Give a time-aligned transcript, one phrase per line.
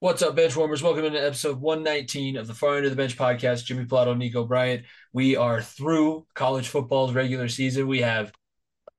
[0.00, 0.80] What's up, bench warmers?
[0.80, 3.64] Welcome into episode 119 of the Far End of the Bench podcast.
[3.64, 4.84] Jimmy Plato, Niko Bryant.
[5.12, 7.88] We are through college football's regular season.
[7.88, 8.30] We have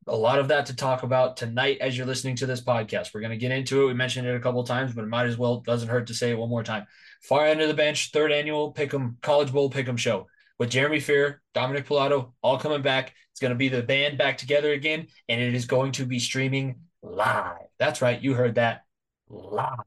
[0.07, 3.13] a lot of that to talk about tonight as you're listening to this podcast.
[3.13, 3.85] We're going to get into it.
[3.85, 6.31] We mentioned it a couple times, but it might as well doesn't hurt to say
[6.31, 6.85] it one more time.
[7.21, 10.27] Far End of the Bench, third annual Pick'em College Bowl Pick'em show
[10.57, 13.13] with Jeremy Feerer, Dominick Pallotto, all coming back.
[13.31, 16.19] It's going to be the band back together again, and it is going to be
[16.19, 17.55] streaming live.
[17.77, 18.81] That's right, you heard that
[19.29, 19.79] live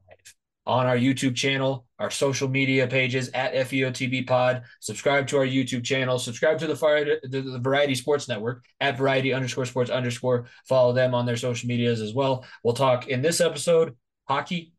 [0.65, 4.63] on our YouTube channel, our social media pages at FEOTB Pod.
[4.79, 6.17] Subscribe to our YouTube channel.
[6.17, 10.45] Subscribe to the, Fire, the, the Variety Sports Network at Variety underscore Sports underscore.
[10.67, 12.45] Follow them on their social medias as well.
[12.63, 13.95] We'll talk in this episode
[14.27, 14.73] hockey.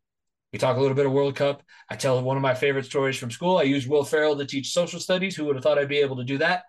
[0.52, 1.62] We talk a little bit of World Cup.
[1.90, 3.58] I tell one of my favorite stories from school.
[3.58, 5.36] I use Will Ferrell to teach social studies.
[5.36, 6.62] Who would have thought I'd be able to do that?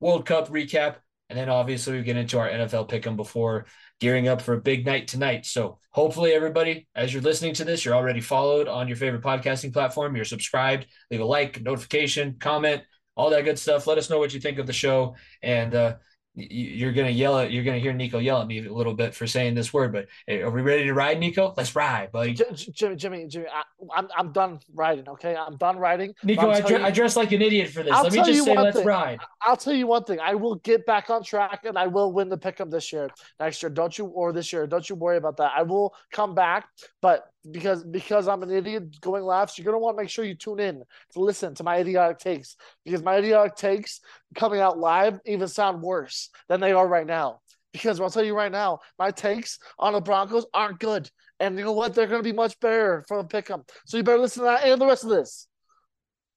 [0.00, 0.96] World Cup recap.
[1.28, 3.66] And then obviously we get into our NFL pick 'em before
[4.02, 5.46] gearing up for a big night tonight.
[5.46, 9.72] So hopefully everybody, as you're listening to this, you're already followed on your favorite podcasting
[9.72, 10.16] platform.
[10.16, 12.82] You're subscribed, leave a like, notification, comment,
[13.14, 13.86] all that good stuff.
[13.86, 15.14] Let us know what you think of the show.
[15.40, 15.94] And uh,
[16.34, 19.26] you're gonna yell at you're gonna hear Niko yell at me a little bit for
[19.26, 21.54] saying this word, but hey, are we ready to ride, Niko?
[21.56, 22.32] Let's ride, buddy.
[22.32, 25.08] Jimmy, Jimmy, Jimmy, I, am I'm, I'm done riding.
[25.08, 26.14] Okay, I'm done riding.
[26.24, 27.92] Niko, I, dre- you, I dress like an idiot for this.
[27.92, 28.86] I'll Let me just say, let's thing.
[28.86, 29.20] ride.
[29.42, 30.20] I'll tell you one thing.
[30.20, 33.62] I will get back on track, and I will win the pickup this year, next
[33.62, 33.70] year.
[33.70, 34.66] Don't you or this year?
[34.66, 35.52] Don't you worry about that.
[35.54, 36.66] I will come back,
[37.02, 40.34] but because because I'm an idiot going laughs, you're gonna want to make sure you
[40.34, 44.00] tune in to listen to my idiotic takes because my idiotic takes
[44.34, 47.40] coming out live even sound worse than they are right now.
[47.72, 51.64] Because I'll tell you right now, my takes on the Broncos aren't good, and you
[51.64, 51.94] know what?
[51.94, 53.70] They're gonna be much better for the pickup.
[53.86, 55.48] So you better listen to that and the rest of this.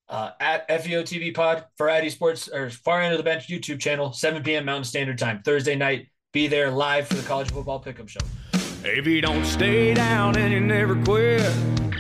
[0.08, 4.44] Uh, at FEOTB Pod, Variety Sports or Far End of the Bench YouTube channel, 7
[4.44, 4.66] p.m.
[4.66, 6.10] Mountain Standard Time, Thursday night.
[6.32, 8.20] Be there live for the college football pickup show.
[8.88, 11.42] If you don't stay down and you never quit,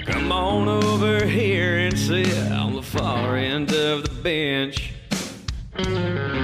[0.05, 4.93] come on over here and sit on the far end of the bench.
[5.79, 6.35] Ooh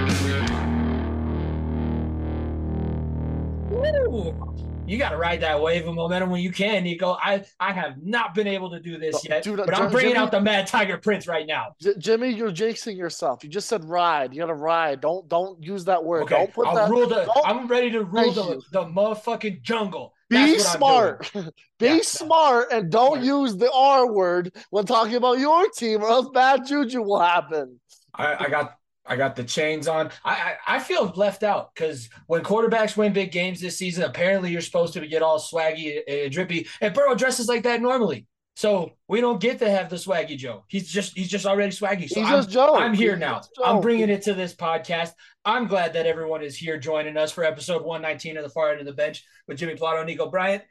[4.91, 7.17] you got to ride that wave of momentum when you can, Niko.
[7.21, 9.89] I I have not been able to do this oh, yet, Dude, uh, but I'm
[9.89, 11.75] bringing Jimmy, out the Mad Tiger Prince right now.
[11.79, 13.43] J- Jimmy, you're jinxing yourself.
[13.43, 14.33] You just said ride.
[14.33, 14.99] You got to ride.
[14.99, 16.23] Don't don't use that word.
[16.23, 16.89] Okay, don't put I'll that.
[16.89, 20.13] Rule the, I'm ready to rule the, the motherfucking jungle.
[20.31, 21.31] Be smart.
[21.79, 23.25] Be yeah, smart and don't smart.
[23.25, 27.79] use the R word when talking about your team, or else bad juju will happen.
[28.15, 30.09] I, I got I got the chains on.
[30.23, 34.51] I I, I feel left out because when quarterbacks win big games this season, apparently
[34.51, 36.67] you're supposed to get all swaggy and drippy.
[36.79, 38.25] And Burrow dresses like that normally,
[38.55, 40.63] so we don't get to have the swaggy Joe.
[40.67, 42.09] He's just he's just already swaggy.
[42.09, 42.75] So he's I'm, just Joe.
[42.75, 43.41] I'm here he's now.
[43.63, 45.13] I'm bringing it to this podcast.
[45.45, 48.79] I'm glad that everyone is here joining us for episode 119 of the Far End
[48.79, 50.63] of the Bench with Jimmy Plato, and Niko Bryant,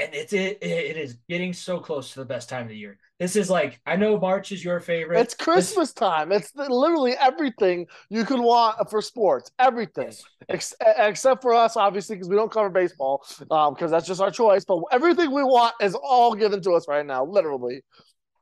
[0.00, 2.98] and it's it, it is getting so close to the best time of the year.
[3.18, 5.20] This is like I know March is your favorite.
[5.20, 6.32] It's Christmas this, time.
[6.32, 9.50] It's literally everything you could want for sports.
[9.58, 10.24] Everything, yes.
[10.48, 14.30] Ex- except for us, obviously, because we don't cover baseball, because um, that's just our
[14.30, 14.64] choice.
[14.64, 17.82] But everything we want is all given to us right now, literally.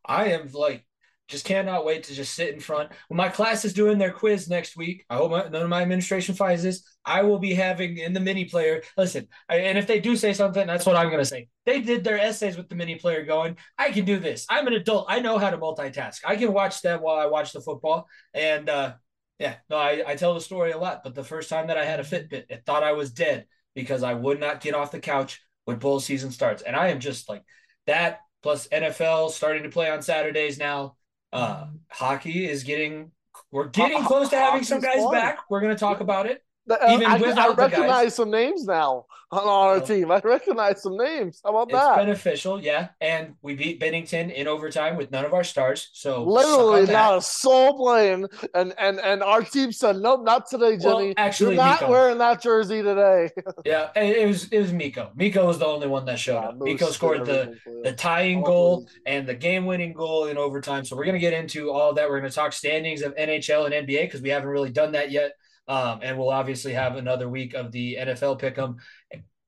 [0.07, 0.85] I am like
[1.29, 2.91] just cannot wait to just sit in front.
[3.09, 5.83] When my class is doing their quiz next week, I hope my, none of my
[5.83, 6.83] administration finds this.
[7.05, 8.83] I will be having in the mini player.
[8.97, 11.49] Listen, I, and if they do say something, that's what I'm going to say.
[11.67, 14.47] They did their essays with the mini player going, I can do this.
[14.49, 15.07] I'm an adult.
[15.09, 16.21] I know how to multitask.
[16.25, 18.07] I can watch them while I watch the football.
[18.33, 18.95] And uh,
[19.39, 21.03] yeah, no, I, I tell the story a lot.
[21.05, 24.03] But the first time that I had a Fitbit, it thought I was dead because
[24.03, 26.63] I would not get off the couch when bowl season starts.
[26.63, 27.45] And I am just like
[27.87, 30.97] that plus NFL starting to play on Saturdays now
[31.33, 33.11] uh, hockey is getting
[33.51, 35.13] we're getting close to having some guys fun.
[35.13, 35.39] back.
[35.49, 36.43] We're going to talk about it.
[36.71, 39.81] Uh, Even I, I recognize some names now on our oh.
[39.81, 40.11] team.
[40.11, 41.41] I recognize some names.
[41.45, 41.97] How about it's that?
[41.97, 42.89] beneficial, yeah.
[43.01, 45.91] And we beat Binnington in overtime with none of our stars.
[45.93, 48.27] So literally not a soul playing.
[48.55, 51.09] And and and our team said, nope, not today, Jimmy.
[51.09, 51.93] Well, actually, You're not Mikko.
[51.93, 53.31] wearing that jersey today.
[53.65, 55.13] yeah, it was it was Mikko.
[55.15, 56.59] Mikko was the only one that showed yeah, up.
[56.59, 60.85] Mikko scored the the tying goal and the game winning goal in overtime.
[60.85, 62.09] So we're gonna get into all that.
[62.09, 65.33] We're gonna talk standings of NHL and NBA because we haven't really done that yet.
[65.69, 68.77] Um, and we'll obviously have another week of the NFL pick'em.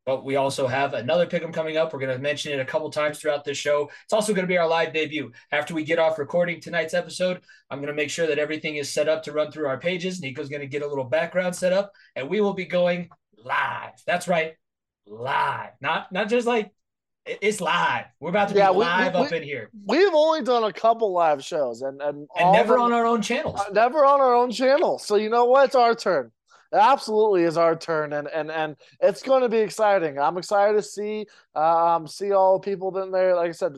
[0.06, 1.92] But we also have another pick'em coming up.
[1.92, 3.90] We're going to mention it a couple times throughout this show.
[4.04, 5.30] It's also going to be our live debut.
[5.52, 7.40] After we get off recording tonight's episode,
[7.70, 10.20] I'm going to make sure that everything is set up to run through our pages.
[10.20, 13.08] Niko's going to get a little background set up, and we will be going
[13.44, 13.92] live.
[14.06, 14.54] That's right,
[15.06, 15.70] live.
[15.80, 16.72] Not not just like
[17.26, 18.06] it's live.
[18.18, 19.70] We're about to yeah, be live we, we, up in here.
[19.86, 23.60] We've only done a couple live shows and and, and never on our own channels.
[23.60, 24.98] Uh, never on our own channel.
[24.98, 25.66] So you know what?
[25.66, 26.30] It's our turn.
[26.72, 30.18] It absolutely is our turn, and and and it's going to be exciting.
[30.18, 31.26] I'm excited to see
[31.56, 33.34] um see all the people in there.
[33.34, 33.76] Like I said,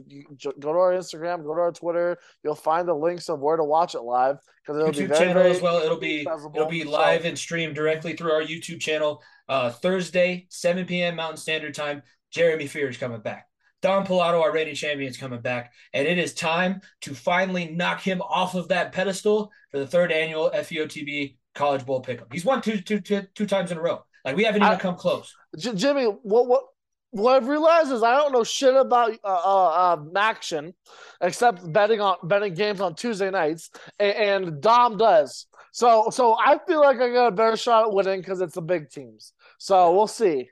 [0.60, 2.18] go to our Instagram, go to our Twitter.
[2.44, 5.26] You'll find the links of where to watch it live because it'll YouTube be very,
[5.26, 5.78] channel as well.
[5.78, 9.22] It'll be it'll be live so, and streamed directly through our YouTube channel.
[9.48, 11.16] Uh, Thursday, 7 p.m.
[11.16, 12.02] Mountain Standard Time.
[12.32, 13.46] Jeremy Feerer is coming back.
[13.82, 18.00] Dom Pallotto, our reigning champion, is coming back, and it is time to finally knock
[18.00, 22.32] him off of that pedestal for the third annual FEOTB College Bowl Pick'em.
[22.32, 24.04] He's won two, two, two, two times in a row.
[24.24, 25.34] Like we haven't even I, come close.
[25.58, 26.62] J- Jimmy, what what
[27.10, 30.74] what I've realized is I don't know shit about uh, uh, uh, action
[31.20, 35.46] except betting on betting games on Tuesday nights, and, and Dom does.
[35.72, 38.62] So so I feel like I got a better shot at winning because it's the
[38.62, 39.32] big teams.
[39.58, 40.50] So we'll see.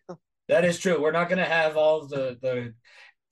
[0.50, 1.00] That is true.
[1.00, 2.75] We're not going to have all the the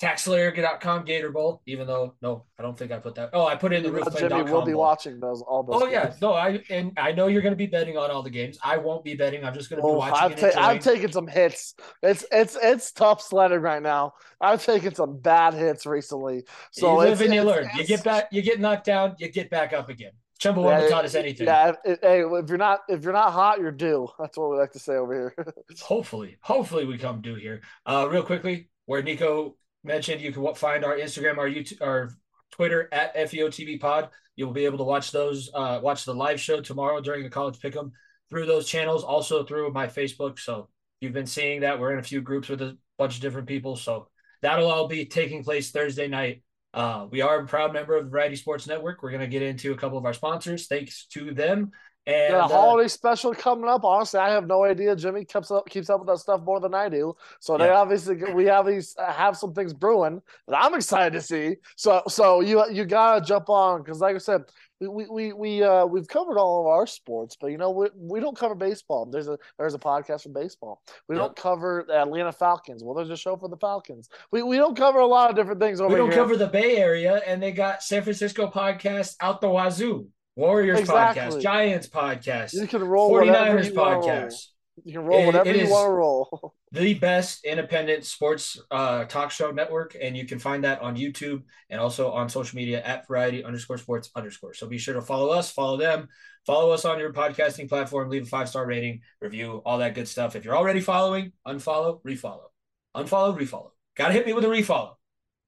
[0.01, 3.31] TaxSlayer.com Gator Bowl, even though no, I don't think I put that.
[3.33, 4.07] Oh, I put in the roof.
[4.17, 4.83] Jimmy will be bowl.
[4.83, 5.83] watching those all those.
[5.83, 5.93] Oh games.
[5.93, 8.57] yeah, no, I and I know you're going to be betting on all the games.
[8.63, 9.45] I won't be betting.
[9.45, 10.45] I'm just going to be oh, watching.
[10.45, 11.75] I've, ta- I've taken some hits.
[12.05, 14.13] It's it's it's tough sledding right now.
[14.41, 16.45] I've taken some bad hits recently.
[16.71, 17.69] So you live and you learn.
[17.75, 18.29] You get back.
[18.31, 19.17] You get knocked down.
[19.19, 20.13] You get back up again.
[20.41, 21.47] Chumbawamba yeah, taught us anything.
[21.47, 24.09] Yeah, hey, if you're not if you're not hot, you're due.
[24.19, 25.47] That's what we like to say over here.
[25.81, 27.63] hopefully, hopefully we come due here.
[27.85, 32.11] Uh, real quickly, where Niko mentioned, you can find our Instagram, our YouTube, our
[32.53, 34.11] Twitter at FEOTB Pod.
[34.37, 37.59] You'll be able to watch those, uh, watch the live show tomorrow during the college
[37.59, 37.91] pick'em
[38.31, 40.39] through those channels, also through my Facebook.
[40.39, 40.69] So
[41.01, 43.77] you've been seeing that we're in a few groups with a bunch of different people.
[43.77, 44.09] So
[44.43, 46.43] that'll all be taking place Thursday night.
[46.75, 49.03] Uh, we are a proud member of the Variety Sports Network.
[49.03, 50.67] We're going to get into a couple of our sponsors.
[50.67, 51.73] Thanks to them.
[52.07, 53.85] And a uh, holiday uh, special coming up.
[53.85, 54.97] Honestly, I have no idea.
[54.97, 57.15] Jimmy keeps up keeps up with that stuff more than I do.
[57.39, 57.67] So yeah.
[57.67, 61.57] they obviously we have these have some things brewing that I'm excited to see.
[61.77, 64.45] So so you you gotta jump on because like I said,
[64.81, 68.21] we we we uh we've covered all of our sports, but you know we, we
[68.21, 69.07] don't cover baseball.
[69.07, 70.83] There's a there's a podcast for baseball.
[71.09, 72.85] We don't cover the Atlanta Falcons.
[72.85, 74.09] Well, there's a show for the Falcons.
[74.31, 76.05] We we don't cover a lot of different things over here.
[76.05, 76.23] We don't here.
[76.23, 80.09] cover the Bay Area, and they got San Francisco podcast out the wazoo.
[80.37, 81.23] Warriors exactly.
[81.23, 84.47] podcast, Giants podcast, you can roll 49ers podcast.
[84.85, 86.55] You can roll whatever it, you want to roll.
[86.73, 91.43] the best independent sports uh, talk show network, and you can find that on YouTube
[91.71, 94.55] and also on social media at variety underscore sports underscore.
[94.55, 96.09] So be sure to follow us, follow them,
[96.47, 100.09] follow us on your podcasting platform, leave a five star rating, review, all that good
[100.09, 100.37] stuff.
[100.37, 102.49] If you're already following, unfollow, refollow,
[102.97, 103.71] unfollow, refollow.
[103.97, 104.95] Got to hit me with a refollow.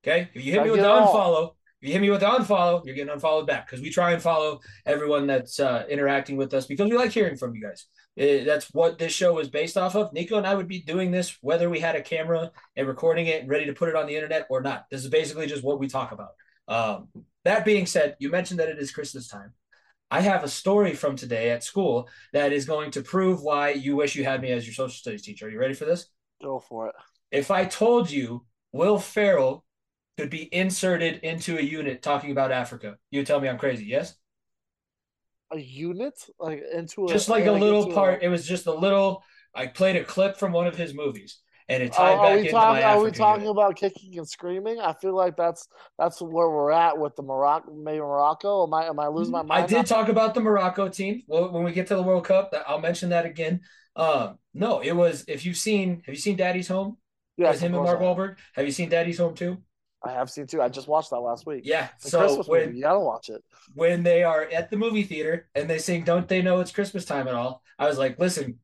[0.03, 2.85] Okay, if you hit me with the unfollow, if you hit me with the unfollow,
[2.85, 6.67] you're getting unfollowed back because we try and follow everyone that's uh, interacting with us
[6.67, 7.87] because we like hearing from you guys.
[8.21, 10.13] It, that's what this show is based off of.
[10.13, 13.41] Niko and I would be doing this whether we had a camera and recording it
[13.41, 14.85] and ready to put it on the internet or not.
[14.91, 16.33] This is basically just what we talk about.
[16.69, 17.09] Um,
[17.45, 19.55] that being said, you mentioned that it is Christmas time.
[20.11, 23.97] I have a story from today at school that is going to prove why you
[23.97, 25.47] wish you had me as your social studies teacher.
[25.47, 26.09] Are you ready for this?
[26.43, 26.95] Go for it.
[27.31, 29.65] If I told you Will Ferrell
[30.19, 32.97] could be inserted into a unit talking about Africa.
[33.11, 34.15] You tell me I'm crazy, yes?
[35.53, 36.15] A unit?
[36.39, 38.23] Like into a just like, like a little part.
[38.23, 38.27] A...
[38.27, 39.23] It was just a little
[39.55, 41.39] I played a clip from one of his movies
[41.71, 43.57] and it tied back into talking, my Are we talking unit.
[43.57, 44.81] about kicking and screaming?
[44.81, 45.69] I feel like that's
[45.99, 48.67] that's where we're at with the Morocco maybe Morocco.
[48.67, 49.65] Am I am I losing my mind?
[49.65, 49.83] I did now?
[49.83, 51.23] talk about the Morocco team.
[51.29, 53.61] Well, when we get to the World Cup, I'll mention that again.
[53.95, 56.97] Um, no, it was if you've seen have you seen Daddy's Home?
[57.37, 58.37] Yeah, him and Mark Wahlberg.
[58.55, 59.63] Have you seen Daddy's Home too?
[60.03, 60.63] I have seen too.
[60.63, 61.63] I just watched that last week.
[61.65, 61.89] Yeah.
[61.99, 62.77] So Christmas when, movie.
[62.79, 63.43] You gotta watch it.
[63.75, 67.05] When they are at the movie theater and they sing "Don't They Know It's Christmas
[67.05, 68.59] Time" at all, I was like, listen,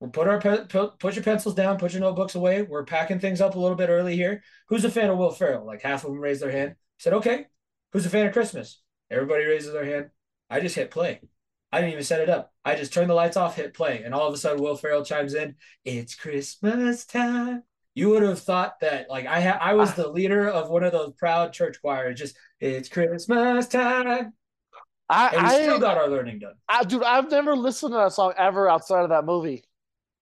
[0.00, 2.62] we'll put our put your pencils down, put your notebooks away.
[2.62, 4.42] We're packing things up a little bit early here.
[4.68, 5.66] Who's a fan of Will Ferrell?
[5.66, 6.70] Like half of them raised their hand.
[6.70, 7.46] I said, okay.
[7.92, 8.80] Who's a fan of Christmas?
[9.10, 10.10] Everybody raises their hand.
[10.50, 11.20] I just hit play.
[11.72, 12.52] I didn't even set it up.
[12.64, 15.04] I just turned the lights off, hit play, and all of a sudden Will Ferrell
[15.04, 15.56] chimes in.
[15.84, 17.62] It's Christmas time
[17.96, 20.92] you would have thought that like I ha- I was the leader of one of
[20.92, 22.18] those proud church choirs.
[22.18, 24.34] Just it's Christmas time.
[25.08, 26.54] I, and we I still got our learning done.
[26.68, 29.64] I, dude, I've never listened to that song ever outside of that movie.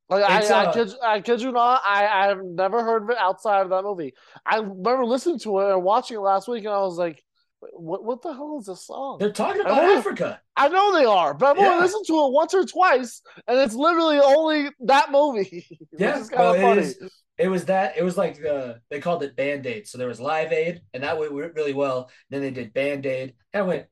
[0.09, 3.17] Like I, uh, I, kid, I kid you not, I I've never heard of it
[3.19, 4.15] outside of that movie.
[4.47, 7.25] I remember listening to it and watching it last week, and I was like,
[7.73, 10.41] "What what the hell is this song?" They're talking about only, Africa.
[10.57, 11.71] I know they are, but I've yeah.
[11.71, 15.67] only listened to it once or twice, and it's literally only that movie.
[15.99, 16.81] yeah, well, of funny.
[16.83, 19.87] It is, it was that it was like the they called it band aid.
[19.89, 22.11] So there was live aid, and that went really well.
[22.31, 23.87] Then they did band aid, and I went,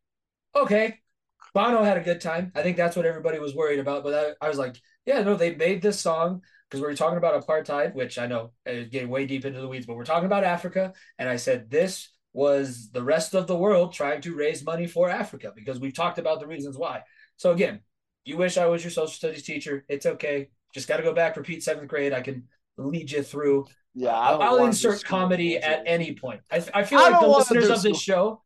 [0.55, 0.99] okay.
[1.55, 2.51] Bono had a good time.
[2.55, 4.05] I think that's what everybody was worried about.
[4.05, 7.19] But I, I was like, yeah, no, they made this song because we were talking
[7.19, 10.05] about apartheid, which I know uh, is getting way deep into the weeds, but we're
[10.05, 10.95] talking about Africa.
[11.19, 15.11] And I said, this was the rest of the world trying to raise money for
[15.11, 17.03] Africa because we've talked about the reasons why.
[17.37, 17.81] So again,
[18.25, 19.85] You wish I was your social studies teacher.
[19.89, 20.51] It's okay.
[20.75, 22.13] Just got to go back, repeat seventh grade.
[22.13, 22.45] I can
[22.77, 23.67] lead you through.
[23.95, 26.41] Yeah, I'll insert comedy at any point.
[26.51, 28.43] I, I feel I like the listeners of this show,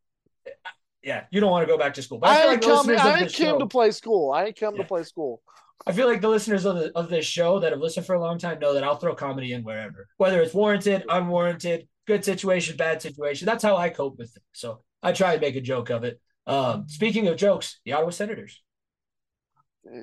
[1.07, 2.19] yeah, you don't want to go back to school.
[2.19, 2.91] But I, I like come.
[2.91, 4.33] I came show, to play school.
[4.33, 4.83] I ain't come Yeah.
[4.83, 5.41] to play school.
[5.87, 8.21] I feel like the listeners of the of this show that have listened for a
[8.21, 12.77] long time know that I'll throw comedy in wherever, whether it's warranted, unwarranted, good situation,
[12.77, 13.47] bad situation.
[13.47, 14.43] That's how I cope with it.
[14.53, 16.21] So I try and make a joke of it.
[16.49, 18.63] Um, speaking of jokes, the Ottawa Senators.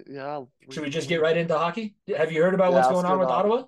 [0.09, 0.43] Yeah.
[0.69, 1.95] Should we just get right into hockey?
[2.15, 3.27] Have you heard about Yeah, what's going on with.
[3.27, 3.63] Ottawa?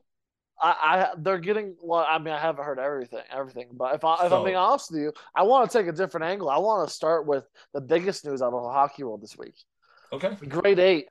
[0.61, 2.05] I, I they're getting well.
[2.07, 3.67] I mean, I haven't heard everything, everything.
[3.73, 5.91] But if I if So- I'm being honest with you, I want to take a
[5.91, 6.49] different angle.
[6.49, 7.43] I want to start with
[7.73, 9.55] the biggest news out of the hockey world this week.
[10.13, 10.35] Okay.
[10.47, 11.07] Great eight,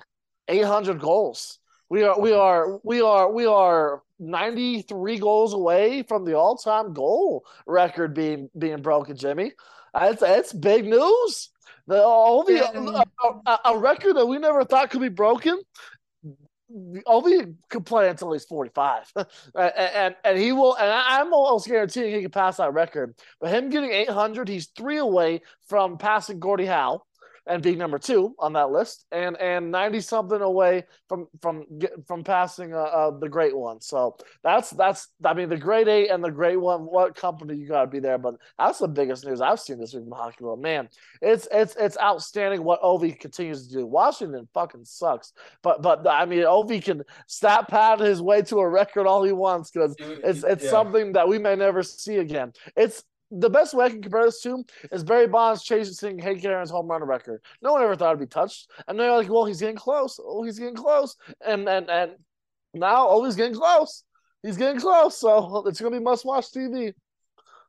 [0.49, 1.59] eight hundred goals.
[1.91, 6.57] We are we are we are we are ninety three goals away from the all
[6.57, 9.17] time goal record being being broken.
[9.17, 9.53] Jimmy,
[9.93, 11.51] That's that's big news.
[11.87, 12.71] The only Yeah.
[12.73, 15.61] a, a, a record that we never thought could be broken.
[16.73, 19.13] Ovi could play until he's 45.
[19.17, 19.27] and,
[19.77, 23.15] and and he will and I- I'm almost guaranteeing he can pass that record.
[23.41, 27.03] But him getting 800, he's three away from passing Gordie Howe
[27.47, 31.65] and being number two on that list, and and 90 something away from from
[32.07, 33.81] from passing uh, uh, the great one.
[33.81, 36.83] So that's that's I mean the great eight and the great one.
[36.83, 38.19] What company you got to be there?
[38.19, 40.63] But that's the biggest news I've seen this week in the hockey world.
[40.63, 40.89] Man,
[41.21, 43.87] it's it's it's outstanding what Ovi continues to do.
[43.87, 45.33] Washington fucking sucks,
[45.63, 49.33] but but I mean Ovi can stat pad his way to a record all he
[49.33, 50.71] wants because it's it's Yeah.
[50.71, 52.53] something that we may never see again.
[52.77, 53.03] It's
[53.37, 56.87] the best way I can compare this to is Barry Bonds chasing Hank Aaron's home
[56.89, 57.43] run record.
[57.63, 60.19] No one ever thought it'd be touched, and they're like, "Well, he's getting close.
[60.23, 62.13] Oh, he's getting close," and and and
[62.73, 64.05] now, oh, he's getting close.
[64.43, 66.93] He's getting close, so it's gonna be must-watch TV.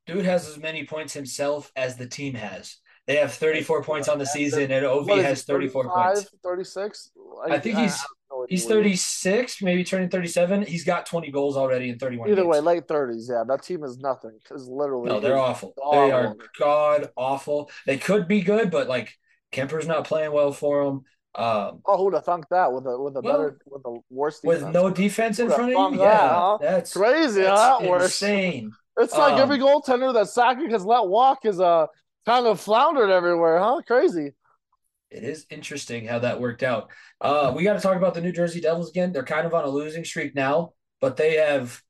[0.06, 2.78] Dude has as many points himself as the team has.
[3.08, 6.30] They have 34 points on the season, and Ovi has it, 34 35, points.
[6.44, 7.12] 36?
[7.48, 10.64] I think he's- don't know what He's 36, maybe turning 37.
[10.64, 12.46] He's got 20 goals already in 31 Either games.
[12.46, 13.30] way, late 30s.
[13.30, 14.40] Yeah, that team is nothing.
[14.52, 15.78] Is literally No, they're awful.
[15.78, 17.70] dog They are god awful.
[17.86, 19.18] They could be good, but like
[19.52, 21.04] Kuemper's not playing well for them.
[21.36, 24.44] Um, Oh, who'd have thunk that with a with a Well, better with a worse
[24.44, 26.60] with no defense in front of you, that, yeah, huh?
[26.60, 27.42] that's crazy.
[27.42, 28.72] that's that insane.
[28.98, 31.88] It's like Um, every goaltender that Sakic has let walk is uh
[32.26, 33.82] kind of floundered everywhere, huh?
[33.86, 34.32] Crazy.
[35.16, 36.90] It is interesting how that worked out.
[37.22, 39.14] Uh, we got to talk about the New Jersey Devils again.
[39.14, 41.82] They're kind of on a losing streak now, but they have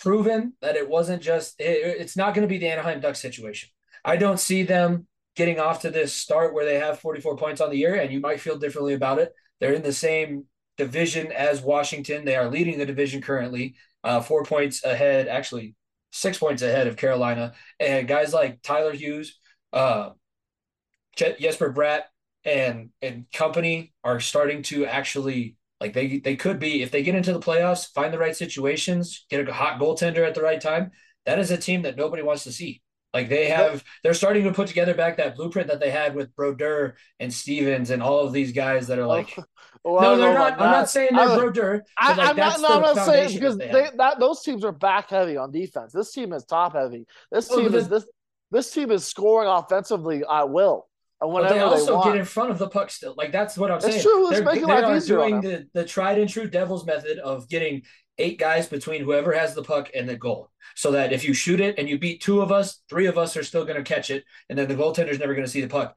[0.00, 1.58] proven that it wasn't just.
[1.58, 3.70] It, it's not going to be the Anaheim Ducks situation.
[4.04, 7.70] I don't see them getting off to this start where they have 44 points on
[7.70, 9.32] the year, and you might feel differently about it.
[9.60, 10.44] They're in the same
[10.76, 12.24] division as Washington.
[12.24, 15.74] They are leading the division currently, uh, four points ahead, actually
[16.12, 17.54] six points ahead of Carolina.
[17.80, 19.38] And guys like Tyler Hughes,
[19.72, 20.10] uh,
[21.16, 22.02] Je- Jesper Bratt,
[22.44, 27.14] and and company are starting to actually like they they could be if they get
[27.14, 30.90] into the playoffs, find the right situations, get a hot goaltender at the right time.
[31.26, 32.82] That is a team that nobody wants to see.
[33.14, 36.34] Like they have, they're starting to put together back that blueprint that they had with
[36.34, 39.38] Brodeur and Stevens and all of these guys that are like,
[39.84, 40.54] Well, no, they're not.
[40.54, 41.84] I'm not saying I- they're Brodeur.
[41.96, 42.60] I, but like I'm not.
[42.60, 43.96] No, I'm not saying because that they, have.
[43.98, 45.92] that those teams are back heavy on defense.
[45.92, 47.06] This team is top heavy.
[47.30, 48.04] This Well, team but is this
[48.50, 50.86] this team is scoring offensively at will.
[51.42, 52.06] But they also want.
[52.06, 53.14] get in front of the puck still.
[53.16, 54.02] Like that's what I'm It's saying.
[54.02, 54.28] true.
[54.30, 57.82] They're, they are doing the, the tried and true Devils method of getting
[58.18, 60.50] eight guys between whoever has the puck and the goal.
[60.76, 63.36] So that if you shoot it and you beat two of us, three of us
[63.36, 65.68] are still going to catch it, and then the goaltender's never going to see the
[65.68, 65.96] puck.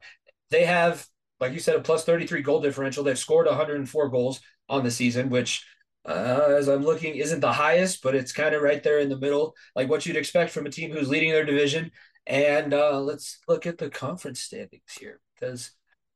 [0.50, 1.06] They have,
[1.40, 3.04] like you said, a plus 33 goal differential.
[3.04, 5.64] They've scored 104 goals on the season, which,
[6.06, 9.18] uh, as I'm looking, isn't the highest, but it's kind of right there in the
[9.18, 11.90] middle, like what you'd expect from a team who's leading their division.
[12.28, 15.70] And uh, let's look at the conference standings here because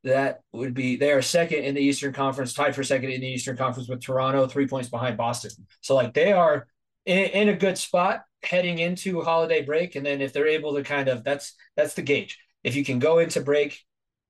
[0.04, 3.28] that would be they are second in the Eastern Conference, tied for second in the
[3.28, 5.50] Eastern Conference with Toronto, three points behind Boston.
[5.81, 6.66] So like they are
[7.07, 10.83] in, in a good spot heading into holiday break, and then if they're able to
[10.83, 12.38] kind of that's that's the gauge.
[12.62, 13.81] If you can go into break,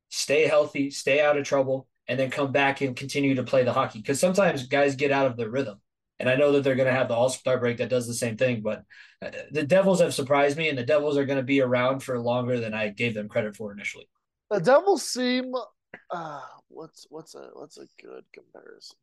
[0.08, 3.72] stay healthy, stay out of trouble, and then come back and continue to play the
[3.72, 5.80] hockey because sometimes guys get out of their rhythm.
[6.18, 8.14] And I know that they're going to have the All Star break that does the
[8.14, 8.84] same thing, but
[9.20, 12.18] uh, the Devils have surprised me, and the Devils are going to be around for
[12.18, 14.08] longer than I gave them credit for initially.
[14.50, 15.52] The Devils seem
[16.10, 18.96] uh, what's what's a what's a good comparison?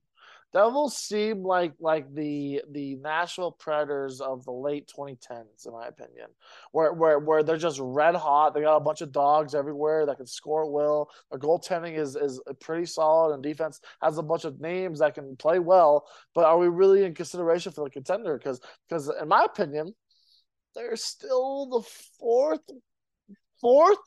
[0.51, 6.27] Devils seem like like the the Nashville Predators of the late 2010s, in my opinion,
[6.71, 8.53] where where where they're just red hot.
[8.53, 11.11] They got a bunch of dogs everywhere that can score at will.
[11.29, 15.35] Their goaltending is is pretty solid, and defense has a bunch of names that can
[15.35, 16.07] play well.
[16.33, 18.35] But are we really in consideration for the contender?
[18.35, 19.93] Because because in my opinion,
[20.73, 21.87] they're still the
[22.19, 22.61] fourth
[23.61, 23.99] fourth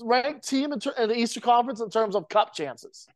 [0.00, 3.06] ranked team in, ter- in the Eastern Conference in terms of cup chances.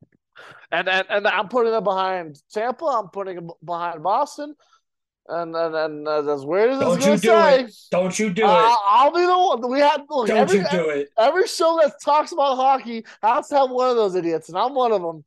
[0.71, 2.85] And, and and I'm putting it behind Tampa.
[2.85, 4.55] I'm putting it behind Boston.
[5.29, 7.75] And and, and uh, as weird as Don't you do say, it.
[7.91, 8.79] Don't you do uh, it.
[8.87, 9.71] I'll be the one.
[9.71, 11.09] We had look, Don't every, you do it.
[11.19, 14.75] every show that talks about hockey has to have one of those idiots, and I'm
[14.75, 15.25] one of them.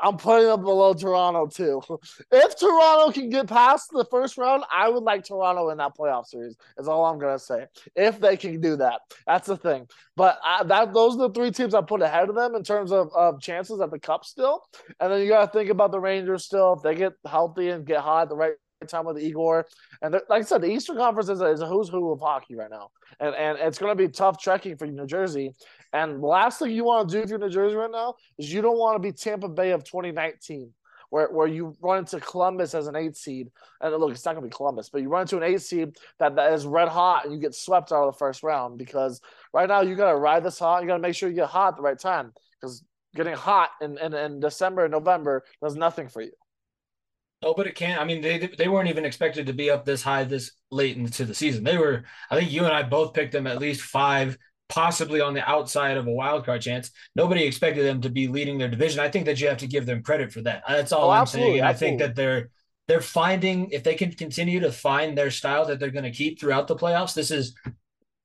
[0.00, 1.82] I'm putting them below Toronto too.
[2.30, 6.26] If Toronto can get past the first round, I would like Toronto in that playoff
[6.26, 6.56] series.
[6.78, 7.66] Is all I'm gonna say.
[7.94, 9.88] If they can do that, that's the thing.
[10.16, 12.92] But I, that those are the three teams I put ahead of them in terms
[12.92, 14.62] of, of chances at the cup still.
[15.00, 16.74] And then you got to think about the Rangers still.
[16.74, 18.54] If they get healthy and get hot at the right
[18.86, 19.66] time with Igor,
[20.02, 22.54] and like I said, the Eastern Conference is a, is a who's who of hockey
[22.54, 22.90] right now,
[23.20, 25.52] and and it's going to be tough trekking for New Jersey.
[25.92, 28.52] And the last thing you want to do if you're New Jersey right now is
[28.52, 30.72] you don't want to be Tampa Bay of 2019,
[31.10, 33.48] where, where you run into Columbus as an eight seed.
[33.80, 35.96] And look, it's not going to be Columbus, but you run into an eight seed
[36.18, 39.20] that, that is red hot and you get swept out of the first round because
[39.52, 40.82] right now you got to ride this hot.
[40.82, 42.82] You got to make sure you get hot at the right time because
[43.14, 46.32] getting hot in, in, in December and November does nothing for you.
[47.44, 48.00] Oh, but it can't.
[48.00, 51.24] I mean, they they weren't even expected to be up this high this late into
[51.26, 51.62] the season.
[51.62, 52.04] They were.
[52.30, 55.96] I think you and I both picked them at least five, possibly on the outside
[55.98, 56.90] of a wild card chance.
[57.14, 59.00] Nobody expected them to be leading their division.
[59.00, 60.62] I think that you have to give them credit for that.
[60.66, 61.62] That's all Oh, I'm saying.
[61.62, 62.50] I think that they're
[62.88, 66.40] they're finding if they can continue to find their style that they're going to keep
[66.40, 67.14] throughout the playoffs.
[67.14, 67.54] This is.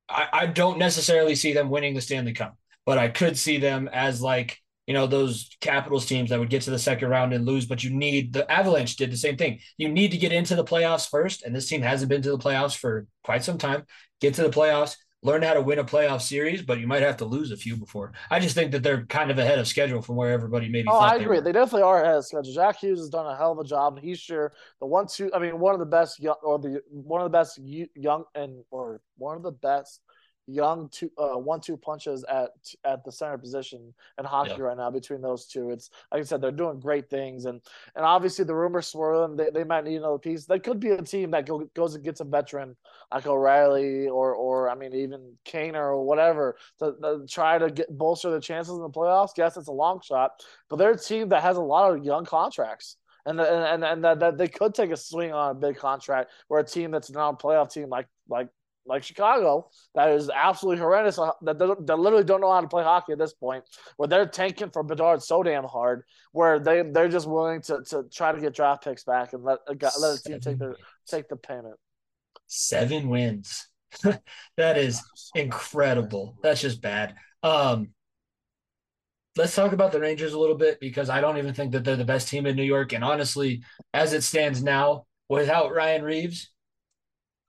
[0.08, 3.88] I, I don't necessarily see them winning the Stanley Cup, but I could see them
[3.92, 7.46] as like you know those Capitals teams that would get to the second round and
[7.46, 7.66] lose.
[7.66, 9.60] But you need the Avalanche did the same thing.
[9.76, 12.38] You need to get into the playoffs first, and this team hasn't been to the
[12.38, 13.84] playoffs for quite some time.
[14.20, 17.18] Get to the playoffs, learn how to win a playoff series, but you might have
[17.18, 18.12] to lose a few before.
[18.30, 20.88] I just think that they're kind of ahead of schedule from where everybody maybe.
[20.90, 21.36] Oh, I they agree.
[21.36, 21.42] were.
[21.42, 22.52] They, definitely are ahead of schedule.
[22.52, 25.30] Jack Hughes has done a hell of a job, and he's sure the one two.
[25.34, 28.64] I mean, one of the best young, or the one of the best young and
[28.70, 30.00] or one of the best
[30.50, 32.50] young two uh, one two punches at
[32.84, 34.62] at the center position in hockey Yeah.
[34.64, 35.70] right now between those two.
[35.70, 37.60] It's like I said, they're doing great things, and
[37.96, 39.36] and obviously the rumors swirling.
[39.36, 40.46] They, they might need another piece.
[40.46, 42.76] They could be a team that go, goes and gets a veteran
[43.12, 47.96] like O'Reilly or or I mean even Kane or whatever to, to try to get
[47.96, 49.30] bolster the chances in the playoffs.
[49.36, 50.32] Yes, it's a long shot,
[50.68, 52.96] but they're a team that has a lot of young contracts.
[53.26, 56.58] And, and and that, that they could take a swing on a big contract or
[56.58, 58.48] a team that's not a playoff team like like
[58.86, 62.82] like Chicago that is absolutely horrendous uh, that they, literally don't know how to play
[62.82, 63.64] hockey at this point
[63.96, 68.04] where they're tanking for Bedard so damn hard where they they're just willing to, to
[68.12, 70.76] try to get draft picks back and let a, guy- let a team take their
[71.06, 71.76] take the payment.
[72.46, 73.66] seven wins.
[74.56, 75.02] that is
[75.34, 76.36] incredible.
[76.42, 77.16] That's just bad.
[77.42, 77.88] Um,
[79.36, 81.96] let's talk about the Rangers a little bit because I don't even think that they're
[81.96, 82.92] the best team in New York.
[82.92, 83.62] And honestly,
[83.92, 86.50] as it stands now, without Ryan Reaves,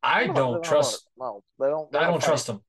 [0.03, 1.07] I No, don't trust.
[1.17, 1.91] No, they don't.
[1.91, 2.27] They I don't fight.
[2.27, 2.61] trust them.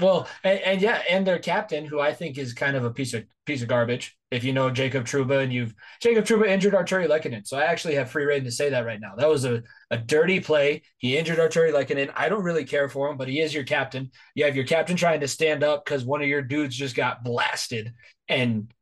[0.00, 3.14] Well, and, and yeah, and their captain, who I think is kind of a piece
[3.14, 4.16] of piece of garbage.
[4.30, 7.96] If you know Jacob Trouba, and you've Jacob Trouba injured Artturi Lehkonen, so I actually
[7.96, 9.16] have free reign to say that right now.
[9.16, 10.82] That was a, a dirty play.
[10.98, 12.12] He injured Artturi Lehkonen.
[12.14, 14.10] I don't really care for him, but he is your captain.
[14.36, 17.24] You have your captain trying to stand up because one of your dudes just got
[17.24, 17.92] blasted,
[18.28, 18.72] and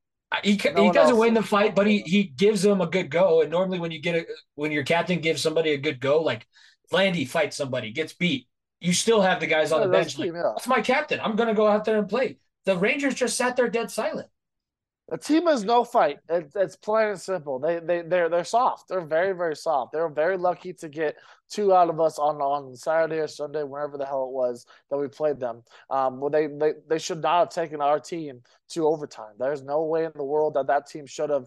[0.42, 3.08] he, No he doesn't else- win the fight, but he he gives them a good
[3.10, 3.40] go.
[3.40, 6.46] And normally, when you get a when your captain gives somebody a good go, like
[6.92, 8.46] Landy fights somebody, gets beat,
[8.80, 10.18] you still have the guys on Yeah, the bench.
[10.18, 10.52] Like, yeah.
[10.54, 11.20] that's my captain.
[11.20, 12.38] I'm going to go out there and play.
[12.64, 14.28] The Rangers just sat there dead silent.
[15.08, 16.18] The team is no fight.
[16.28, 17.60] It, it's plain and simple.
[17.60, 18.88] They they they're they're soft.
[18.88, 19.92] They're very very soft.
[19.92, 21.14] They're very lucky to get
[21.48, 24.96] two out of us on on Saturday or Sunday, whenever the hell it was that
[24.96, 25.62] we played them.
[25.90, 29.34] Um, well, they they they should not have taken our team to overtime.
[29.38, 31.46] There's no way in the world that that team should have.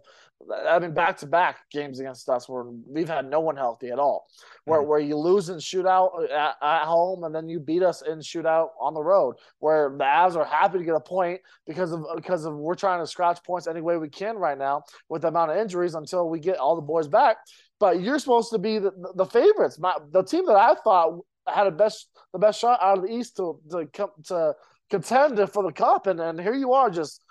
[0.66, 4.00] I mean, back to back games against us where we've had no one healthy at
[4.00, 4.28] all.
[4.66, 4.88] Where Mhm.
[4.88, 8.70] where you lose in shootout at, at home and then you beat us in shootout
[8.80, 9.36] on the road.
[9.60, 13.02] Where the Avs are happy to get a point because of because of we're trying
[13.02, 16.30] to scratch points any way we can right now with the amount of injuries until
[16.30, 17.38] we get all the boys back.
[17.80, 19.78] But you're supposed to be the, the favorites.
[19.78, 23.12] My, the team that I thought had a best the best shot out of the
[23.14, 24.56] East to to come to
[24.90, 27.24] contend for the cup, and and here you are just.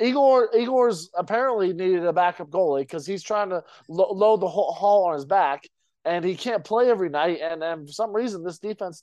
[0.00, 4.72] Igor Igor's apparently needed a backup goalie because he's trying to lo- load the whole
[4.72, 5.68] haul on his back,
[6.04, 7.38] and he can't play every night.
[7.40, 9.02] And and for some reason, this defense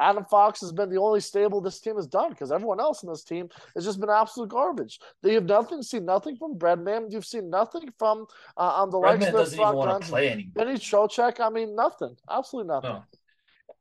[0.00, 3.10] Adam Fox has been the only stable this team has done because everyone else in
[3.10, 4.98] this team has just been absolute garbage.
[5.22, 7.12] You have nothing, seen nothing from Breadman.
[7.12, 8.26] You've seen nothing from
[8.56, 10.52] uh, um, the likes of doesn't even want to play anymore.
[10.56, 11.38] Vinny Trocheck.
[11.38, 12.16] I mean, nothing.
[12.30, 12.90] Absolutely nothing.
[12.90, 13.04] No.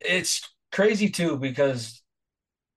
[0.02, 0.42] It's
[0.72, 2.02] crazy too because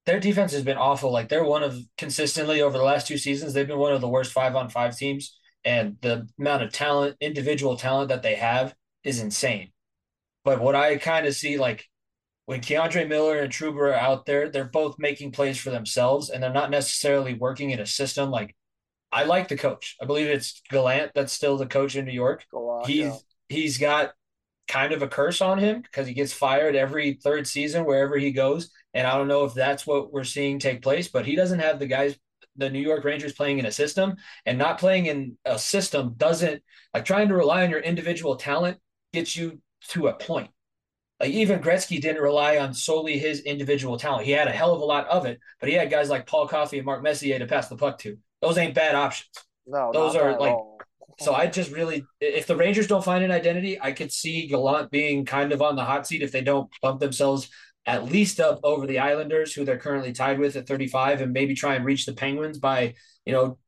[0.06, 1.12] their defense has been awful.
[1.12, 4.08] Like they're one of consistently over the last two seasons, they've been one of the
[4.08, 5.38] worst five on five teams.
[5.64, 9.70] And the amount of talent, individual talent that they have is insane.
[10.44, 11.86] But what I kind of see, like
[12.46, 16.42] when K'Andre Miller and Trouba are out there, they're both making plays for themselves and
[16.42, 18.30] they're not necessarily working in a system.
[18.30, 18.56] Like
[19.12, 19.96] I like the coach.
[20.02, 22.44] I believe it's Gallant that's still the coach in New York.
[22.50, 23.16] Go on, He's yeah.
[23.48, 24.12] he's got
[24.68, 28.32] kind of a curse on him because he gets fired every third season wherever he
[28.32, 28.70] goes.
[28.94, 31.78] And I don't know if that's what we're seeing take place, but he doesn't have
[31.78, 32.16] the guys,
[32.56, 36.62] the New York Rangers playing in a system and not playing in a system doesn't
[36.94, 38.78] like trying to rely on your individual talent
[39.12, 40.50] gets you to a point.
[41.20, 44.26] Like even Gretzky didn't rely on solely his individual talent.
[44.26, 46.48] He had a hell of a lot of it, but he had guys like Paul
[46.48, 48.18] Coffey and Mark Messier to pass the puck to.
[48.40, 49.30] Those ain't bad options.
[49.66, 50.71] No, those are like- all.
[51.24, 54.90] So I just really, if the Rangers don't find an identity, I could see Gallant
[54.90, 57.48] being kind of on the hot seat if they don't bump themselves
[57.86, 61.54] at least up over the Islanders, who they're currently tied with at 35, and maybe
[61.54, 63.58] try and reach the Penguins by, you know,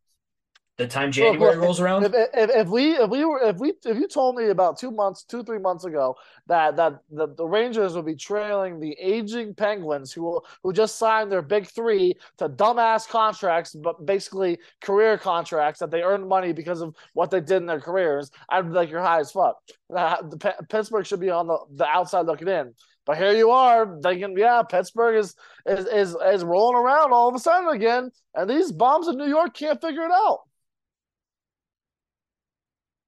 [0.76, 2.04] the time January rolls around.
[2.04, 4.90] If, if, if we if we were if we if you told me about two
[4.90, 6.16] months two three months ago
[6.48, 10.98] that that the, the Rangers would be trailing the aging Penguins who will who just
[10.98, 16.52] signed their big three to dumbass contracts but basically career contracts that they earned money
[16.52, 19.56] because of what they did in their careers I'd be like you're high as fuck.
[19.88, 22.74] The P- Pittsburgh should be on the, the outside looking in.
[23.06, 27.34] But here you are thinking, yeah, Pittsburgh is, is is is rolling around all of
[27.34, 30.40] a sudden again, and these bombs in New York can't figure it out.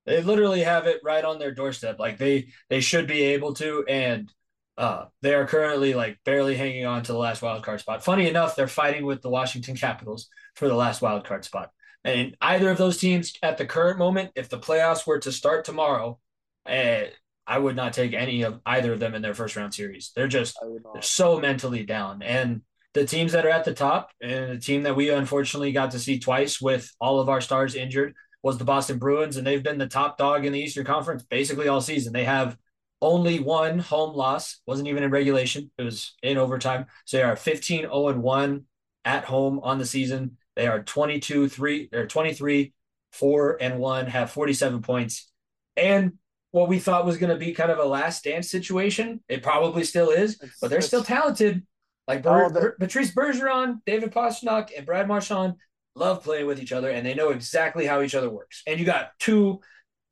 [0.07, 1.99] They literally have it right on their doorstep.
[1.99, 4.33] Like they they should be able to, and
[4.79, 8.05] uh, they are currently like barely hanging on to the last wild card spot.
[8.05, 11.71] Funny enough, they're fighting with the Washington Capitals for the last wild card spot.
[12.05, 15.64] And either of those teams at the current moment, if the playoffs were to start
[15.64, 16.21] tomorrow,
[16.66, 17.09] eh,
[17.49, 20.12] I would not take any of either of them in their first round series.
[20.14, 20.95] They're just I would not.
[20.95, 22.23] they're so mentally down.
[22.23, 22.62] And
[22.95, 25.99] the teams that are at the top, and the team that we unfortunately got to
[25.99, 29.79] see twice with all of our stars injured was the Boston Bruins, and they've been
[29.79, 32.12] the top dog in the Eastern Conference basically all season.
[32.12, 32.57] They have
[33.03, 36.87] only one home loss, wasn't even in regulation, it was in overtime.
[37.05, 38.64] So they are 15 0 and 1
[39.05, 40.37] at home on the season.
[40.55, 42.72] They are 22 3 or 23
[43.12, 45.31] 4 and 1, have 47 points.
[45.77, 46.12] And
[46.53, 49.85] what we thought was going to be kind of a last dance situation, it probably
[49.85, 51.66] still is, It's- but they're still talented.
[52.09, 55.55] Like Ber- the- Patrice Bergeron, David Pastrnak, and Brad Marchand
[55.96, 58.62] love playing with each other, and they know exactly how each other works.
[58.66, 59.61] And you got two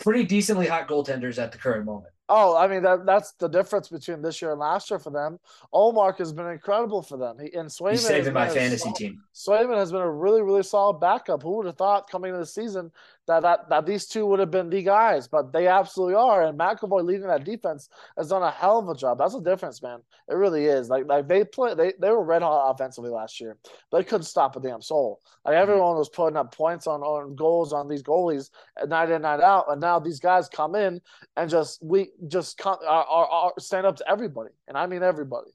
[0.00, 2.10] pretty decently hot goaltenders at the current moment.
[2.30, 5.38] Oh, I mean that that's the difference between this year and last year for them.
[5.74, 7.36] Ullmark has been incredible for them.
[7.38, 9.22] He and Swayman He's has saving my fantasy solid- team.
[9.34, 11.42] Swayman has been a really, really solid backup.
[11.42, 12.90] Who would have thought coming into the season
[13.26, 15.28] that, that that these two would have been the guys?
[15.28, 16.42] But they absolutely are.
[16.44, 19.18] And McAvoy leading that defense has done a hell of a job.
[19.18, 20.00] That's the difference, man.
[20.28, 20.88] It really is.
[20.88, 23.56] Like like they play they, they were red hot offensively last year.
[23.92, 25.20] They couldn't stop a damn soul.
[25.44, 25.62] Like mm-hmm.
[25.62, 28.50] everyone was putting up points on, on goals on these goalies
[28.86, 29.66] night in, night out.
[29.68, 31.00] And now these guys come in
[31.36, 34.50] and just we just come, are, are, are stand up to everybody.
[34.68, 35.50] And I mean everybody.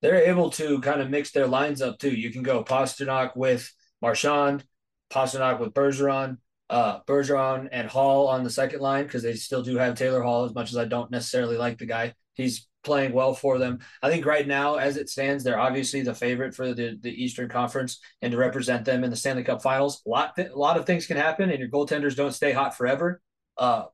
[0.00, 2.10] They're able to kind of mix their lines up too.
[2.10, 4.62] You can go Pastrnak with Marchand,
[5.10, 6.36] Pastrnak with Bergeron,
[6.70, 10.44] uh, Bergeron and Hall on the second line because they still do have Taylor Hall.
[10.44, 13.80] As much as I don't necessarily like the guy, he's playing well for them.
[14.02, 17.48] I think right now, as it stands, they're obviously the favorite for the, the Eastern
[17.48, 20.02] Conference and to represent them in the Stanley Cup Finals.
[20.06, 23.20] A lot, a lot of things can happen, and your goaltenders don't stay hot forever.
[23.56, 23.84] Uh,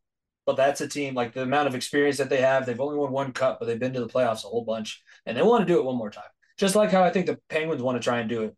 [0.47, 2.67] but that's a team like the amount of experience that they have.
[2.67, 5.37] They've only won one cup, but they've been to the playoffs a whole bunch, and
[5.37, 6.25] they want to do it one more time.
[6.57, 8.57] Just like how I think the Penguins want to try and do it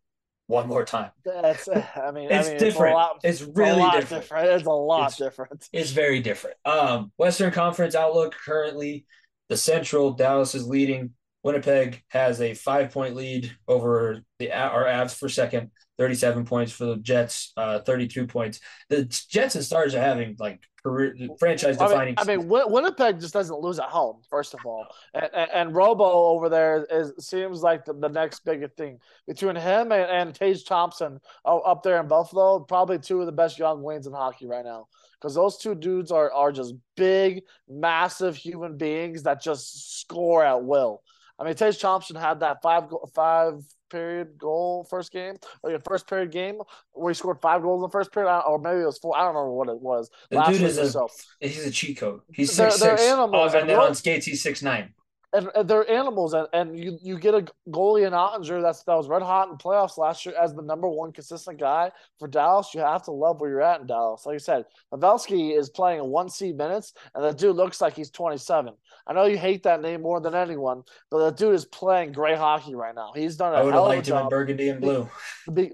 [0.53, 1.11] one more time.
[1.25, 2.93] That's I mean It's I mean, different.
[2.93, 4.49] a lot, It's really lot different.
[4.51, 5.69] It's a lot It's- different.
[5.73, 6.57] It's very different.
[6.67, 9.07] Um, Western Conference outlook currently,
[9.49, 11.15] the Central Dallas is leading.
[11.43, 15.71] Winnipeg has a five point lead over the our Avs for second,
[16.03, 18.59] 37 points for the Jets, uh, 32 points.
[18.89, 22.15] The Jets and Stars are having like career franchise I mean, defining.
[22.19, 24.21] I mean, Win- Winnipeg just doesn't lose at home.
[24.29, 24.85] First of all,
[25.15, 29.55] and, and, and Robo over there is seems like the, the next biggest thing between
[29.55, 32.59] him and, and Tage Thompson uh, up there in Buffalo.
[32.59, 34.89] Probably two of the best young wings in hockey right now
[35.21, 40.65] because those two dudes are are just big, massive human beings that just score at
[40.65, 41.01] will.
[41.39, 43.63] I mean, Tage Thompson had that five five
[43.93, 46.57] period goal first game, oh, or your first period game
[46.93, 49.17] where he scored five goals in the first period, or maybe it was four.
[49.17, 50.11] I don't remember what it was.
[50.31, 51.09] the last dude is a so.
[51.41, 52.23] he's a cheat code.
[52.33, 54.95] He's They're- six they're six, animals, and then on skates he's six nine.
[55.35, 58.95] And, and they're animals, and, and you you get a goalie in Oettinger that's that
[58.95, 62.75] was red hot in playoffs last year as the number one consistent guy for Dallas.
[62.75, 64.27] You have to love where you're at in Dallas.
[64.27, 67.97] Like I said, Pavelski is playing in one C minutes, and the dude looks like
[67.97, 68.75] he's 27.
[69.07, 72.37] I know you hate that name more than anyone, but the dude is playing great
[72.39, 73.13] hockey right now.
[73.15, 75.09] He's done a I would have hell of a liked him in burgundy and blue.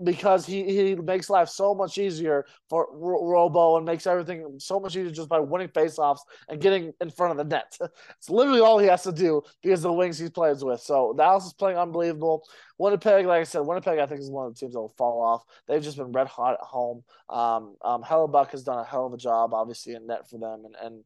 [0.05, 4.97] because he, he makes life so much easier for Robo and makes everything so much
[4.97, 7.77] easier just by winning faceoffs and getting in front of the net.
[8.19, 10.81] It's literally all he has to do because of the wings he plays with.
[10.81, 12.47] So Dallas is playing unbelievable.
[12.79, 15.23] Winnipeg, like I said, Winnipeg I think is one of the teams that will fall
[15.23, 15.45] off.
[15.67, 17.03] They've just been red hot at home.
[17.29, 20.65] Um, um, Hellebuyck has done a hell of a job, obviously, in net for them,
[20.65, 21.05] and and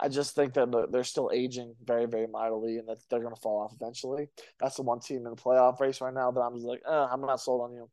[0.00, 3.40] I just think that they're still aging very, very mightily, and that they're going to
[3.40, 4.28] fall off eventually.
[4.60, 7.06] That's the one team in the playoff race right now that I'm just like, eh,
[7.10, 7.88] I'm not sold on you.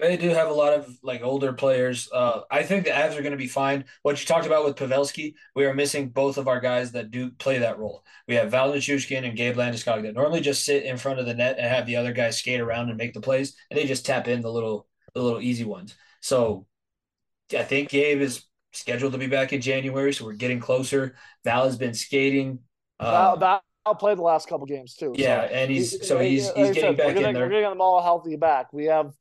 [0.00, 2.08] They do have a lot of like older players.
[2.12, 3.84] Uh, I think the Avs are going to be fine.
[4.02, 7.30] What you talked about with Pavelski, we are missing both of our guys that do
[7.32, 8.04] play that role.
[8.26, 11.34] We have Val Nichushkin and Gabe Landeskog that normally just sit in front of the
[11.34, 14.06] net and have the other guys skate around and make the plays, and they just
[14.06, 15.96] tap in the little the little easy ones.
[16.20, 16.66] So
[17.56, 21.16] I think Gabe is scheduled to be back in January, so we're getting closer.
[21.44, 22.60] Val has been skating.
[22.98, 25.12] Uh, Val, Val played the last couple games too.
[25.16, 27.44] Yeah, so and he's so he's he's getting said, back we're getting, in there.
[27.44, 28.72] We're getting them all healthy back.
[28.72, 29.12] We have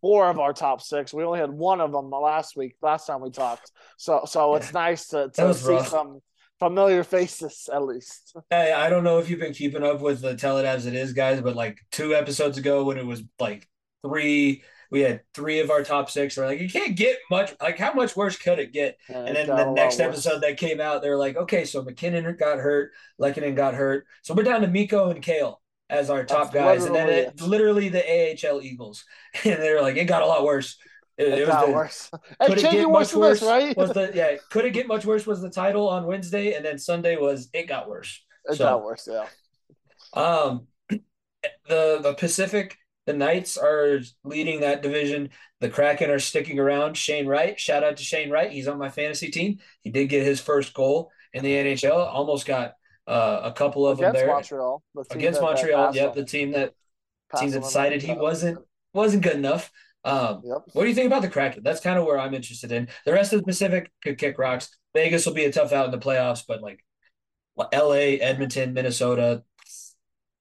[0.00, 1.12] four of our top six.
[1.12, 3.70] We only had one of them last week, last time we talked.
[3.96, 5.88] So so it's nice to, to see rough.
[5.88, 6.20] some
[6.58, 8.36] familiar faces at least.
[8.50, 10.94] Hey, I don't know if you've been keeping up with the Tell It As It
[10.94, 13.68] Is guys, but like two episodes ago when it was like
[14.02, 16.36] three we had three of our top six.
[16.36, 17.54] We're like, you can't get much.
[17.60, 18.96] Like, how much worse could it get?
[19.08, 22.58] Yeah, and then the next episode that came out, they're like, okay, so MacKinnon got
[22.58, 26.82] hurt, Lehkonen got hurt, so we're down to Mikko and Cale as our top That's
[26.82, 29.04] guys, and then it, literally the AHL Eagles,
[29.44, 30.76] and they're like, it got a lot worse.
[31.18, 32.10] It, it, it was the, worse.
[32.46, 33.40] Could it get much worse?
[33.40, 33.76] This, right?
[33.76, 34.36] Was the yeah?
[34.50, 35.26] Could it get much worse?
[35.26, 38.22] Was the title on Wednesday, and then Sunday was it got worse.
[38.44, 39.08] It so, got worse.
[39.10, 39.26] Yeah.
[40.12, 45.30] Um, the the Pacific the Knights are leading that division.
[45.60, 46.96] The Kraken are sticking around.
[46.96, 48.50] Shane Wright, shout out to Shane Wright.
[48.50, 49.58] He's on my fantasy team.
[49.80, 51.94] He did get his first goal in the NHL.
[51.94, 52.74] Almost got
[53.06, 54.82] uh, a couple of against them there Montreal.
[55.10, 55.92] against that, Montreal.
[55.92, 56.74] That yep, the team that
[57.38, 58.58] team that decided he wasn't
[58.92, 59.70] wasn't good enough.
[60.04, 60.62] Um, yep.
[60.72, 61.62] What do you think about the Kraken?
[61.64, 62.88] That's kind of where I'm interested in.
[63.04, 64.76] The rest of the Pacific could kick rocks.
[64.94, 66.84] Vegas will be a tough out in the playoffs, but like
[67.72, 69.42] L.A., Edmonton, Minnesota,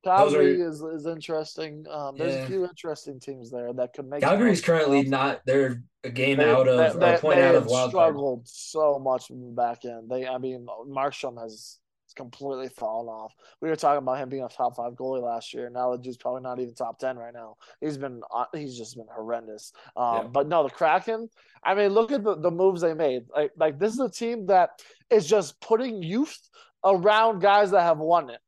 [0.06, 1.86] Calgary are, is is interesting.
[1.90, 2.44] Um, there's yeah.
[2.44, 4.22] a few interesting teams there that could make.
[4.22, 5.42] Calgary's currently not.
[5.46, 9.00] They're a game they, out of they, a point they out of wild struggled so
[9.00, 10.10] much from the back end.
[10.10, 11.80] They, I mean, Markstrom has
[12.16, 13.34] completely fallen off.
[13.62, 15.70] We were talking about him being a top five goalie last year.
[15.70, 17.56] Now the dude's probably not even top ten right now.
[17.82, 19.74] He's been uh, he's just been horrendous.
[19.96, 20.24] Um, yeah.
[20.24, 21.30] But no, the Kraken.
[21.64, 23.24] I mean, look at the, the moves they made.
[23.36, 26.38] Like like this is a team that is just putting youth
[26.84, 28.40] around guys that have won it.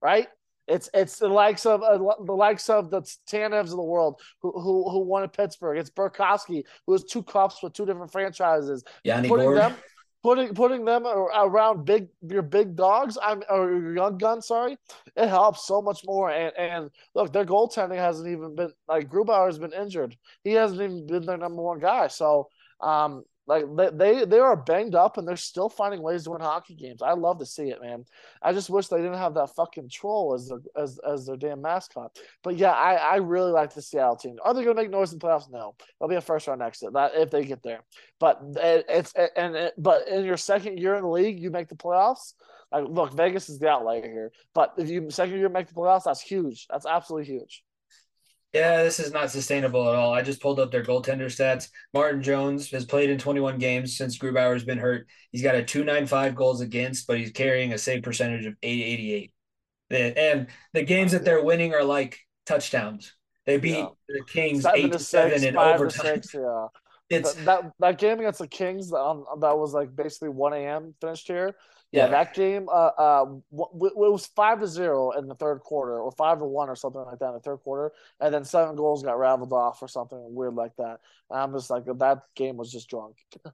[0.00, 0.28] Right?
[0.68, 4.52] It's it's the likes of uh, the likes of the Tanevs of the world who
[4.52, 5.76] who who won at Pittsburgh.
[5.76, 8.84] It's Burakovsky who has two cups with two different franchises.
[9.04, 9.58] Yanni putting Gourde.
[9.58, 9.74] them
[10.22, 13.18] putting putting them around big your big dogs.
[13.22, 14.46] I'm or your young guns.
[14.46, 14.76] Sorry,
[15.16, 16.30] it helps so much more.
[16.30, 20.16] And and look, their goaltending hasn't even been like Grubauer has been injured.
[20.44, 22.08] He hasn't even been their number one guy.
[22.08, 22.48] So
[22.80, 23.64] um like
[23.96, 27.02] they, they are banged up and they're still finding ways to win hockey games.
[27.02, 28.04] I love to see it, man.
[28.40, 31.60] I just wish they didn't have that fucking troll as their as as their damn
[31.60, 32.16] mascot.
[32.44, 34.36] But yeah, I, I really like the Seattle team.
[34.44, 35.50] Are they gonna make noise in the playoffs?
[35.50, 37.80] No, they'll be a first round exit that if they get there.
[38.20, 41.50] But it, it's it, and it, but in your second year in the league, you
[41.50, 42.34] make the playoffs.
[42.70, 44.32] Like look, Vegas is the outlier here.
[44.54, 46.68] But if you second year make the playoffs, that's huge.
[46.70, 47.64] That's absolutely huge.
[48.52, 50.12] Yeah, this is not sustainable at all.
[50.12, 51.70] I just pulled up their goaltender stats.
[51.94, 55.06] Martin Jones has played in 21 games since Grubauer's been hurt.
[55.30, 59.32] He's got a 295 goals against, but he's carrying a save percentage of 888.
[59.90, 63.14] And the games that they're winning are like touchdowns.
[63.46, 63.88] They beat yeah.
[64.08, 66.22] the Kings seven eight to seven six, in overtime.
[66.22, 66.66] Six, yeah.
[67.10, 70.94] It's that that game against the Kings that, that was like basically 1 a.m.
[71.00, 71.54] finished here.
[71.92, 76.10] Yeah, that game, uh, uh, it was five to zero in the third quarter, or
[76.12, 79.02] five to one, or something like that in the third quarter, and then seven goals
[79.02, 81.00] got raveled off, or something weird like that.
[81.30, 83.16] And I'm just like, that game was just drunk.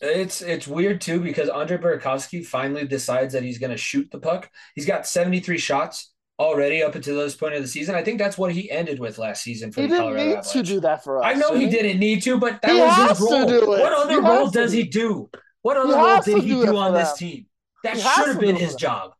[0.00, 4.20] It's it's weird too because Andre Burakovsky finally decides that he's going to shoot the
[4.20, 4.48] puck.
[4.76, 7.96] He's got 73 shots already up until this point of the season.
[7.96, 10.36] I think that's what he ended with last season for he the didn't Colorado need
[10.36, 10.52] Avalanche.
[10.52, 11.24] to do that for us.
[11.26, 13.66] I know he, he didn't need to, but that he was his role.
[13.66, 15.28] What other role does he do?
[15.62, 17.47] What other role did he do, do on this team?
[17.84, 19.12] That should have been his job.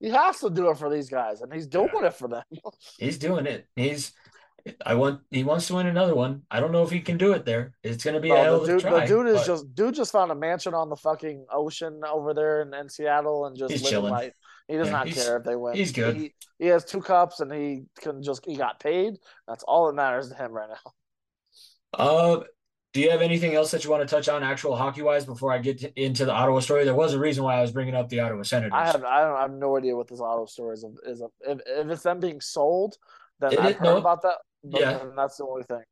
[0.00, 2.06] He has to do it for these guys, and he's doing yeah.
[2.06, 2.42] it for them.
[2.98, 3.66] he's doing it.
[3.76, 4.12] He's.
[4.84, 5.20] I want.
[5.30, 6.42] He wants to win another one.
[6.50, 7.74] I don't know if he can do it there.
[7.82, 9.46] It's going to be a hell the dude, try, the dude is but...
[9.46, 13.46] just dude just found a mansion on the fucking ocean over there in, in Seattle
[13.46, 14.12] and just he's chilling.
[14.12, 14.32] Life.
[14.68, 15.76] He does yeah, not care if they win.
[15.76, 16.16] He's good.
[16.16, 19.14] He, he has two cups and he can just he got paid.
[19.46, 20.92] That's all that matters to him right now.
[21.94, 22.40] Uh,
[22.96, 25.52] do you have anything else that you want to touch on, actual hockey wise, before
[25.52, 26.86] I get to, into the Ottawa story?
[26.86, 28.72] There was a reason why I was bringing up the Ottawa Senators.
[28.72, 30.84] I have I, don't, I have no idea what this Ottawa story is.
[31.04, 32.96] is if, if it's them being sold,
[33.38, 34.36] then it, I've heard no, about that.
[34.64, 35.82] yeah, that's the only thing.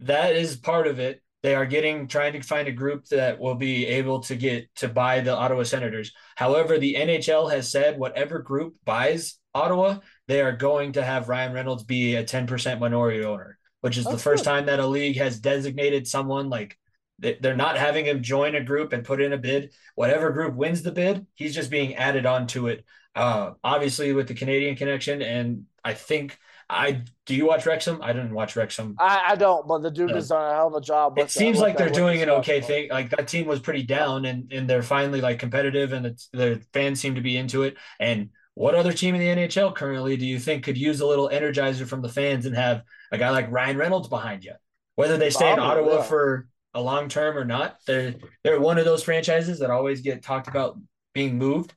[0.00, 1.20] That is part of it.
[1.42, 4.88] They are getting trying to find a group that will be able to get to
[4.88, 6.10] buy the Ottawa Senators.
[6.36, 11.52] However, the NHL has said whatever group buys Ottawa, they are going to have Ryan
[11.52, 14.50] Reynolds be a 10% minority owner, which is That's the first good.
[14.50, 16.76] time that a league has designated someone like
[17.18, 19.72] they- they're not having him join a group and put in a bid.
[19.94, 22.84] Whatever group wins the bid, he's just being added on to it.
[23.14, 26.38] Uh, obviously with the Canadian connection, and I think
[26.72, 28.00] I do you watch Wrexham?
[28.00, 28.94] I didn't watch Wrexham.
[29.00, 30.14] I, I don't, but the dude Yeah.
[30.16, 31.18] has done a hell of a job.
[31.18, 32.88] It with that- seems like they're doing an okay thing.
[32.90, 36.62] Like that team was pretty down, and and they're finally like competitive, and it's the
[36.72, 37.76] fans seem to be into it.
[37.98, 41.30] And what other team in the NHL currently do you think could use a little
[41.30, 44.52] energizer from the fans and have a guy like Ryan Reynolds behind you?
[44.96, 46.02] Whether they stay in Ottawa yeah.
[46.02, 50.22] for a long term or not, they're they're one of those franchises that always get
[50.22, 50.78] talked about
[51.14, 51.72] being moved.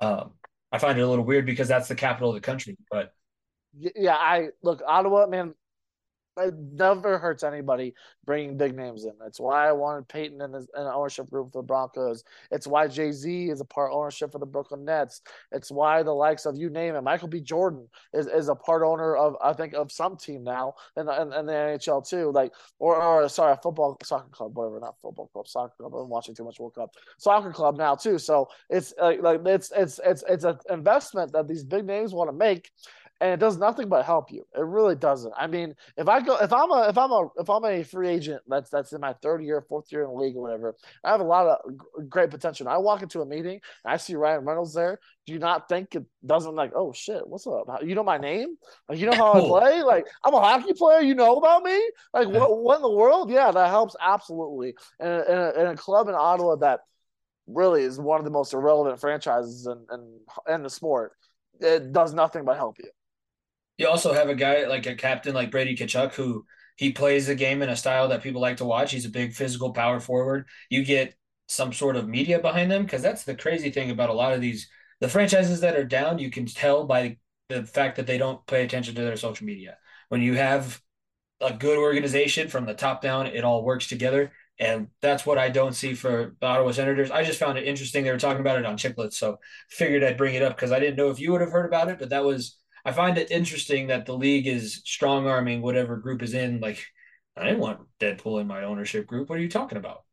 [0.00, 0.30] Um,
[0.72, 3.12] I find it a little weird because that's the capital of the country, but
[3.74, 5.52] Yeah, I look Ottawa, man.
[6.36, 7.94] It never hurts anybody
[8.24, 9.12] bringing big names in.
[9.20, 12.24] That's why I wanted Peyton in, an ownership group for the Broncos.
[12.50, 15.20] It's why Jay Z is a part ownership for the Brooklyn Nets.
[15.52, 17.40] It's why the likes of you name it, Michael B.
[17.40, 21.32] Jordan is, is a part owner of I think of some team now in, in,
[21.32, 22.32] in the NHL too.
[22.32, 25.94] Like or or sorry, a football soccer club, whatever, not football club, soccer club.
[25.94, 26.90] I'm watching too much World Cup.
[27.18, 28.18] Soccer club now too.
[28.18, 32.28] So it's like like it's it's it's it's an investment that these big names want
[32.28, 32.70] to make
[33.20, 34.44] and it does nothing but help you.
[34.54, 35.32] It really doesn't.
[35.36, 38.08] I mean, if I go, if I'm a, if I'm a, if I'm a free
[38.08, 40.74] agent that's that's in my third year, fourth year in the league or whatever,
[41.04, 42.66] I have a lot of great potential.
[42.66, 44.98] And I walk into a meeting I see Ryan Reynolds there.
[45.26, 47.66] Do you not think it doesn't like, oh shit, what's up?
[47.82, 48.56] You know my name?
[48.88, 49.82] Like you know how I play?
[49.82, 51.00] Like I'm a hockey player.
[51.00, 51.80] You know about me?
[52.12, 52.58] Like what?
[52.62, 53.30] What in the world?
[53.30, 54.74] Yeah, that helps absolutely.
[54.98, 56.80] And in, in, a, in a club in Ottawa that
[57.46, 60.20] really is one of the most irrelevant franchises in in,
[60.54, 61.12] in the sport,
[61.60, 62.90] it does nothing but help you.
[63.78, 67.34] You also have a guy like a captain like Brady Tkachuk who he plays the
[67.34, 68.92] game in a style that people like to watch.
[68.92, 70.46] He's a big physical power forward.
[70.70, 71.14] You get
[71.46, 74.40] some sort of media behind them because that's the crazy thing about a lot of
[74.40, 74.68] these
[75.00, 76.18] the franchises that are down.
[76.18, 79.76] You can tell by the fact that they don't pay attention to their social media.
[80.08, 80.80] When you have
[81.40, 84.32] a good organization from the top down, it all works together.
[84.58, 87.10] And that's what I don't see for the Ottawa Senators.
[87.10, 88.04] I just found it interesting.
[88.04, 90.78] They were talking about it on Chiclets, so figured I'd bring it up because I
[90.78, 93.30] didn't know if you would have heard about it, but that was I find it
[93.30, 96.60] interesting that the league is strong arming whatever group is in.
[96.60, 96.84] Like,
[97.36, 99.28] I didn't want Deadpool in my ownership group.
[99.28, 100.04] What are you talking about?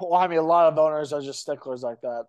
[0.00, 2.24] Well, I mean, a lot of owners are just sticklers like that.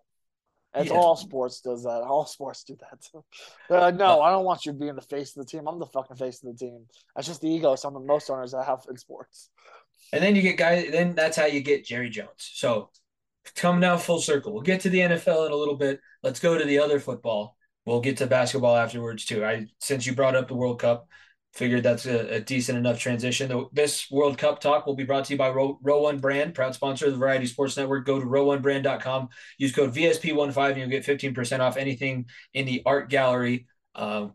[0.74, 0.96] It's Yeah.
[0.96, 2.02] all sports does that.
[2.02, 3.22] All sports do that.
[3.68, 5.68] They're like, no, uh, I don't want you being the face of the team.
[5.68, 6.86] I'm the fucking face of the team.
[7.14, 9.50] That's just the ego some of the most owners I have in sports.
[10.12, 10.90] And then you get guys.
[10.90, 12.28] Then that's how you get Jerry Jones.
[12.38, 12.90] So
[13.54, 14.52] come now full circle.
[14.52, 16.00] We'll get to the NFL in a little bit.
[16.22, 17.56] Let's go to the other football.
[17.86, 19.44] We'll get to basketball afterwards too.
[19.44, 21.08] I since you brought up the World Cup,
[21.52, 23.48] figured that's a, a decent enough transition.
[23.48, 26.54] The- This World Cup talk will be brought to you by Row, Row One Brand,
[26.54, 28.06] proud sponsor of the Variety Sports Network.
[28.06, 33.08] Go to row1brand.com, use code VSP15, and you'll get 15% off anything in the art
[33.10, 33.66] gallery.
[33.94, 34.28] Uh,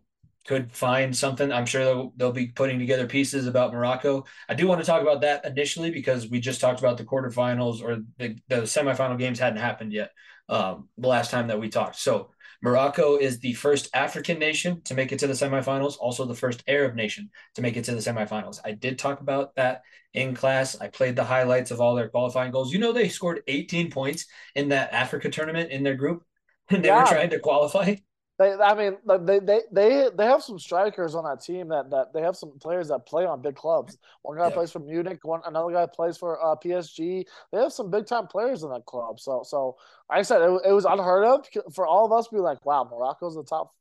[0.47, 1.51] could find something.
[1.51, 4.25] I'm sure they'll, they'll be putting together pieces about Morocco.
[4.47, 7.83] I do want to talk about that initially because we just talked about the quarterfinals
[7.83, 10.11] or the, the semifinal games hadn't happened yet
[10.47, 11.97] um, the last time that we talked.
[11.97, 12.31] So
[12.61, 16.63] Morocco is the first African nation to make it to the semifinals, also the first
[16.67, 18.59] Arab nation to make it to the semifinals.
[18.65, 19.81] I did talk about that
[20.13, 20.79] in class.
[20.79, 22.73] I played the highlights of all their qualifying goals.
[22.73, 26.23] You know, they scored 18 points in that Africa tournament in their group,
[26.69, 26.99] and they Yeah.
[26.99, 27.95] were trying to qualify.
[28.39, 32.13] They, I mean, they, they, they, they have some strikers on that team that, that
[32.13, 33.97] they have some players that play on big clubs.
[34.21, 34.49] One guy Yeah.
[34.49, 37.25] plays for Munich, one another guy plays for uh, PSG.
[37.51, 39.19] They have some big time players in that club.
[39.19, 39.75] So, so
[40.09, 42.65] like I said, it, it was unheard of for all of us to be like,
[42.65, 43.73] wow, Morocco's the top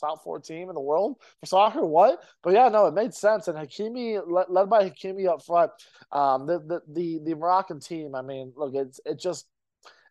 [0.00, 1.84] top four team in the world for soccer.
[1.84, 2.22] What?
[2.42, 3.48] But yeah, no, it made sense.
[3.48, 5.72] And Hakimi, led, led by Hakimi up front,
[6.12, 8.14] um, the, the the the Moroccan team.
[8.14, 9.46] I mean, look, it's it just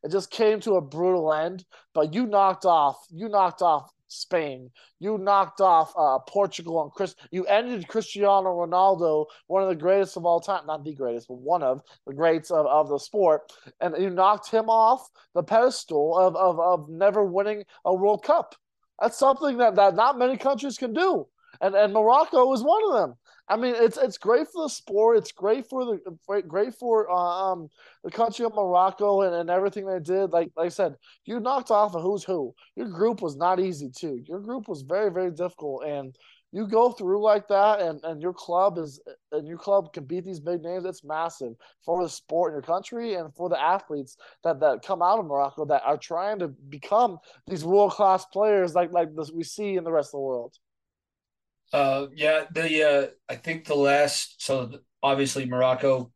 [0.03, 1.65] it just came to a brutal end.
[1.93, 4.71] But you knocked off, you knocked off Spain.
[4.99, 7.15] You knocked off uh, Portugal and Chris.
[7.31, 11.37] You ended Cristiano Ronaldo, one of the greatest of all time, not the greatest, but
[11.37, 13.51] one of the greats of, of the sport,
[13.81, 18.55] and you knocked him off the pedestal of, of, of never winning a World Cup.
[19.01, 21.27] That's something that, that not many countries can do,
[21.61, 23.17] and and Morocco is one of them.
[23.47, 25.17] I mean, it's it's great for the sport.
[25.17, 27.69] It's great for the great for um
[28.03, 30.31] the country of Morocco and, and everything they did.
[30.31, 32.55] Like like I said, you knocked off a who's who.
[32.75, 34.23] Your group was not easy too.
[34.27, 36.15] Your group was very very difficult, and
[36.51, 38.99] you go through like that, and and your club is
[39.31, 40.83] and your club can beat these big names.
[40.83, 41.53] It's massive
[41.85, 45.25] for the sport in your country and for the athletes that that come out of
[45.25, 49.75] Morocco that are trying to become these world class players like like this we see
[49.75, 50.55] in the rest of the world.
[51.73, 54.71] Uh, yeah, the uh, I think the last so
[55.03, 56.11] obviously Morocco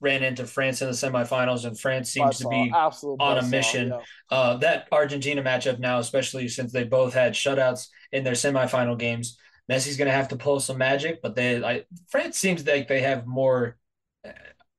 [0.00, 3.88] ran into France in the semifinals, and France seems to be Absolute on a mission.
[3.88, 3.98] yeah.
[4.30, 9.38] uh, that Argentina matchup now, especially since they both had shutouts in their semifinal games.
[9.70, 13.00] Messi's going to have to pull some magic, but they I, France seems like they
[13.00, 13.78] have more.
[14.26, 14.32] uh,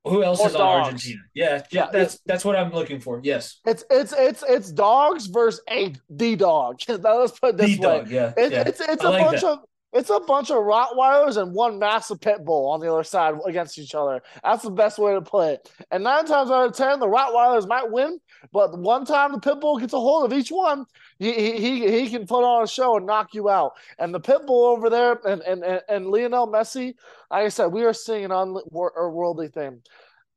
[0.04, 0.82] Who else More is on.
[0.84, 1.20] Argentina?
[1.34, 3.20] Yeah, Yeah, that's that's what I'm looking for.
[3.24, 6.80] Yes, It's it's it's it's dogs versus a the dog.
[6.88, 7.98] Let's put this the way.
[7.98, 8.10] dog.
[8.10, 8.62] Yeah, It, yeah.
[8.62, 9.50] It's it's a like bunch that.
[9.50, 9.58] of
[9.92, 13.78] it's a bunch of Rottweilers and one massive pit bull on the other side against
[13.78, 14.20] each other.
[14.42, 15.70] That's the best way to play it.
[15.90, 18.18] And nine times out of ten, the Rottweilers might win,
[18.52, 20.86] but one time the pit bull gets a hold of each one,
[21.18, 23.72] he he he, can put on a show and knock you out.
[23.98, 26.94] And the pit bull over there and and and, and Lionel Messi,
[27.30, 29.82] like I said, we are seeing an unworldly thing.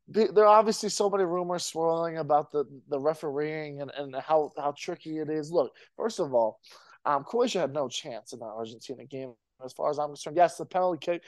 [0.07, 4.73] There are obviously so many rumors swirling about the the refereeing and, and how how
[4.77, 5.51] tricky it is.
[5.51, 6.59] Look, first of all,
[7.05, 9.33] um, Croatia had no chance in that Argentina game,
[9.63, 10.37] as far as I'm concerned.
[10.37, 11.23] Yes, the penalty kick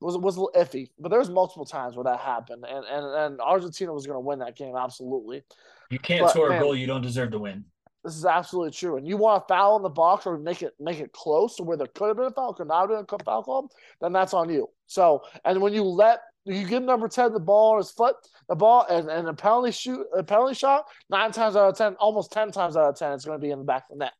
[0.00, 3.06] was was a little iffy, but there was multiple times where that happened, and and,
[3.06, 5.42] and Argentina was going to win that game absolutely.
[5.90, 7.64] You can't but, score a goal you don't deserve to win.
[8.04, 8.98] This is absolutely true.
[8.98, 11.62] And you want a foul in the box or make it make it close to
[11.62, 13.70] where there could have been a foul, could not have been a foul call,
[14.00, 14.68] then that's on you.
[14.86, 18.16] So, and when you let you give number ten the ball on his foot,
[18.48, 21.94] the ball, and, and a penalty shoot, a penalty shot, nine times out of ten,
[21.94, 24.04] almost ten times out of ten, it's going to be in the back of the
[24.04, 24.12] net.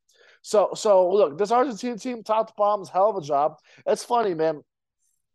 [0.47, 3.57] So, so look, this Argentina team, top to bottom, is hell of a job.
[3.87, 4.63] It's funny, man.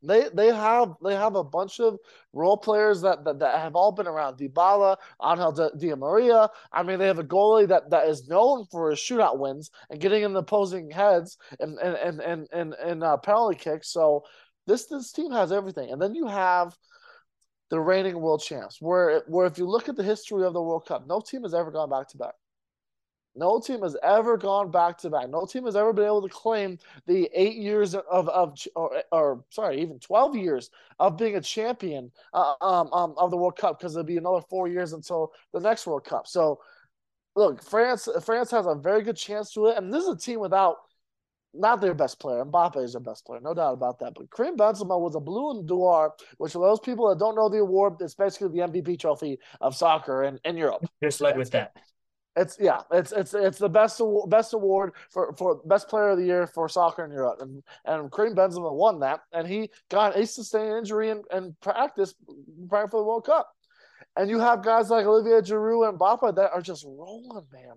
[0.03, 1.97] They they have they have a bunch of
[2.31, 4.37] role players that that, that have all been around.
[4.37, 6.47] Dybala, Angel Di Maria.
[6.71, 9.99] I mean, they have a goalie that, that is known for his shootout wins and
[9.99, 13.89] getting in the opposing heads and and and and and, and uh, penalty kicks.
[13.89, 14.23] So
[14.67, 15.91] this this team has everything.
[15.91, 16.77] And then you have
[17.71, 20.85] the reigning world champs, where where if you look at the history of the World
[20.85, 22.35] Cup, no team has ever gone back to back.
[23.39, 25.29] No team has ever gone back to back.
[25.29, 26.77] No team has ever been able to claim
[27.07, 30.69] the eight years of of or, or sorry, even twelve years
[30.99, 34.41] of being a champion uh, um, um of the World Cup because it'll be another
[34.49, 36.27] four years until the next World Cup.
[36.27, 36.59] So,
[37.35, 40.41] look, France France has a very good chance to it, and this is a team
[40.41, 40.75] without
[41.53, 42.43] not their best player.
[42.45, 44.13] Mbappe is their best player, no doubt about that.
[44.15, 47.59] But Karim Benzema was a Ballon d'Or, which for those people that don't know the
[47.59, 50.85] award, it's basically the MVP trophy of soccer in, in Europe.
[51.01, 51.75] Just led with that.
[52.39, 56.25] It's yeah, it's it's it's the best best award for for best player of the
[56.25, 60.25] year for soccer in Europe, and and Karim Benzema won that, and he got a
[60.25, 62.13] sustained injury in, in practice
[62.61, 63.49] preparing for the World Cup,
[64.15, 67.75] and you have guys like Olivier Giroud and Mbappe that are just rolling, man.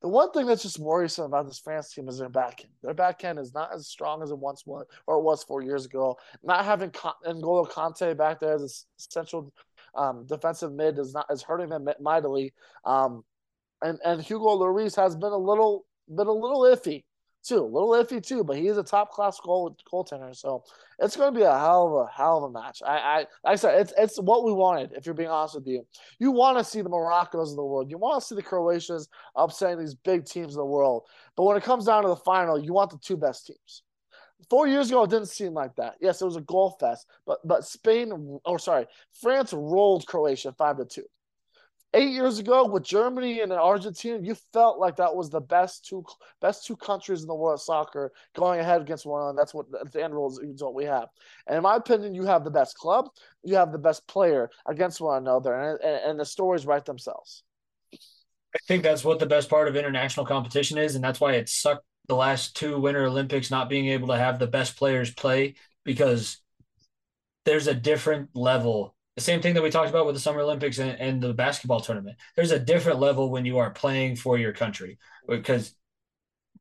[0.00, 2.72] The one thing that's just worrisome about this France team is their back end.
[2.82, 5.62] Their back end is not as strong as it once was, or it was four
[5.62, 6.18] years ago.
[6.42, 9.52] Not having Con- N'Golo Kanté back there as a central
[9.94, 12.52] um, defensive mid is not is hurting them mightily.
[12.84, 13.24] Um,
[13.82, 17.04] and and Hugo Lloris has been a little been a little iffy
[17.44, 20.34] too, a little iffy too, but he is a top class goal goaltender.
[20.34, 20.64] So
[20.98, 22.82] it's going to be a hell of a hell of a match.
[22.84, 24.92] I, I like I said, it's it's what we wanted.
[24.92, 25.86] If you're being honest with you,
[26.18, 29.08] you want to see the Moroccos of the world, you want to see the Croatians
[29.36, 31.04] upsetting these big teams in the world.
[31.36, 33.82] But when it comes down to the final, you want the two best teams.
[34.50, 35.94] Four years ago, it didn't seem like that.
[36.00, 38.86] Yes, it was a goal fest, but but Spain, or sorry,
[39.20, 41.04] France rolled Croatia five to two
[41.94, 46.04] eight years ago with Germany and Argentina, you felt like that was the best two
[46.40, 49.36] best two countries in the world of soccer going ahead against one another.
[49.36, 51.08] That's what the end result is what we have.
[51.46, 53.08] And in my opinion, you have the best club,
[53.42, 57.42] you have the best player against one another, and, and, and the stories write themselves.
[57.92, 61.48] I think that's what the best part of international competition is, and that's why it
[61.48, 65.54] sucked the last two Winter Olympics not being able to have the best players play
[65.84, 66.38] because
[67.44, 68.93] there's a different level.
[69.16, 71.80] The same thing that we talked about with the Summer Olympics and, and the basketball
[71.80, 72.16] tournament.
[72.34, 74.98] There's a different level when you are playing for your country
[75.28, 75.74] because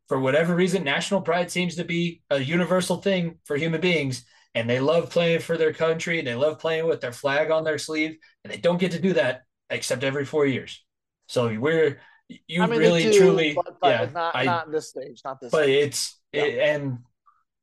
[0.07, 4.25] for whatever reason, national pride seems to be a universal thing for human beings.
[4.55, 6.21] And they love playing for their country.
[6.21, 8.17] They love playing with their flag on their sleeve.
[8.43, 10.83] And they don't get to do that except every four years.
[11.27, 11.99] So we're
[12.47, 15.21] you I mean, really do, truly but, but yeah not I, not in this stage,
[15.25, 15.51] not this.
[15.51, 15.87] but stage.
[15.87, 16.99] it's it, and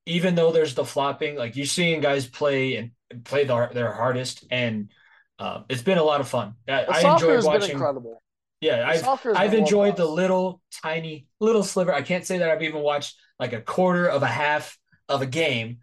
[0.07, 2.91] even though there's the flopping like you're seeing guys play and
[3.25, 4.91] play their, their hardest and
[5.39, 6.55] uh, it's been a lot of fun.
[6.69, 8.23] I, The I soccer enjoy has been watching incredible.
[8.61, 11.93] yeah I've I've enjoyed the little tiny little sliver.
[11.93, 15.27] I can't say that I've even watched like a quarter of a half of a
[15.27, 15.79] game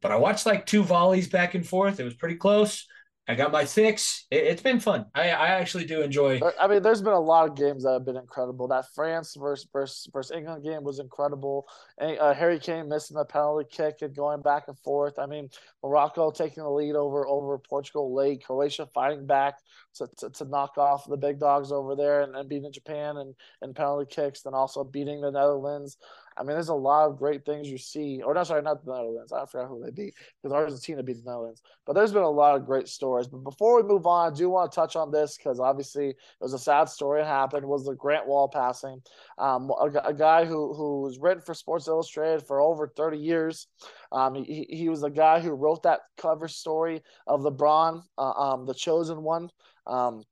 [0.00, 2.00] but I watched like two volleys back and forth.
[2.00, 2.86] It was pretty close
[3.28, 6.82] I got my fix it, it's been fun I, I actually do enjoy I mean,
[6.82, 8.68] there's been a lot of games that have been incredible.
[8.68, 11.66] That France versus versus, versus England game was incredible.
[11.98, 15.18] And, uh, Harry Kane missing the penalty kick and going back and forth.
[15.18, 15.48] I mean,
[15.82, 18.44] Morocco taking the lead over over Portugal late.
[18.44, 19.58] Croatia fighting back
[19.94, 23.34] to, to, to knock off the big dogs over there and, and beating Japan and,
[23.62, 24.42] and penalty kicks.
[24.42, 25.96] Then also beating the Netherlands.
[26.40, 28.22] I mean, there's a lot of great things you see.
[28.22, 29.30] Or no, sorry, not the Netherlands.
[29.30, 31.60] I forgot who they beat because Argentina beat the Netherlands.
[31.84, 33.26] But there's been a lot of great stories.
[33.26, 36.16] But before we move on, I do want to touch on this because obviously it
[36.40, 37.20] was a sad story.
[37.20, 39.02] It happened was the Grant Wahl passing.
[39.36, 43.66] Um, a, a guy who who was written for Sports Illustrated for over 30 years.
[44.10, 48.64] Um, he, he was the guy who wrote that cover story of LeBron, uh, um,
[48.64, 49.50] the chosen one.
[49.86, 50.24] Um,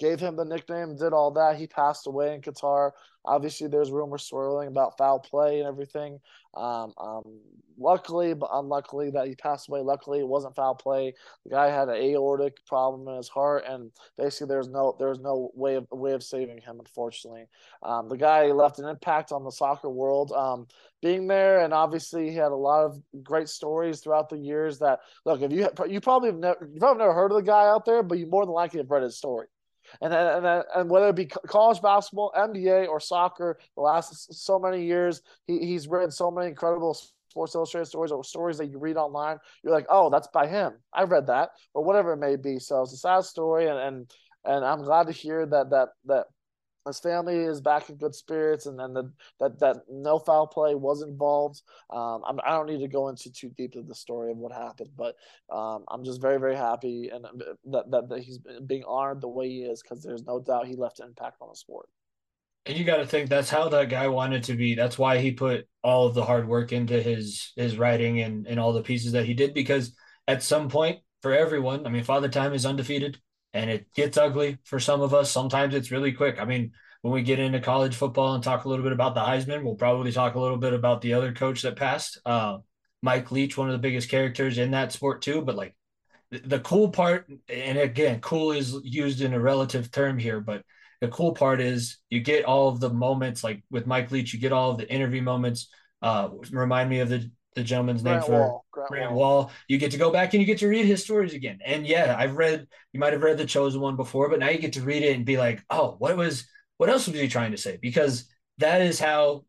[0.00, 1.56] gave him the nickname, did all that.
[1.56, 2.90] He passed away in Qatar.
[3.24, 6.20] Obviously, there's rumors swirling about foul play and everything.
[6.54, 7.22] Um, um,
[7.78, 9.80] luckily, but unluckily that he passed away.
[9.80, 11.14] Luckily, it wasn't foul play.
[11.44, 15.50] The guy had an aortic problem in his heart, and basically, there's no there's no
[15.54, 16.78] way of way of saving him.
[16.78, 17.46] Unfortunately,
[17.82, 20.32] um, the guy left an impact on the soccer world.
[20.32, 20.66] Um,
[21.02, 24.78] being there, and obviously, he had a lot of great stories throughout the years.
[24.78, 27.66] That look, if you you probably have never you probably never heard of the guy
[27.66, 29.46] out there, but you more than likely have read his story
[30.00, 34.84] and and and whether it be college basketball, NBA, or soccer, the last so many
[34.84, 38.96] years, he, he's written so many incredible Sports Illustrated stories or stories that you read
[38.96, 39.38] online.
[39.62, 40.74] You're like, oh, that's by him.
[40.92, 42.58] I read that, or whatever it may be.
[42.58, 44.10] So it's a sad story, and and
[44.44, 46.26] and I'm glad to hear that that that
[46.86, 50.74] his family is back in good spirits, and then the, that that no foul play
[50.74, 51.62] was involved.
[51.90, 54.36] Um, I'm, I do not need to go into too deep of the story of
[54.36, 55.16] what happened, but
[55.50, 59.48] um, I'm just very very happy and that, that that he's being honored the way
[59.48, 61.88] he is because there's no doubt he left an impact on the sport.
[62.66, 64.74] And you got to think that's how that guy wanted to be.
[64.74, 68.58] That's why he put all of the hard work into his his writing and and
[68.58, 69.94] all the pieces that he did because
[70.26, 73.18] at some point for everyone, I mean, Father Time is undefeated
[73.54, 75.30] and it gets ugly for some of us.
[75.30, 76.40] Sometimes it's really quick.
[76.40, 79.20] I mean, when we get into college football and talk a little bit about the
[79.20, 82.58] Heisman, we'll probably talk a little bit about the other coach that passed, uh,
[83.00, 85.40] Mike Leach, one of the biggest characters in that sport too.
[85.40, 85.76] But like
[86.30, 90.62] the, cool part, and again, cool is used in a relative term here, but
[91.00, 94.40] the cool part is you get all of the moments like with Mike Leach, you
[94.40, 95.68] get all of the interview moments.
[96.02, 98.66] Uh, remind me of the the gentleman's Grant name for Wahl.
[98.70, 99.36] Grant, Grant Wahl.
[99.36, 99.50] Wahl.
[99.68, 101.60] You get to go back and you get to read his stories again.
[101.64, 104.58] And yeah, I've read, you might have read The Chosen One before, but now you
[104.58, 106.48] get to read it and be like, oh, what was,
[106.78, 107.78] what else was he trying to say?
[107.80, 108.28] Because
[108.58, 109.44] that is how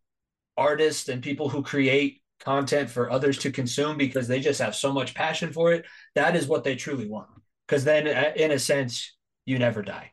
[0.58, 4.94] artists and people who create content for others to consume because they just have so
[4.94, 5.86] much passion for it.
[6.14, 7.30] That is what they truly want.
[7.68, 10.12] Because then, uh, in a sense, you never die.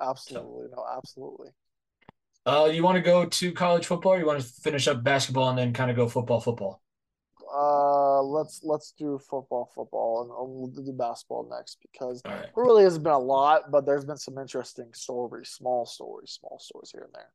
[0.00, 0.66] Absolutely.
[0.70, 0.76] So.
[0.76, 1.48] No, absolutely.
[2.44, 5.48] Uh, you want to go to college football or you want to finish up basketball
[5.48, 6.80] and then kind of go football, football?
[7.56, 12.50] Uh, let's let's do football, football, and we'll do basketball next because right.
[12.54, 16.58] there really hasn't been a lot, but there's been some interesting stories, small stories, small
[16.58, 17.30] stories here and there.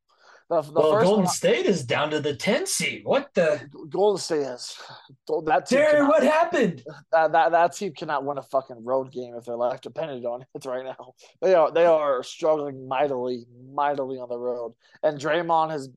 [0.52, 3.02] The, the well, Golden State is down to the 10 seed.
[3.06, 3.62] What the?
[3.90, 4.78] Golden State is
[5.46, 5.80] that team.
[5.80, 6.84] Jerry, cannot, what happened?
[7.14, 10.42] That, that that team cannot win a fucking road game if their life depended on
[10.42, 11.14] it right now.
[11.42, 14.74] They are they are struggling mightily, mightily on the road.
[15.02, 15.90] And Draymond has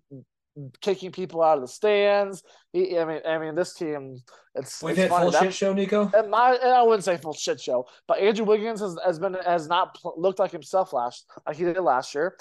[0.81, 2.43] kicking people out of the stands.
[2.73, 4.19] He, I mean, I mean, this team.
[4.55, 6.13] It's we've hit full that, shit show, Niko.
[6.15, 9.35] And my, and I wouldn't say full shit show, but Andrew Wiggins has, has been
[9.45, 12.37] has not looked like himself last like he did last year.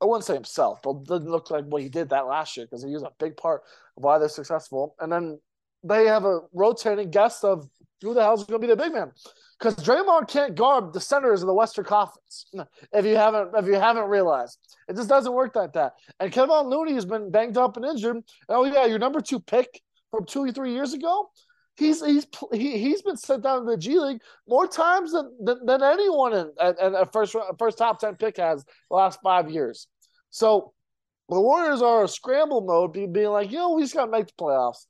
[0.00, 2.84] I wouldn't say himself, but didn't look like what he did that last year because
[2.84, 3.62] he was a big part
[3.96, 4.94] of why they're successful.
[5.00, 5.40] And then
[5.82, 7.68] they have a rotating guest of
[8.02, 9.12] who the hell's going to be the big man
[9.58, 12.46] because Draymond can't guard the centers of the Western Conference.
[12.92, 15.94] If you haven't, if you haven't realized, it just doesn't work like that.
[16.20, 18.18] And Kevon Looney has been banged up and injured.
[18.48, 19.80] Oh yeah, your number two pick
[20.10, 21.28] from two or three years ago.
[21.76, 25.64] He's he's he, he's been sent down to the G League more times than than,
[25.64, 29.86] than anyone in a first first top ten pick has the last five years.
[30.30, 30.72] So
[31.28, 34.26] the Warriors are a scramble mode, being like, you know, we just got to make
[34.26, 34.86] the playoffs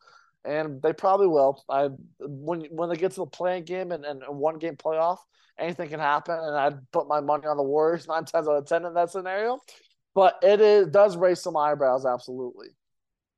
[0.49, 1.63] and they probably will.
[1.69, 1.91] I
[2.21, 5.19] when when they get to the playing game and, and one game playoff,
[5.59, 8.67] anything can happen, and I'd put my money on the Warriors nine times out of
[8.67, 9.59] ten in that scenario.
[10.15, 12.69] But it is does raise some eyebrows, absolutely.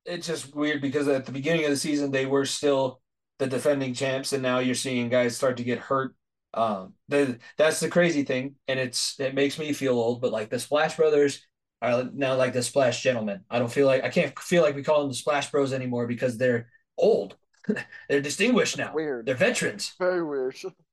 [0.07, 3.01] It's just weird because at the beginning of the season they were still
[3.39, 6.15] the defending champs, and now you're seeing guys start to get hurt.
[6.55, 10.21] Um, the, that's the crazy thing, and it's it makes me feel old.
[10.21, 11.45] But like the Splash Brothers
[11.83, 13.41] are now like the Splash Gentlemen.
[13.51, 16.07] I don't feel like I can't feel like we call them the Splash Bros anymore
[16.07, 17.37] because they're old.
[18.09, 18.93] They're distinguished now.
[18.95, 19.27] Weird.
[19.27, 19.95] They're veterans.
[19.99, 20.57] Very weird.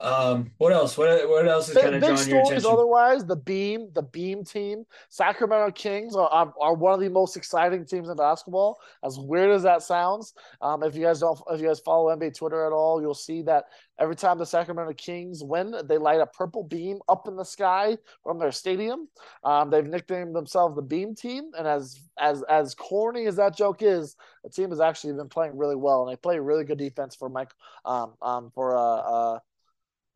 [0.00, 0.96] Um, what else?
[0.96, 2.70] What what else is kind of drawing your attention?
[2.70, 7.36] Otherwise, the Beam, the Beam team, Sacramento Kings are, are, are, one of the most
[7.36, 8.78] exciting teams in basketball.
[9.02, 12.36] As weird as that sounds, um, if you guys don't, if you guys follow NBA
[12.36, 13.64] Twitter at all, you'll see that
[13.98, 17.98] every time the Sacramento Kings win, they light a purple beam up in the sky
[18.22, 19.08] from their stadium.
[19.42, 23.82] Um, they've nicknamed themselves the Beam Team, and as as as corny as that joke
[23.82, 27.16] is, the team has actually been playing really well, and they play really good defense
[27.16, 27.50] for Mike
[27.84, 29.38] um, um for uh, uh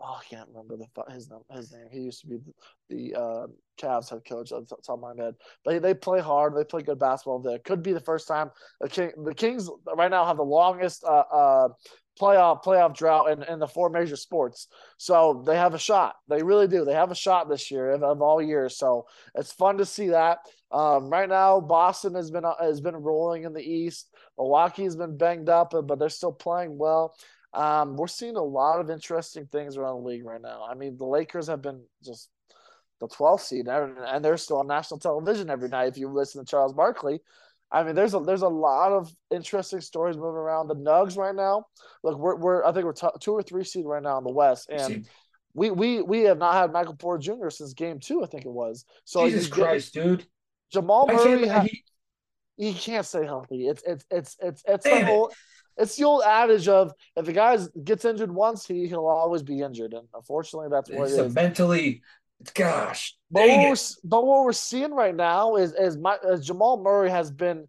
[0.03, 1.41] oh, I can't remember the his name.
[1.51, 1.87] His name.
[1.91, 2.39] He used to be
[2.89, 3.47] the, the uh,
[3.81, 4.51] Cavs head coach.
[4.51, 5.35] That's of my head.
[5.65, 6.57] But they play hard.
[6.57, 7.41] They play good basketball.
[7.41, 8.51] There could be the first time
[8.81, 11.69] the King, the Kings right now have the longest uh, uh,
[12.21, 14.69] playoff playoff drought in, in the four major sports.
[14.99, 16.17] So they have a shot.
[16.29, 16.85] They really do.
[16.85, 18.77] They have a shot this year of, of all years.
[18.77, 20.39] So it's fun to see that.
[20.71, 24.09] Um, right now, Boston has been has been rolling in the East.
[24.39, 27.15] Milwaukee's been banged up, but they're still playing well.
[27.55, 30.67] Um, we're seeing a lot of interesting things around the league right now.
[30.69, 32.31] I mean, the Lakers have been just
[33.01, 35.89] the 12th seed, and they're still on national television every night.
[35.89, 37.21] If you listen to Charles Barkley,
[37.71, 40.69] I mean, there's a there's a lot of interesting stories moving around.
[40.69, 41.67] The Nugs right now,
[42.03, 44.33] look, we're we're I think we're t- two or three seed right now in the
[44.33, 45.07] West, and
[45.55, 47.49] we we we have not had Michael Porter Jr.
[47.49, 48.85] since Game Two, I think it was.
[49.05, 50.27] So Jesus Christ, dude!
[50.71, 51.85] Jamal Murray, he,
[52.57, 53.67] he can't stay healthy.
[53.67, 55.33] It's it's it's it's it's the whole.
[55.83, 59.61] It's the old adage of if the guy gets injured once, he he'll always be
[59.61, 61.35] injured, and unfortunately, that's what it's it is.
[61.35, 62.03] Mentally,
[62.55, 66.83] gosh, but what, we're, but what we're seeing right now is is, my, is Jamal
[66.83, 67.67] Murray has been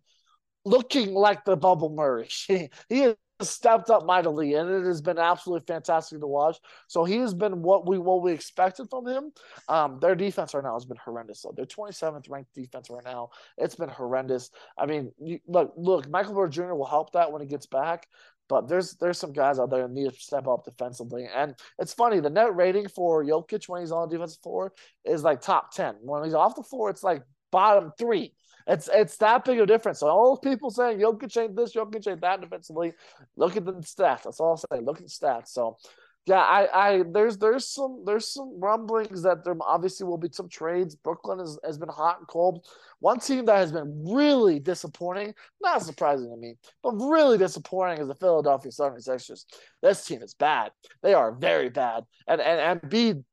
[0.64, 2.30] looking like the bubble Murray.
[2.48, 6.58] he is stepped up mightily, and it has been absolutely fantastic to watch.
[6.88, 9.32] So he has been what we what we expected from him.
[9.68, 11.42] Um, their defense right now has been horrendous.
[11.42, 13.30] So they're 27th ranked defense right now.
[13.58, 14.52] It's been horrendous.
[14.78, 16.74] I mean, you, look, look, Michael Porter Jr.
[16.74, 18.08] will help that when he gets back.
[18.50, 21.28] But there's there's some guys out there that need to step up defensively.
[21.34, 24.74] And it's funny, the net rating for Jokic when he's on the defensive floor
[25.06, 25.96] is like top 10.
[26.02, 28.34] When he's off the floor, it's like bottom three.
[28.68, 30.00] It's it's that big of a difference.
[30.00, 32.94] So all people saying Jokic ain't this, Jokic ain't that defensively.
[33.36, 34.24] Look at the stats.
[34.24, 34.84] That's all I'll say.
[34.84, 35.50] Look at the stats.
[35.50, 35.78] So
[36.26, 40.48] yeah, I, I there's there's some there's some rumblings that there obviously will be some
[40.48, 40.96] trades.
[40.96, 42.66] Brooklyn has, has been hot and cold.
[43.00, 48.08] One team that has been really disappointing, not surprising to me, but really disappointing is
[48.08, 49.44] the Philadelphia 76ers.
[49.82, 50.72] This team is bad.
[51.02, 52.06] They are very bad.
[52.26, 53.24] And and and Embiid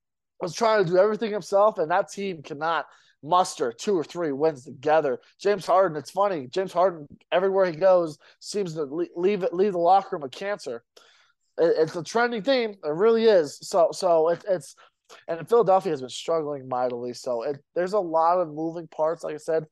[0.40, 2.86] was trying to do everything himself, and that team cannot
[3.22, 5.20] muster two or three wins together.
[5.40, 6.46] James Harden, it's funny.
[6.48, 8.84] James Harden, everywhere he goes, seems to
[9.16, 10.82] leave it leave the locker room a cancer.
[11.58, 12.70] It's a trending theme.
[12.70, 13.58] It really is.
[13.62, 14.74] So so it, it's
[15.28, 17.12] and Philadelphia has been struggling mightily.
[17.12, 19.24] So it, there's a lot of moving parts.
[19.24, 19.64] Like I said,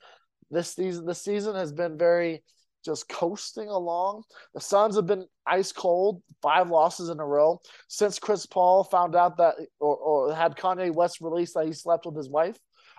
[0.50, 2.42] this season this season has been very
[2.84, 4.22] just coasting along.
[4.54, 9.16] The Suns have been ice cold, five losses in a row since Chris Paul found
[9.16, 12.56] out that or, or had Kanye West release that he slept with his wife.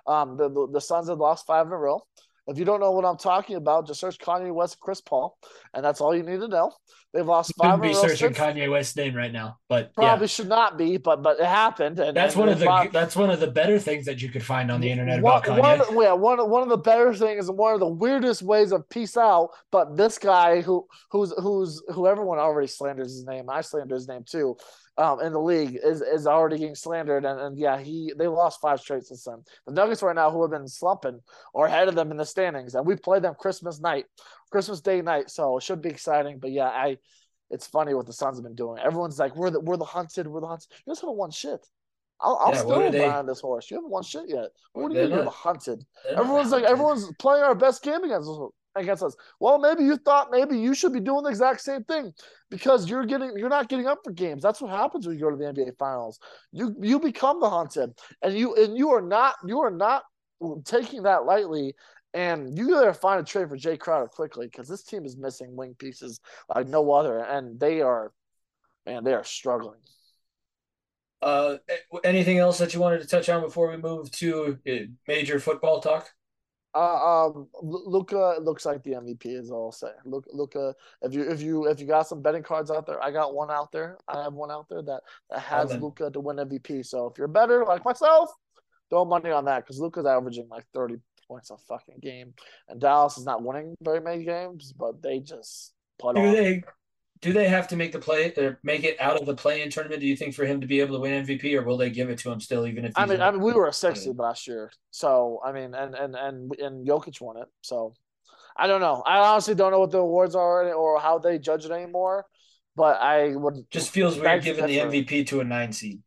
[0.10, 2.02] Um, the, the, the Suns have lost five in a row.
[2.48, 5.38] If you don't know what I'm talking about, just search Kanye West, Chris Paul,
[5.76, 6.74] and that's all you need to know.
[7.14, 7.80] They've lost you five.
[7.80, 10.28] Be searching Kanye West's name right now, but probably yeah.
[10.28, 10.98] should not be.
[10.98, 13.52] But but it happened, and that's and one of the five, that's one of the
[13.52, 15.94] better things that you could find on the internet one, about Kanye.
[15.94, 18.90] One, yeah, one one of the better things and one of the weirdest ways of
[18.90, 19.50] peace out.
[19.72, 23.48] But this guy who who's who's who everyone already slanders his name.
[23.48, 24.58] I slander his name too
[25.00, 27.24] um, in the league is, is already getting slandered.
[27.26, 29.44] And, and yeah, he they lost five straight since then.
[29.66, 31.22] The Nuggets right now, who have been slumping,
[31.56, 34.06] are ahead of them in the standings, and we play them Christmas night,
[34.52, 35.30] Christmas Day night.
[35.30, 36.40] So it should be exciting.
[36.40, 36.98] But yeah, I
[37.50, 38.80] it's funny what the Suns have been doing.
[38.80, 40.68] Everyone's like, we're the we're the hunted, we're the hunted.
[40.86, 41.66] You guys haven't won shit.
[42.22, 43.72] I'll, I'll yeah, still behind this horse.
[43.72, 44.50] You haven't won shit yet.
[44.74, 45.86] What do you mean you're the hunted?
[46.10, 48.38] Everyone's like, everyone's playing our best game against us
[48.76, 49.16] against us.
[49.40, 52.14] Well, maybe you thought maybe you should be doing the exact same thing
[52.50, 54.42] because you're getting you're not getting up for games.
[54.44, 56.20] That's what happens when you go to the NBA finals.
[56.52, 57.92] You you become the hunted
[58.22, 60.04] and you and you are not you are not
[60.66, 61.76] taking that lightly
[62.14, 65.56] and you gotta find a trade for Jae Crowder quickly because this team is missing
[65.56, 66.20] wing pieces
[66.54, 68.12] like no other, and they are,
[68.86, 69.80] man, they are struggling.
[71.22, 71.58] Uh,
[72.04, 74.72] anything else that you wanted to touch on before we move to uh,
[75.08, 76.10] major football talk?
[76.76, 79.92] Uh, um, Luka looks like the MVP is all I'll say.
[80.06, 83.12] Look, Luka, if you if you if you got some betting cards out there, I
[83.12, 83.98] got one out there.
[84.08, 85.02] I have one out there that
[85.32, 86.86] that has Luka to win MVP.
[86.86, 88.30] So if you're better like myself,
[88.90, 90.98] throw money on that because Luka's averaging like thirty
[91.28, 92.34] points a fucking game,
[92.68, 96.34] and Dallas is not winning very many games, but they just put on.
[96.34, 96.64] They,
[97.22, 100.00] do they have to make the play or make it out of the play-in tournament?
[100.00, 102.10] Do you think for him to be able to win MVP, or will they give
[102.10, 102.94] it to him still, even if?
[102.96, 106.16] I mean, I mean, we were a sixty last year, so I mean, and and
[106.16, 107.94] and and Jokic won it, so
[108.56, 109.04] I don't know.
[109.06, 112.26] I honestly don't know what the awards are or how they judge it anymore,
[112.76, 116.02] but I would just feels weird giving the MVP to a nine seed.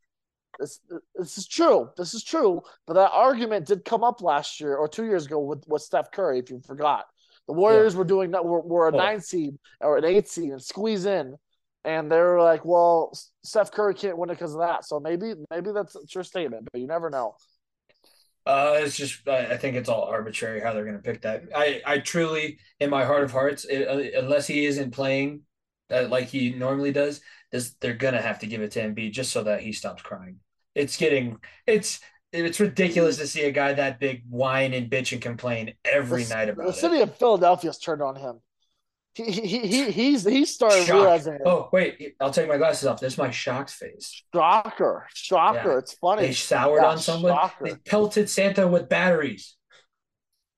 [0.58, 0.80] This,
[1.14, 1.88] this is true.
[1.96, 2.62] This is true.
[2.86, 6.10] But that argument did come up last year or two years ago with, with Steph
[6.12, 7.06] Curry, if you forgot.
[7.52, 7.98] The Warriors yeah.
[7.98, 8.46] were doing that.
[8.46, 8.96] Were, were a oh.
[8.96, 11.36] nine seed or an eight seed and squeeze in,
[11.84, 13.12] and they were like, "Well,
[13.44, 16.66] Steph Curry can't win it because of that." So maybe maybe that's a true statement,
[16.72, 17.36] but you never know.
[18.46, 21.42] Uh, it's just I think it's all arbitrary how they're going to pick that.
[21.54, 25.42] I I truly, in my heart of hearts, it, uh, unless he isn't playing
[25.90, 29.30] uh, like he normally does, this they're gonna have to give it to Embiid just
[29.30, 30.38] so that he stops crying.
[30.74, 31.36] It's getting
[31.66, 32.00] it's
[32.32, 36.34] it's ridiculous to see a guy that big whine and bitch and complain every the,
[36.34, 36.76] night about the it.
[36.76, 38.40] city of Philadelphia's turned on him.
[39.14, 40.94] He he, he he's he's started Shock.
[40.94, 41.42] realizing it.
[41.44, 42.98] Oh wait, I'll take my glasses off.
[42.98, 44.22] There's my shocked face.
[44.34, 45.72] Shocker, shocker!
[45.72, 45.78] Yeah.
[45.78, 46.22] It's funny.
[46.22, 47.32] They soured Yeah, on someone.
[47.34, 47.64] shocker.
[47.66, 49.56] They pelted Santa with batteries.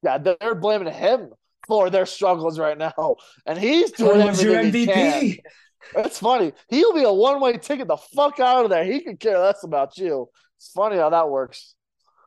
[0.04, 1.30] Yeah, they're blaming him
[1.66, 3.16] for their struggles right now,
[3.46, 5.22] and he's doing Who's your everything he can.
[5.22, 5.38] MVP?
[5.96, 6.52] It's funny.
[6.68, 8.84] He'll be a one way ticket the fuck out of there.
[8.84, 10.28] He could care less about you.
[10.58, 11.74] It's funny how that works.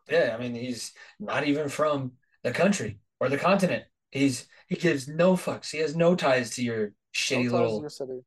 [0.10, 2.14] Yeah, I mean he's not even from
[2.44, 3.84] the country or the continent.
[4.12, 5.72] He's he gives no fucks.
[5.72, 8.20] He has no ties to your shitty us little your city.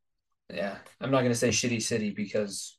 [0.52, 2.76] Yeah, I'm not gonna say shitty city because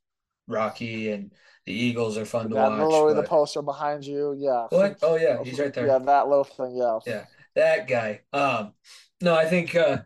[0.47, 1.31] Rocky and
[1.65, 3.15] the Eagles are fun to That watch.
[3.15, 4.35] the but- poster behind you.
[4.37, 4.67] Yeah.
[4.69, 4.97] What?
[5.01, 5.87] Oh yeah, he's right there.
[5.87, 6.75] Yeah, that little thing.
[6.75, 6.99] Yeah.
[7.05, 7.25] Yeah.
[7.55, 8.21] That guy.
[8.33, 8.73] Um,
[9.21, 9.99] no, I think uh,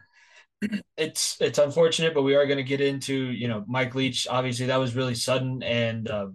[0.98, 4.28] it's it's unfortunate, but we are going to get into you know Mike Leach.
[4.30, 6.28] Obviously, that was really sudden and uh,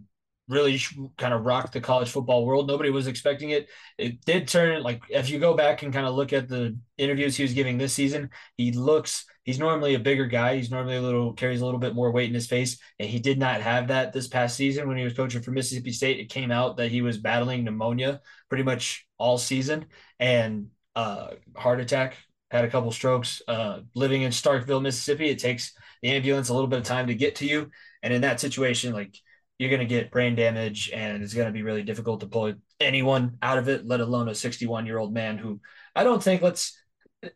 [0.50, 0.80] really
[1.16, 2.66] kind of rocked the college football world.
[2.66, 3.68] Nobody was expecting it.
[3.96, 7.36] It did turn like if you go back and kind of look at the interviews
[7.36, 9.24] he was giving this season, he looks.
[9.44, 10.56] He's normally a bigger guy.
[10.56, 13.20] He's normally a little carries a little bit more weight in his face, and he
[13.20, 16.20] did not have that this past season when he was coaching for Mississippi State.
[16.20, 19.86] It came out that he was battling pneumonia pretty much all season
[20.18, 22.16] and uh, heart attack.
[22.50, 23.40] Had a couple strokes.
[23.46, 25.72] Uh, living in Starkville, Mississippi, it takes
[26.02, 27.70] the ambulance a little bit of time to get to you,
[28.02, 29.16] and in that situation, like
[29.60, 32.54] you're going to get brain damage, and it's going to be really difficult to pull
[32.80, 35.60] anyone out of it, let alone a 61 year old man who
[35.94, 36.82] I don't think let's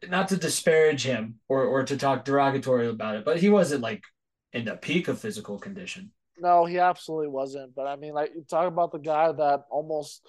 [0.08, 4.00] not to disparage him or or to talk derogatory about it, but he wasn't like
[4.54, 6.12] in the peak of physical condition.
[6.38, 7.74] No, he absolutely wasn't.
[7.74, 10.26] But I mean, like you talk about the guy that almost,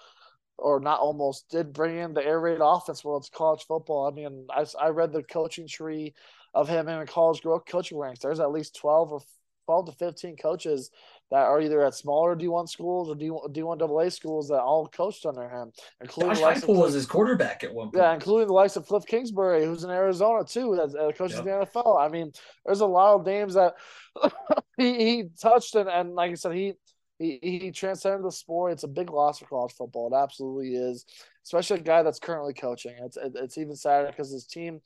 [0.58, 4.06] or not almost, did bring in the air raid offense well it's college football.
[4.06, 6.14] I mean, I, I read the coaching tree
[6.54, 8.20] of him in college growth coaching ranks.
[8.20, 9.22] There's at least twelve or
[9.66, 10.92] twelve to fifteen coaches
[11.32, 15.26] that are either at smaller D1 schools or D1, D1 AA schools that all coached
[15.26, 15.72] under him,
[16.02, 17.98] including Josh Heupel was his quarterback at one point.
[17.98, 21.46] yeah, including the likes of Cliff Kingsbury, who's in Arizona too, that uh, coaches Yep.
[21.46, 22.00] the NFL.
[22.00, 22.32] I mean,
[22.66, 23.74] there's a lot of names that
[24.78, 26.74] he, he touched, and, and like I said, he
[27.18, 28.74] he he transcended the sport.
[28.74, 30.14] It's a big loss for college football.
[30.14, 31.06] It absolutely is,
[31.44, 32.96] especially a guy that's currently coaching.
[33.00, 34.80] It's it, it's even sadder because his team.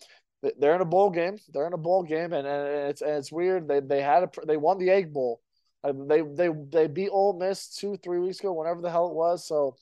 [0.57, 1.35] They're in a bowl game.
[1.51, 3.67] They're in a bowl game, and, and it's and it's weird.
[3.67, 5.41] They they had a they won the Egg Bowl.
[5.83, 9.15] Uh, They they they beat Ole Miss two three weeks ago, whenever the hell it
[9.15, 9.45] was.
[9.47, 9.75] So,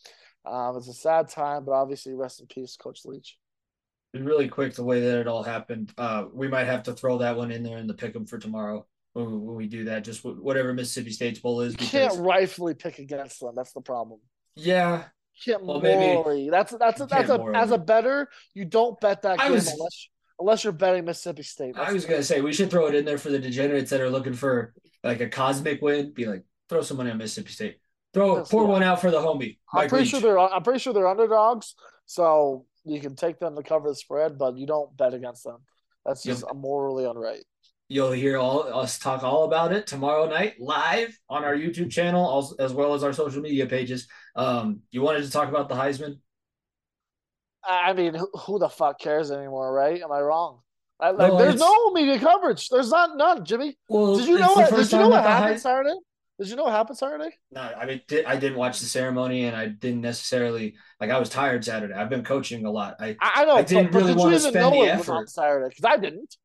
[0.45, 3.37] um, it's a sad time, but obviously, rest in peace, Coach Leach.
[4.13, 5.93] really quick the way that it all happened.
[5.97, 8.39] Uh, we might have to throw that one in there in the pick 'em for
[8.39, 10.03] tomorrow when we, when we do that.
[10.03, 11.73] Just wh- whatever Mississippi State's bowl is.
[11.73, 13.53] You can't rightfully pick against them.
[13.55, 14.19] That's the problem.
[14.55, 15.05] yeah,
[15.45, 16.49] You can't Well, maybe- morally.
[16.49, 18.27] That's that's you that's a as a better.
[18.55, 21.77] You don't bet that I game was- unless unless you're betting Mississippi State.
[21.77, 24.09] I was gonna say we should throw it in there for the degenerates that are
[24.09, 24.73] looking for
[25.03, 26.13] like a cosmic win.
[26.13, 27.77] Be like, throw some money on Mississippi State.
[28.13, 28.69] Throw Yes, pour yeah.
[28.69, 29.57] one out for the homie.
[29.73, 30.11] I'm pretty Leach.
[30.11, 31.75] sure they're I'm pretty sure they're underdogs.
[32.05, 35.57] So you can take them to cover the spread, but you don't bet against them.
[36.05, 36.37] That's Yep.
[36.37, 37.43] just morally unright.
[37.89, 42.53] You'll hear all us talk all about it tomorrow night live on our YouTube channel,
[42.59, 44.07] as well as our social media pages.
[44.35, 46.19] Um, you wanted to talk about the Heisman?
[47.67, 50.01] I I mean, who, who the fuck cares anymore, right?
[50.01, 50.59] Am I wrong?
[50.99, 52.69] I, like, No, there's no media coverage.
[52.69, 53.77] There's not none, Jimmy.
[53.89, 54.73] Well, Did you know what?
[54.75, 55.95] Did you know what happened Heis- Saturday?
[56.39, 57.29] Did you know what happened Saturday?
[57.51, 61.09] No, I mean, di- I didn't watch the ceremony, and I didn't necessarily like.
[61.09, 61.93] I was tired Saturday.
[61.95, 62.95] I've been coaching a lot.
[62.99, 63.55] I I, I know.
[63.57, 65.29] I didn't but, but really did wanna even spend know the it was on effort.
[65.29, 65.69] Saturday?
[65.69, 66.35] Because I didn't.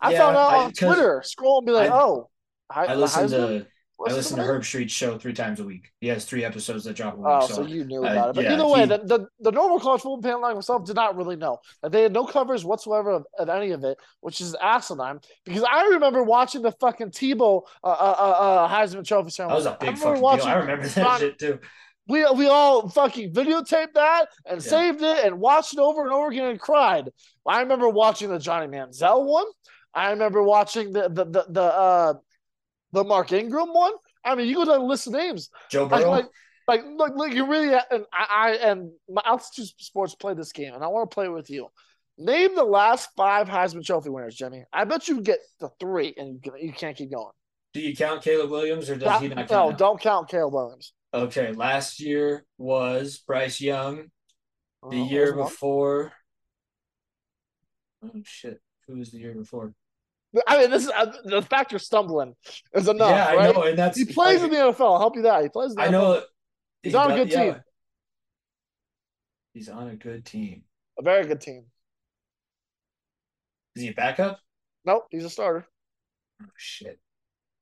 [0.00, 1.22] I Yeah, found out I- on 'cause Twitter.
[1.24, 2.30] Scroll and be like, I- "Oh,
[2.70, 3.66] Hi- I the listen Heisman to
[4.08, 4.42] I listen to?
[4.42, 5.90] Herbstreit's show three times a week.
[6.00, 7.26] He has three episodes that drop a week.
[7.28, 8.34] Oh, so so you knew uh, about it.
[8.36, 10.96] But yeah, either way, he- the, the, the normal college football fan like myself did
[10.96, 11.58] not really know.
[11.82, 15.20] That they had no covers whatsoever of, of any of it, which is asinine.
[15.44, 19.56] Because I remember watching the fucking Tebow uh, uh, uh, uh, Heisman Trophy that ceremony.
[19.58, 20.54] was a I big remember fucking watching deal.
[20.54, 21.58] I remember that shit too.
[22.08, 24.68] we we all fucking videotaped that and Yeah.
[24.70, 27.10] saved it and watched it over and over again and cried.
[27.46, 29.46] I remember watching the Johnny Manziel one.
[29.92, 32.14] I remember watching the the the the, uh,
[32.92, 33.92] the Mark Ingram one.
[34.24, 35.50] I mean, you go down the list of names.
[35.70, 36.10] Joe Burrow.
[36.10, 36.26] like,
[36.68, 40.74] like, look, look, you really and I, I and my altitude sports play this game,
[40.74, 41.68] and I want to play with you.
[42.18, 44.64] Name the last five Heisman Trophy winners, Jimmy.
[44.72, 47.32] I bet you get the three, and you, can, you can't keep going.
[47.72, 49.70] Do you count Caleb Williams or does he not no, count?
[49.70, 49.76] now?
[49.76, 50.92] don't count Caleb Williams.
[51.14, 54.10] Okay, last year was Bryce Young.
[54.88, 56.12] The Oh, year before.
[58.02, 58.60] Oh shit!
[58.86, 59.74] Who was the year before?
[60.46, 62.34] I mean, this is uh, the fact you're stumbling
[62.74, 63.48] is enough, yeah, right?
[63.48, 64.80] I know, and that's He plays like, in the NFL.
[64.92, 65.42] I'll help you that.
[65.42, 66.22] He plays in the I know.
[66.82, 67.42] He's he on a good yeah.
[67.44, 67.56] team.
[69.54, 70.62] He's on a good team.
[70.98, 71.64] A very good team.
[73.74, 74.38] Is he a backup?
[74.84, 75.66] Nope, he's a starter.
[76.42, 76.98] Oh, shit.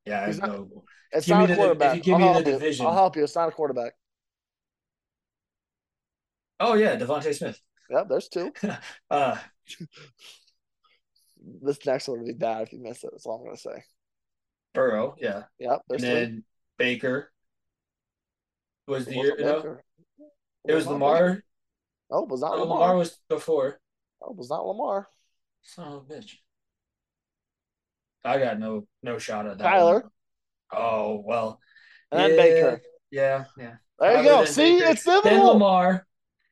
[0.04, 0.84] Yeah, I He's have not- no.
[1.10, 1.96] It's Give me not the- a if quarterback.
[1.96, 2.52] you give I'll me the help you.
[2.52, 2.86] division.
[2.86, 3.24] I'll help you.
[3.24, 3.92] It's not a quarterback.
[6.60, 7.58] Oh yeah, DeVonta Smith.
[7.90, 8.52] Yeah, there's two.
[9.10, 9.36] Uh,
[11.62, 13.10] This next one would be bad if you miss it.
[13.12, 13.84] That's all I'm gonna say.
[14.74, 15.16] Burrow.
[15.18, 16.08] Yeah, Yep, and three.
[16.08, 16.44] then
[16.78, 17.32] Baker
[18.86, 19.36] was the It year.
[19.38, 19.78] No,
[20.66, 21.42] it was not Lamar.
[22.10, 22.78] Oh, it was not No, oh, Lamar.
[22.80, 23.80] Lamar was before.
[24.22, 25.08] Oh, it was not Lamar.
[25.62, 26.34] Son of a bitch.
[28.24, 29.64] I got no no shot at that.
[29.64, 30.00] Tyler.
[30.00, 30.10] one.
[30.72, 31.60] Oh well.
[32.10, 32.82] And then yeah, Baker.
[33.10, 33.74] Yeah, yeah.
[33.98, 34.44] There you Tyler, go.
[34.44, 35.44] See, Baker, it's Then.
[35.44, 36.06] Lamar.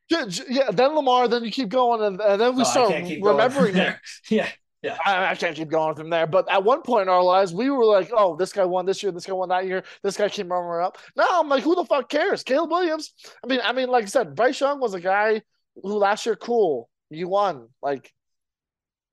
[0.09, 1.27] Yeah, then Lamar.
[1.27, 3.75] Then you keep going, and, and then we oh, No, start can't keep going remembering
[3.75, 3.95] it.
[4.29, 4.47] there.
[4.83, 6.27] Yeah, I, I can't keep going from there.
[6.27, 9.01] But at one point in our lives, we were like, "Oh, this guy won this
[9.01, 9.11] year.
[9.11, 9.83] This guy won that year.
[10.03, 13.13] This guy came runner up." Now I'm like, "Who the fuck cares?" Caleb Williams.
[13.43, 15.41] I mean, I mean, like I said, Bryce Young was a guy
[15.81, 18.13] who last year, cool, you won, like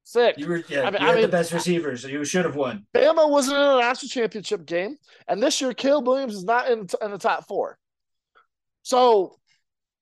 [0.05, 0.37] sick.
[0.37, 0.63] you were.
[0.69, 2.87] Yeah, I mean- you I had the best receivers, so you should have won.
[2.95, 4.97] Bama wasn't in a national championship game,
[5.29, 7.79] and this year Caleb Williams is not in, in the top four.
[8.83, 9.39] So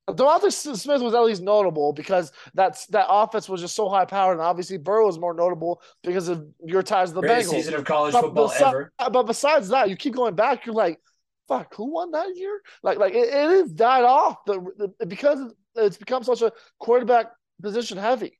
[0.09, 4.35] DeVonta Smith was at least notable because that's that offense was just so high powered,
[4.39, 7.55] and obviously Burrow is more notable because of your ties to the Greatest Bengals.
[7.55, 8.93] season of college But football besi- ever.
[8.99, 10.67] Uh, but besides that, you keep going back.
[10.67, 10.99] You're like,
[11.47, 12.61] fuck, who won that year?
[12.83, 15.39] Like, like it, it has died off the, the because
[15.77, 17.27] it's become such a quarterback
[17.63, 18.39] position heavy.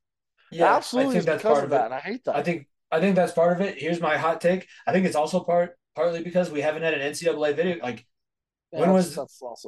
[0.51, 1.85] Yeah, Absolutely, I think that's because part of of that, it.
[1.85, 2.35] and I hate that.
[2.35, 3.77] I think I think that's part of it.
[3.77, 4.67] Here's my hot take.
[4.85, 8.05] I think it's also part partly because we haven't had an NCAA video like
[8.73, 9.15] Yeah, when was-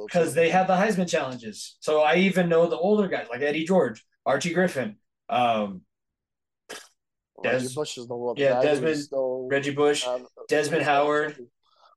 [0.06, 1.76] because they had the Heisman challenges.
[1.80, 4.96] So I even know the older guys like Eddie George, Archie Griffin,
[5.28, 5.82] um,
[7.44, 8.38] Reggie Des- Bush is the world.
[8.38, 11.38] yeah, Desmond- still, Reggie Bush, uh, Desmond uh, Howard,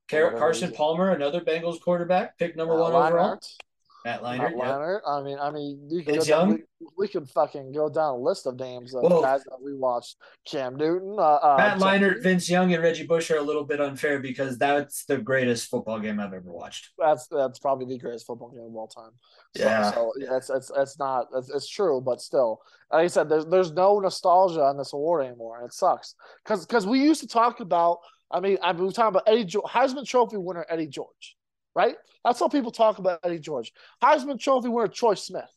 [0.08, 0.72] Car- Carson.
[0.72, 3.36] Palmer, another Bengals quarterback, picked number Matt one overall.
[3.36, 3.56] Leinart,
[4.04, 5.00] Matt Matt Leinart.
[5.04, 5.10] Yeah.
[5.10, 6.62] I mean, I mean, you can Vince Young?
[6.96, 10.16] We, can fucking go down a list of names of Well- guys that we watched.
[10.46, 13.80] Cam Newton, uh, uh, Matt Leinart, Vince Young, and Reggie Bush are a little bit
[13.80, 16.90] unfair because that's the greatest football game I've ever watched.
[16.98, 19.10] That's that's probably the greatest football game of all time.
[19.56, 19.90] So, Yeah.
[19.92, 22.62] so yeah, it's it's it's not it's, it's true, but still,
[22.92, 26.14] like I said, there's there's no nostalgia on this award anymore, and it sucks
[26.44, 27.98] because because we used to talk about.
[28.32, 31.36] I mean, I mean, we were talking about Eddie jo- Heisman Trophy winner Eddie George,
[31.74, 31.96] right?
[32.24, 33.72] That's how people talk about Eddie George.
[34.00, 35.50] Heisman Trophy winner Troy Smith,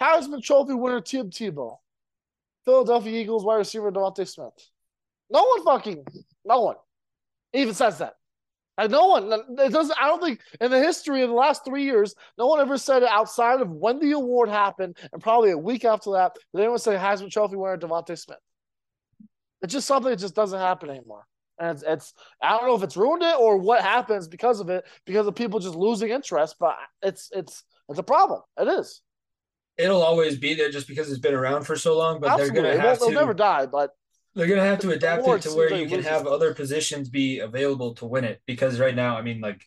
[0.00, 1.76] Heisman Trophy winner Tim Tebow,
[2.64, 4.52] Philadelphia Eagles wide receiver DeVonta Smith.
[5.30, 6.04] No one fucking,
[6.44, 6.76] no one
[7.52, 8.14] even says that.
[8.78, 9.98] And no one, it doesn't.
[10.00, 13.02] I don't think in the history of the last three years, no one ever said
[13.02, 16.78] it outside of when the award happened, and probably a week after that, did anyone
[16.78, 18.38] say Heisman Trophy winner DeVonta Smith?
[19.60, 21.26] It's just something that just doesn't happen anymore.
[21.58, 24.70] And it's, it's I don't know if it's ruined it or what happens because of
[24.70, 26.56] it, because of people just losing interest.
[26.58, 28.40] But it's it's it's a problem.
[28.58, 29.02] It is
[29.78, 32.60] It'll always be there just because it's been around for so long, but absolutely.
[32.62, 33.66] they're gonna have they'll to never die.
[33.66, 33.90] But
[34.34, 37.94] they're gonna have to adapt it to where you can have other positions be available
[37.96, 38.40] to win it.
[38.46, 39.62] Because right now, I mean, like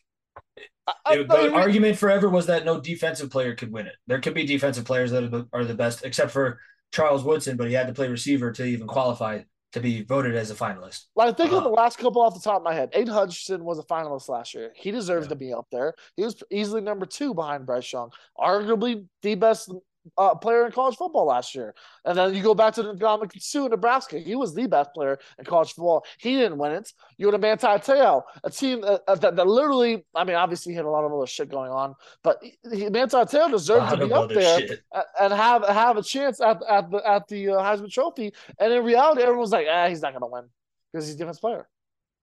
[1.04, 3.96] I, it- the mean, argument forever was that no defensive player could win it.
[4.06, 6.60] There could be defensive players that are the, are the best, except for
[6.92, 9.42] Charles Woodson, but he had to play receiver to even qualify
[9.72, 11.06] to be voted as a finalist.
[11.16, 11.64] Like think of Uh-huh.
[11.68, 12.90] the last couple off the top of my head.
[12.92, 14.70] Aidan Hutchinson was a finalist last year.
[14.76, 15.30] He deserves Yeah.
[15.30, 15.94] to be up there.
[16.16, 19.72] He was easily number two behind Bryce Young, arguably the best
[20.18, 21.74] uh, player in college football last year.
[22.04, 24.18] And then you go back to the Ndamukong Suh in Nebraska.
[24.18, 26.04] He was the best player in college football.
[26.18, 26.92] He didn't win it.
[27.16, 30.72] You had a Manti Te'o, a team that, uh, that, that literally, I mean, obviously
[30.72, 34.06] he had a lot of other shit going on, but he, Manti Te'o deserved to
[34.06, 34.82] be up there shit.
[35.20, 38.32] and have have a chance at at the at the uh, Heisman Trophy.
[38.58, 40.44] And in reality, everyone's like, ah, he's not going to win
[40.92, 41.68] because he's a defense player.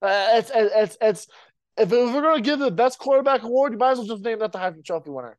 [0.01, 1.27] Uh, it's it's it's
[1.77, 4.23] if, if we're going to give the best quarterback award, you might as well just
[4.23, 5.37] name that the Heisman Trophy winner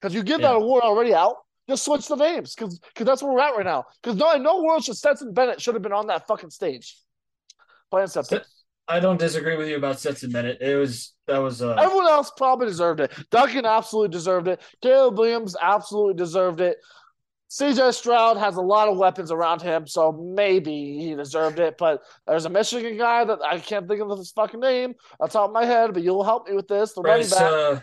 [0.00, 1.36] because you give that award already out.
[1.68, 3.84] Just switch the names because because that's where we're at right now.
[4.02, 6.96] Because no, in no world should Stetson Bennett should have been on that fucking stage.
[7.90, 8.40] Plain simple.
[8.86, 10.60] I don't disagree with you about Stetson Bennett.
[10.60, 13.12] It was that was uh Everyone else probably deserved it.
[13.30, 14.60] Duggan absolutely deserved it.
[14.82, 16.76] Caleb Williams absolutely deserved it.
[17.50, 21.76] CJ Stroud has a lot of weapons around him, so maybe he deserved it.
[21.78, 25.50] But there's a Michigan guy that I can't think of his fucking name on top
[25.50, 26.92] of my head, but you'll help me with this.
[26.94, 27.78] The Bryce, running back.
[27.78, 27.80] uh,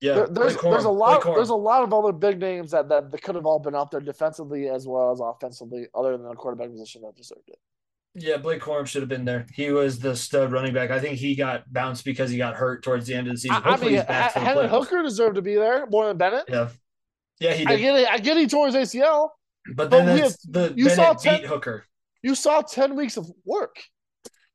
[0.00, 1.34] yeah, There- there's Corum, there's a lot Corum.
[1.36, 3.90] there's a lot of other big names that, that, that could have all been up
[3.90, 7.58] there defensively as well as offensively, other than the quarterback position that deserved it.
[8.14, 9.46] Yeah, Blake Corum should have been there.
[9.54, 10.90] He was the stud running back.
[10.90, 13.62] I think he got bounced because he got hurt towards the end of the season.
[13.64, 14.68] I, I mean, he's back for the Henry.
[14.68, 16.44] Hooker deserved to be there more than Bennett.
[16.48, 16.70] Yeah,
[17.38, 17.80] yeah, he I did.
[17.80, 18.08] get it.
[18.08, 19.28] I get he tore his ACL.
[19.76, 21.84] But but then that's the you saw 10 beat Hooker.
[22.22, 23.76] You saw ten weeks of work.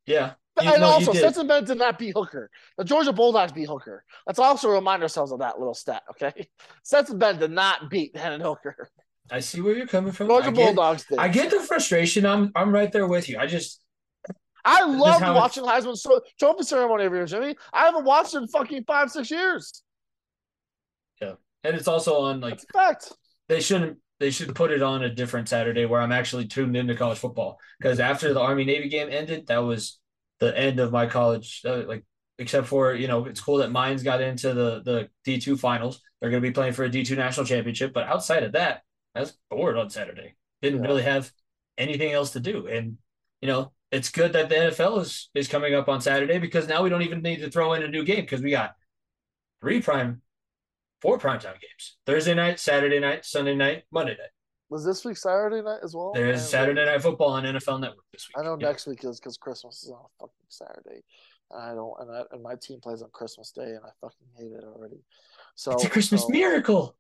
[0.06, 1.14] Yeah, you, and no, also.
[1.14, 2.50] Stetson Bennett did not beat Hooker.
[2.78, 4.04] The Georgia Bulldogs beat Hooker.
[4.26, 6.48] Let's also remind ourselves of that little stat, okay?
[6.84, 8.90] Stetson Bennett did not beat Hendon Hooker.
[9.30, 10.28] I see where you're coming from.
[10.28, 11.18] Georgia I get, Bulldogs did.
[11.18, 12.26] I get the frustration.
[12.26, 13.38] I'm I'm right there with you.
[13.38, 13.82] I just
[14.64, 17.56] I love watching Heisman so- Trophy ceremony every year, Jimmy.
[17.74, 19.84] I haven't watched it in fucking five, six years.
[21.22, 21.34] Yeah,
[21.64, 23.14] and it's also on like fact.
[23.48, 26.96] they shouldn't they should put it on a different Saturday where I'm actually tuned into
[26.96, 30.00] college football because after the Army Navy game ended, that was
[30.40, 31.62] the end of my college.
[31.66, 32.04] Uh, like
[32.40, 36.02] except for you know, it's cool that Mines got into the the D two finals.
[36.20, 38.84] They're going to be playing for a D two national championship, but outside of that,
[39.14, 40.36] I was bored on Saturday.
[40.62, 40.88] Didn't Yeah.
[40.88, 41.32] really have
[41.78, 42.98] anything else to do, and
[43.42, 43.72] you know.
[43.92, 47.04] It's good that the NFL is is coming up on Saturday because now we don't
[47.04, 48.76] even need to throw in a new game because we got
[49.62, 50.22] three prime,
[51.02, 54.35] four primetime games: Thursday night, Saturday night, Sunday night, Monday night.
[54.70, 56.12] Was this week Saturday night as well?
[56.14, 58.38] There's And- Saturday Night Football on NFL Network this week.
[58.38, 58.68] I know Yeah.
[58.68, 61.04] next week is because Christmas is on a fucking Saturday.
[61.52, 64.28] And I don't, and, I, and my team plays on Christmas Day, and I fucking
[64.38, 65.04] hate it already.
[65.56, 66.96] So It's a Christmas so- miracle.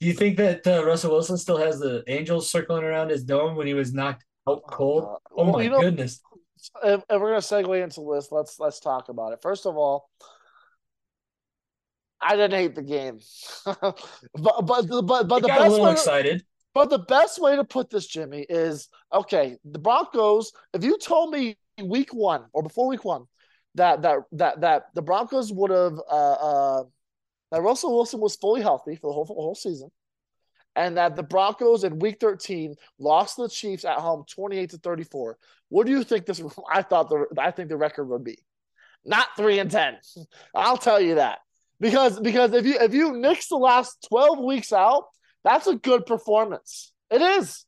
[0.00, 3.56] Do you think that uh, Russell Wilson still has the angels circling around his dome
[3.56, 5.04] when he was knocked out Oh, cold?
[5.04, 5.18] God.
[5.32, 6.20] Oh, Well, my you know, goodness!
[6.84, 9.40] if, if we're gonna segue into this, let's let's talk about it.
[9.42, 10.08] First of all,
[12.22, 13.18] I didn't hate the game,
[13.64, 14.00] but
[14.34, 16.44] but but but the got a best little way to, excited.
[16.74, 19.56] but the best way to put this, Jimmy, is okay.
[19.64, 20.52] The Broncos.
[20.72, 23.26] If you told me week one or before week one
[23.74, 26.84] that that that that the Broncos would have uh, uh,
[27.50, 29.90] that Russell Wilson was fully healthy for the whole for the whole season,
[30.76, 34.78] and that the Broncos in Week 13 lost to the Chiefs at home 28 to
[34.78, 35.38] 34.
[35.68, 36.42] What do you think this?
[36.70, 38.38] I thought the I think the record would be
[39.04, 39.98] not three and ten.
[40.54, 41.40] I'll tell you that
[41.82, 45.04] because because if you if you nix the last 12 weeks out,
[45.44, 46.92] that's a good performance.
[47.10, 47.66] It is.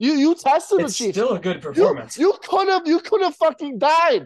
[0.00, 1.16] You you tested It's the Chiefs.
[1.18, 2.18] still a good You, performance.
[2.18, 4.24] you could have you could have fucking died.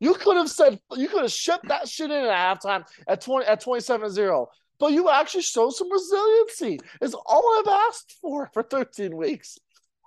[0.00, 3.46] You could have said you could have shipped that shit in at halftime at 20
[3.46, 4.46] at 27-0.
[4.80, 6.80] But you actually showed some resiliency.
[7.00, 9.58] Is all I've asked for for 13 weeks.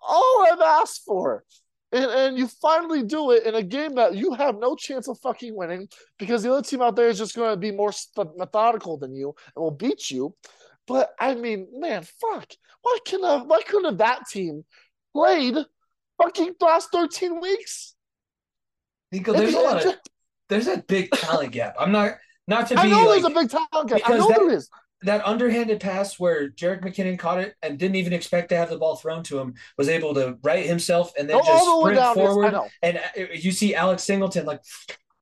[0.05, 1.45] All I've asked for.
[1.91, 5.19] And, and you finally do it in a game that you have no chance of
[5.19, 7.91] fucking winning because the other team out there is just going to be more
[8.37, 10.35] methodical than you and will beat you.
[10.87, 12.47] But I mean, man, fuck.
[12.81, 14.65] Why couldn't have, why couldn't have that team
[15.13, 15.55] played
[16.21, 17.95] fucking last 13 weeks?
[19.11, 19.95] Nico, there's a lot of
[20.49, 21.75] there's a big talent gap.
[21.79, 22.15] I'm not
[22.47, 22.81] not to be.
[22.81, 24.01] I know like there's a big talent gap.
[24.05, 24.69] I know that- there is.
[25.05, 28.77] That underhanded pass where Jerick McKinnon caught it and didn't even expect to have the
[28.77, 31.95] ball thrown to him, was able to right himself and then Go just the sprint
[31.97, 32.05] down.
[32.05, 32.53] yes, I forward.
[32.81, 34.61] And uh, you see Alex Singleton like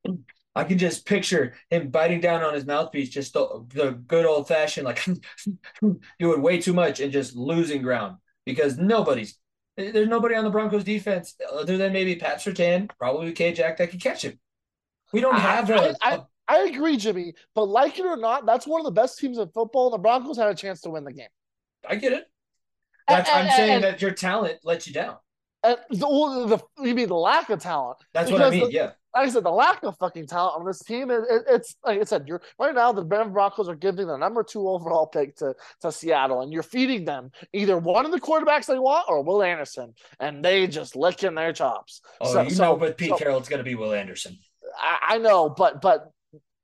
[0.56, 4.48] I can just picture him biting down on his mouthpiece, just the, the good old
[4.48, 5.04] fashioned like
[6.20, 9.38] doing way too much and just losing ground because nobody's
[9.76, 13.90] there's nobody on the Broncos defense other than maybe Pat Surtain, probably K Jack that
[13.90, 14.40] could catch him.
[15.12, 17.34] We don't I- have a, I- I- a- I agree, Jimmy.
[17.56, 19.98] But like it or not, that's one of the best teams in football, and the
[20.04, 21.28] Broncos had a chance to win the game.
[21.88, 22.26] I get it.
[23.08, 25.18] That's And- I'm saying and- that your talent lets you down.
[25.66, 27.98] And the, well, the, you mean the lack of talent?
[28.14, 28.66] That's what I mean.
[28.66, 28.91] the- yeah.
[29.16, 32.02] like I said, the lack of fucking talent on this team, it, it, it's like
[32.02, 35.38] I said, you're right now the Denver Broncos are giving the number two overall pick
[35.38, 39.24] to, to Seattle, and you're feeding them either one of the quarterbacks they want or
[39.24, 42.02] Will Anderson, and they just licking their chops.
[42.20, 44.38] Oh, So- you so- know, but Pete so- Carroll, it's going to be Will Anderson.
[44.78, 46.12] I, I know, but but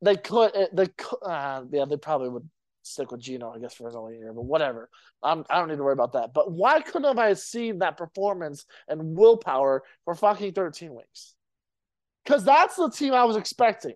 [0.01, 2.49] they could they could uh, yeah they probably would
[2.83, 4.89] stick with Geno I guess for another year, but whatever.
[5.21, 6.33] I'm, I don't need to worry about that.
[6.33, 11.35] But why couldn't have I seen that performance and willpower for fucking 13 weeks?
[12.23, 13.95] Because that's the team I was expecting.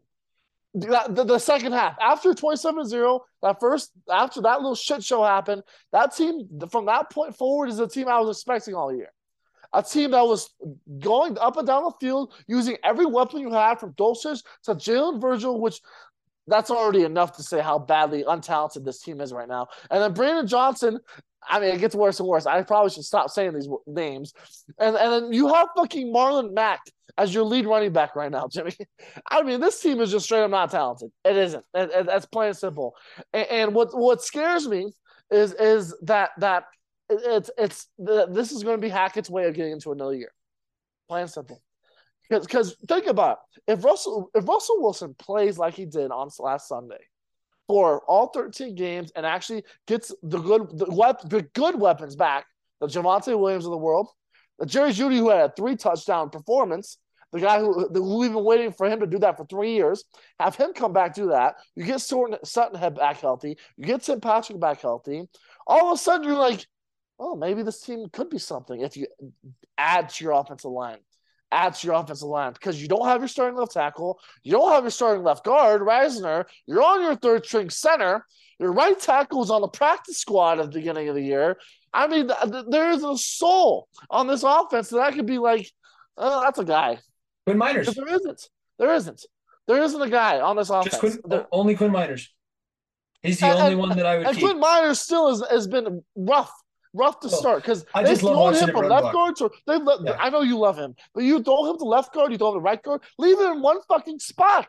[0.75, 5.61] The, the, the second half after 27-0 that first after that little shit show happened
[5.91, 9.12] that team from that point forward is the team i was expecting all year
[9.73, 10.49] a team that was
[10.99, 15.19] going up and down the field using every weapon you had from Dulcich to Jalen
[15.21, 15.81] Virgil, which
[16.47, 19.67] that's already enough to say how badly untalented this team is right now.
[19.89, 20.99] And then Brandon Johnson,
[21.47, 22.45] I mean, it gets worse and worse.
[22.45, 24.33] I probably should stop saying these names.
[24.77, 26.81] And and then you have fucking Marlon Mack
[27.17, 28.75] as your lead running back right now, Jimmy.
[29.29, 31.11] I mean, this team is just straight up not talented.
[31.23, 31.63] It isn't.
[31.73, 32.95] It- it- that's plain and simple.
[33.33, 34.93] And, and what what scares me
[35.31, 36.65] is is that that
[37.21, 40.31] it's it's the, this is going to be Hackett's way of getting into another year.
[41.07, 41.61] Plain simple.
[42.29, 43.73] Because think about it.
[43.73, 47.01] if Russell if Russell Wilson plays like he did on last Sunday
[47.67, 50.85] for all 13 games and actually gets the good the,
[51.29, 52.45] the good weapons back,
[52.79, 54.07] the Javonte Williams of the world,
[54.59, 56.97] the Jerry Jeudy who had a three touchdown performance,
[57.33, 60.05] the guy who who we've been waiting for him to do that for three years,
[60.39, 61.55] have him come back do that.
[61.75, 65.23] You get Sutton, Sutton head back healthy, you get Tim Patrick back healthy.
[65.67, 66.65] All of a sudden you're like,
[67.19, 69.07] oh, maybe this team could be something if you
[69.77, 70.97] add to your offensive line.
[71.51, 74.71] Add to your offensive line because you don't have your starting left tackle, you don't
[74.71, 76.45] have your starting left guard, Risner.
[76.65, 78.25] You're on your third string center.
[78.59, 81.57] Your right tackle is on the practice squad at the beginning of the year.
[81.93, 85.37] I mean, th- th- there is a soul on this offense that I could be
[85.37, 85.69] like,
[86.17, 86.99] Oh, that's a guy.
[87.45, 87.79] Quinn Meinerz.
[87.81, 88.49] Because there isn't.
[88.79, 89.25] There isn't.
[89.67, 90.97] There isn't a guy on this offense.
[90.97, 92.27] Quinn, There- only Quinn Meinerz.
[93.21, 94.43] He's the And- only one that I would and keep.
[94.45, 96.51] Quinn Meinerz still has, has been rough,
[96.93, 99.49] rough to Oh, start because I they've just love thrown him from left guard to
[99.67, 99.77] they.
[99.77, 100.17] Let, Yeah.
[100.19, 102.55] I know you love him, but you throw him to left guard, you throw him
[102.55, 104.67] to right guard, leave him in one fucking spot.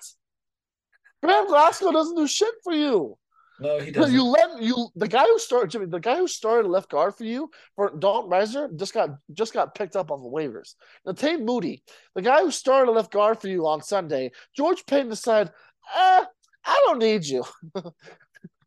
[1.22, 3.16] Graham Glasgow doesn't do shit for you.
[3.61, 4.12] No, he doesn't.
[4.12, 7.25] you let you the guy who started Jimmy, the guy who started left guard for
[7.25, 10.75] you for Dalton Risner just got just got picked up off the waivers.
[11.07, 11.85] Now Tate Moody,
[12.16, 15.53] the guy who started left guard for you on Sunday, George Paton decided,
[15.97, 16.25] eh,
[16.64, 17.45] I don't need you.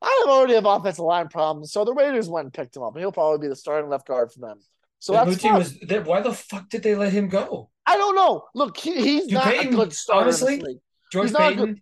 [0.02, 3.02] I already have offensive line problems, so the Raiders went and picked him up, and
[3.02, 4.60] he'll probably be the starting left guard for them.
[5.00, 5.76] So that's was.
[6.06, 7.70] Why the fuck did they let him go?
[7.86, 8.46] I don't know.
[8.56, 10.24] Look, he, he's Dude, not Paton, a good starter.
[10.26, 10.78] honestly, in this league.
[11.12, 11.82] George He's Paton.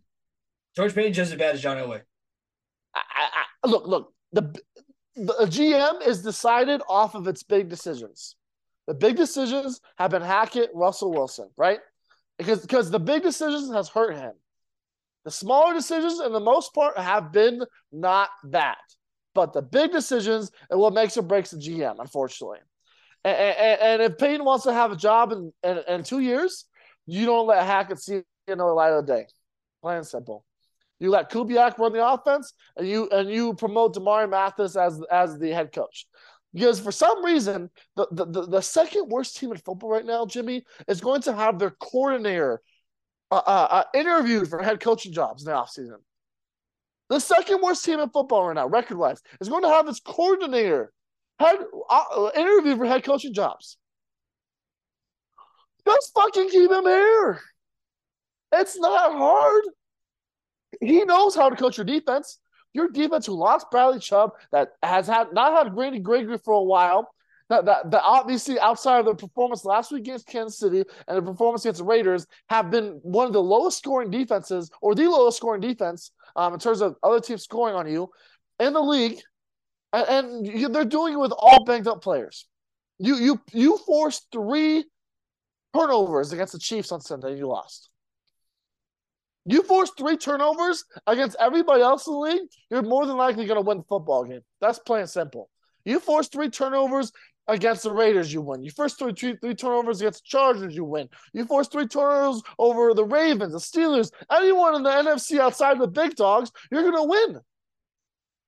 [0.75, 2.01] George Paton just as bad as John Elway.
[2.93, 3.29] I, I,
[3.63, 4.13] I- look, look.
[4.33, 4.53] The
[5.15, 8.35] the GM is decided off of its big decisions.
[8.85, 11.79] The big decisions have been Hackett, Russell Wilson, right?
[12.37, 14.33] Because because the big decisions has hurt him.
[15.25, 18.77] The smaller decisions, in the most part, have been not that.
[19.33, 22.59] But the big decisions and what makes or breaks the GM, unfortunately.
[23.23, 26.65] And, and, and if Paton wants to have a job in, in, in two years,
[27.07, 29.25] you don't let Hackett see another light of the day.
[29.81, 30.45] Plain and simple.
[30.99, 35.37] You let Kubiak run the offense, and you and you promote Damari Mathis as as
[35.37, 36.07] the head coach.
[36.53, 40.25] Because for some reason, the, the, the, the second worst team in football right now,
[40.25, 42.61] Jimmy, is going to have their coordinator
[43.31, 45.97] uh, uh, uh, interviewed for head coaching jobs in the offseason.
[47.09, 49.99] The second worst team in football right now, record wise, is going to have its
[49.99, 50.91] coordinator
[51.39, 51.59] head
[51.89, 53.77] uh, interviewed for head coaching jobs.
[55.87, 57.39] Just fucking keep him here.
[58.51, 59.63] It's not hard.
[60.81, 62.39] He knows how to coach your defense.
[62.73, 66.63] Your defense who lost Bradley Chubb, that has had not had Randy Gregory for a
[66.63, 67.07] while,
[67.49, 71.21] that, that, that obviously outside of the performance last week against Kansas City and the
[71.21, 75.37] performance against the Raiders have been one of the lowest scoring defenses or the lowest
[75.37, 78.09] scoring defense um, in terms of other teams scoring on you
[78.59, 79.19] in the league.
[79.93, 82.47] And, and they're doing it with all banged up players.
[82.97, 84.85] You you you forced three
[85.75, 87.89] turnovers against the Chiefs on Sunday and you lost.
[89.45, 93.57] You force three turnovers against everybody else in the league, you're more than likely going
[93.57, 94.41] to win the football game.
[94.59, 95.49] That's plain simple.
[95.83, 97.11] You force three turnovers
[97.47, 98.63] against the Raiders, you win.
[98.63, 101.07] You force three, three, three turnovers against the Chargers, you win.
[101.33, 105.87] You force three turnovers over the Ravens, the Steelers, anyone in the NFC outside the
[105.87, 107.39] big dogs, you're going to win.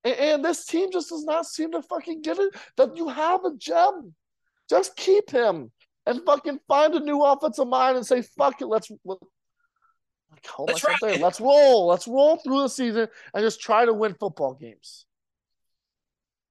[0.04, 3.46] And, and this team just does not seem to fucking get it that you have
[3.46, 4.14] a gem.
[4.70, 5.72] Just keep him
[6.06, 8.90] and fucking find a new offensive mind and say, fuck it, let's.
[9.06, 9.18] let-
[10.68, 11.18] Let's there.
[11.18, 11.88] Let's roll.
[11.88, 15.06] Let's roll through the season and just try to win football games.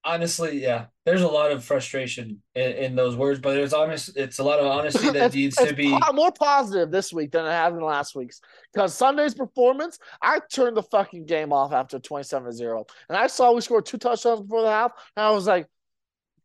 [0.07, 4.17] Honestly, yeah, there's a lot of frustration in, in those words, but there's honest.
[4.17, 5.91] It's a lot of honesty that It's- needs it's to be.
[5.91, 8.41] po- more positive this week than it has in the last week's.
[8.73, 12.89] Because Sunday's performance, I turned the fucking game off after 27-0.
[13.09, 14.93] And I saw we scored two touchdowns before the half.
[15.17, 15.67] And I was like,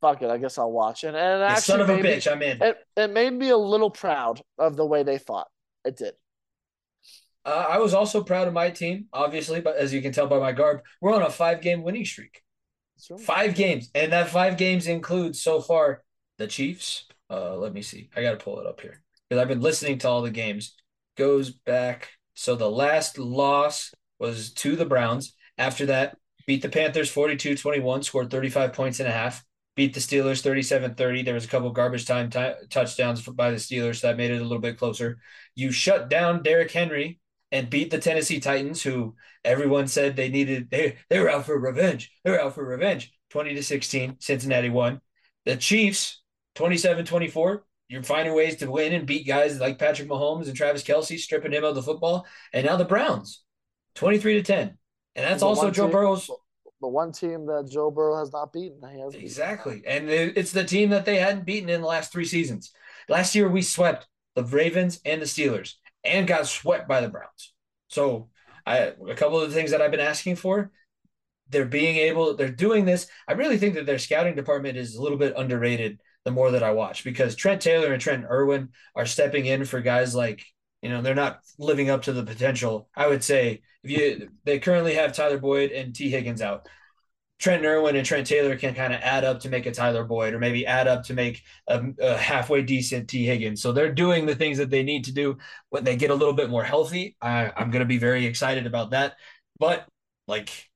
[0.01, 1.03] fuck it, I guess I'll watch.
[1.03, 2.61] And, and actually son of a made me- I'm in.
[2.63, 5.47] it, it made me a little proud of the way they fought.
[5.85, 6.13] It did.
[7.45, 10.39] Uh, I was also proud of my team, obviously, but as you can tell by
[10.39, 12.41] my garb, we're on a five game winning streak.
[13.17, 13.89] Five games.
[13.95, 16.03] And that five games includes so far
[16.37, 17.05] the Chiefs.
[17.29, 18.09] Uh, let me see.
[18.15, 20.75] I got to pull it up here because I've been listening to all the games.
[21.17, 22.09] Goes back.
[22.33, 25.33] So the last loss was to the Browns.
[25.57, 29.43] After that, beat the Panthers 42 21, scored 35 points and a half.
[29.75, 31.23] Beat the Steelers 37 30.
[31.23, 34.41] There was a couple garbage time ti- touchdowns by the Steelers, so that made it
[34.41, 35.19] a little bit closer.
[35.55, 37.20] You shut down Derrick Henry
[37.51, 41.57] and beat the Tennessee Titans, who everyone said they needed they they were out for
[41.59, 42.11] revenge.
[42.23, 43.11] They were out for revenge.
[43.29, 44.99] 20 to 16, Cincinnati won.
[45.45, 46.21] The Chiefs,
[46.55, 47.61] 27-24.
[47.87, 51.51] You're finding ways to win and beat guys like Patrick Mahomes and Travis Kelce, stripping
[51.51, 52.25] him of the football.
[52.53, 53.41] And now the Browns,
[53.95, 54.77] 23 to 10.
[55.15, 56.29] And that's The also Joe team- Burrow's
[56.81, 58.79] The one team that Joe Burrow has not beaten.
[58.93, 59.25] He has beaten.
[59.25, 59.81] Exactly.
[59.85, 62.71] And it's the team that they hadn't beaten in the last three seasons.
[63.09, 67.53] Last year, we swept the Ravens and the Steelers and got swept by the Browns.
[67.87, 68.29] So,
[68.65, 70.71] I a couple of the things that I've been asking for,
[71.49, 73.07] they're being able, they're doing this.
[73.27, 76.63] I really think that their scouting department is a little bit underrated the more that
[76.63, 80.45] I watch because Trent Taylor and Trent Irwin are stepping in for guys like,
[80.81, 82.89] you know, they're not living up to the potential.
[82.95, 86.67] I would say if you, they currently have Tyler Boyd and Tee Higgins out.
[87.41, 90.33] Trent Irwin and Trent Taylor can kind of add up to make a Tyler Boyd
[90.33, 93.61] or maybe add up to make a, a halfway decent Tee Higgins.
[93.61, 95.37] So they're doing the things that they need to do
[95.69, 97.17] when they get a little bit more healthy.
[97.19, 99.15] I, I'm going to be very excited about that.
[99.59, 99.87] But
[100.27, 100.69] like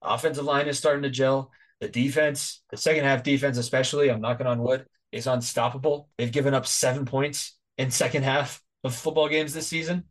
[0.00, 1.52] offensive line is starting to gel.
[1.80, 6.08] The defense, the second half defense, especially, I'm knocking on wood, is unstoppable.
[6.16, 10.04] They've given up seven points in second half of football games this season,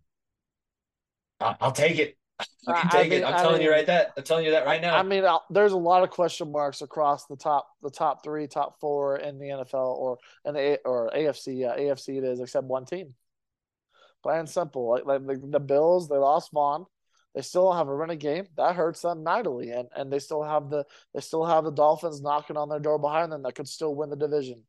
[1.40, 2.18] I'll, I'll take it.
[2.40, 2.46] I
[2.82, 3.26] can I take mean- it.
[3.26, 4.14] I'm I telling you right that.
[4.18, 4.96] I'm telling you that right now.
[4.98, 8.48] I mean, uh, there's a lot of question marks across the top, the top three,
[8.48, 11.58] top four in the NFL or in the A- or AFC.
[11.60, 13.14] Yeah, AFC it is, except one team.
[14.24, 14.90] Plain simple.
[14.90, 16.86] Like, like the, the Bills, they lost Von.
[17.36, 18.48] They still have a running game.
[18.58, 22.22] That hurts them mightily, and and they still have the they still have the Dolphins
[22.22, 24.64] knocking on their door behind them that could still win the division.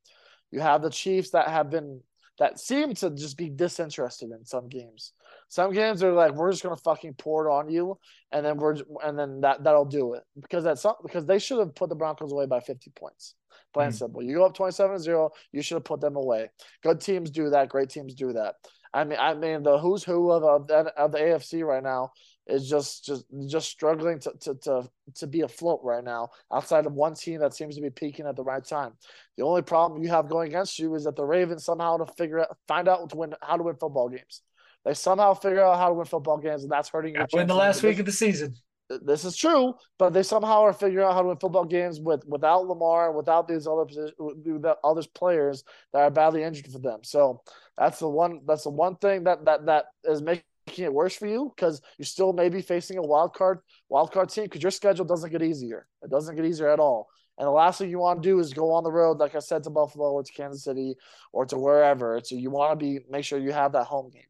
[0.51, 2.01] You have the Chiefs that have been
[2.39, 5.13] that seem to just be disinterested in some games.
[5.49, 7.99] Some games are like we're just gonna fucking pour it on you,
[8.33, 11.59] and then we're and then that that'll do it because that's some, because they should
[11.59, 13.35] have put the Broncos away by 50 points.
[13.73, 13.95] Plain Mhm.
[13.95, 14.23] simple.
[14.23, 16.51] You go up 27 0, you should have put them away.
[16.83, 17.69] Good teams do that.
[17.69, 18.57] Great teams do that.
[18.93, 22.13] I mean, I mean, the who's who of of, the- of the AFC right now
[22.47, 26.31] is just just just struggling to, to to to be afloat right now.
[26.53, 28.93] Outside of one team that seems to be peaking at the right time.
[29.37, 32.41] The only problem you have going against you is that the Ravens somehow to figure
[32.41, 34.43] out find out to win how to win football games.
[34.87, 37.57] They somehow figure out how to win football games, and that's hurting your Win the
[37.57, 38.55] last week of the season.
[38.89, 42.25] this is true, but they somehow are figuring out how to win football games with
[42.25, 44.15] without Lamar, without these other position,
[44.45, 47.01] without other players that are badly injured for them.
[47.03, 47.43] So
[47.77, 48.43] that's the one.
[48.47, 50.45] That's the one thing that that that is making
[50.79, 53.59] it worse for you because you're still may be facing a wild card
[53.89, 55.89] wild card team because your schedule doesn't get easier.
[56.03, 57.09] It doesn't get easier at all.
[57.39, 59.41] And the last thing you want to do is go on the road, like I
[59.41, 60.95] said, to Buffalo or to Kansas City
[61.33, 62.21] or to wherever.
[62.23, 64.23] So you want to be make sure you have that home game.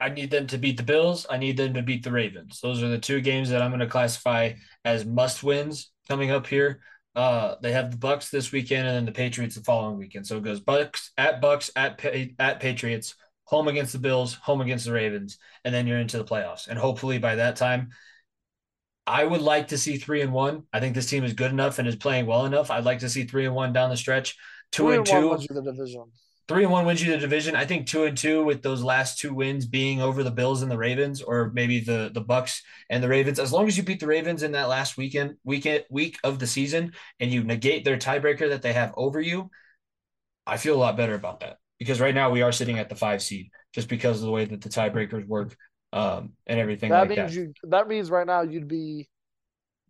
[0.00, 1.26] I need them to beat the Bills.
[1.28, 2.60] I need them to beat the Ravens.
[2.60, 4.52] Those are the two games that I'm going to classify
[4.84, 6.80] as must wins coming up here.
[7.16, 10.26] Uh, they have the Bucks this weekend and then the Patriots the following weekend.
[10.26, 14.60] So it goes Bucks at Bucks at Pa- at Patriots, home against the Bills, home
[14.60, 16.68] against the Ravens, and then you're into the playoffs.
[16.68, 17.90] And hopefully by that time,
[19.04, 20.64] I would like to see three and one.
[20.72, 22.70] I think this team is good enough and is playing well enough.
[22.70, 24.36] I'd like to see three and one down the stretch.
[24.70, 26.04] Two Three and one two the division.
[26.48, 27.54] Three and one wins you the division.
[27.54, 30.70] I think two and two with those last two wins being over the Bills and
[30.70, 33.38] the Ravens, or maybe the the Bucks and the Ravens.
[33.38, 36.46] As long as you beat the Ravens in that last weekend weekend week of the
[36.46, 39.50] season and you negate their tiebreaker that they have over you,
[40.46, 42.96] I feel a lot better about that because right now we are sitting at the
[42.96, 45.56] five seed just because of the way that the tiebreakers work
[45.92, 47.40] um, and everything That like means that.
[47.40, 47.52] you.
[47.64, 49.08] That means right now you'd be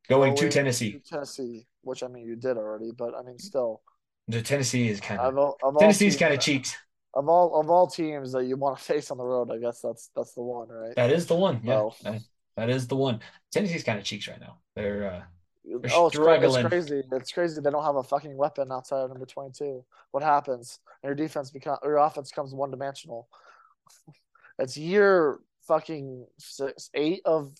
[0.09, 3.83] Going to Tennessee, to Tennessee, which I mean you did already, but I mean still,
[4.29, 6.77] the Tennessee is kind of of Tennessee's kind of cheeks.
[7.15, 9.51] of all of all teams that you want to face on the road.
[9.51, 10.95] I guess that's that's the one, right?
[10.97, 11.61] That is the one.
[11.65, 11.95] Yeah, Oh.
[12.05, 12.21] that,
[12.57, 13.21] that is the one.
[13.53, 14.59] Tennessee's kind of cheeks right now.
[14.77, 15.23] They're uh,
[15.65, 16.69] They're oh, it's, it's struggling.
[16.69, 17.03] crazy.
[17.13, 17.61] It's crazy.
[17.61, 19.85] They don't have a fucking weapon outside of number twenty-two.
[20.11, 20.79] What happens?
[21.03, 23.29] And your defense becomes your offense becomes one-dimensional.
[24.59, 27.53] it's year fucking six, eight of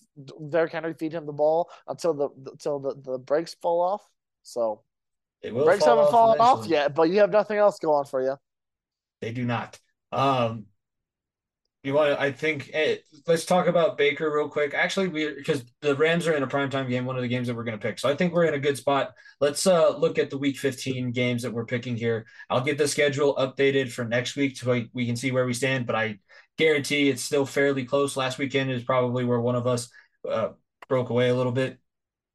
[0.49, 4.01] Derrick Henry feed him the ball until the until the, the brakes fall off.
[4.43, 4.81] So
[5.41, 8.35] brakes fall haven't fallen off yet, but you have nothing else going for you.
[9.21, 9.79] They do not.
[10.11, 10.65] Um,
[11.83, 12.21] you want to?
[12.21, 12.69] I think.
[12.73, 14.73] eh, let's talk about Baker real quick.
[14.73, 17.55] Actually, we because the Rams are in a primetime game, one of the games that
[17.55, 17.99] we're going to pick.
[17.99, 19.13] So I think we're in a good spot.
[19.39, 22.25] Let's uh look at the Week 15 games that we're picking here.
[22.49, 25.53] I'll get the schedule updated for next week so we, we can see where we
[25.53, 25.85] stand.
[25.87, 26.19] But I
[26.57, 28.17] guarantee it's still fairly close.
[28.17, 29.89] Last weekend is probably where one of us
[30.29, 30.49] uh,
[30.89, 31.79] broke away a little bit.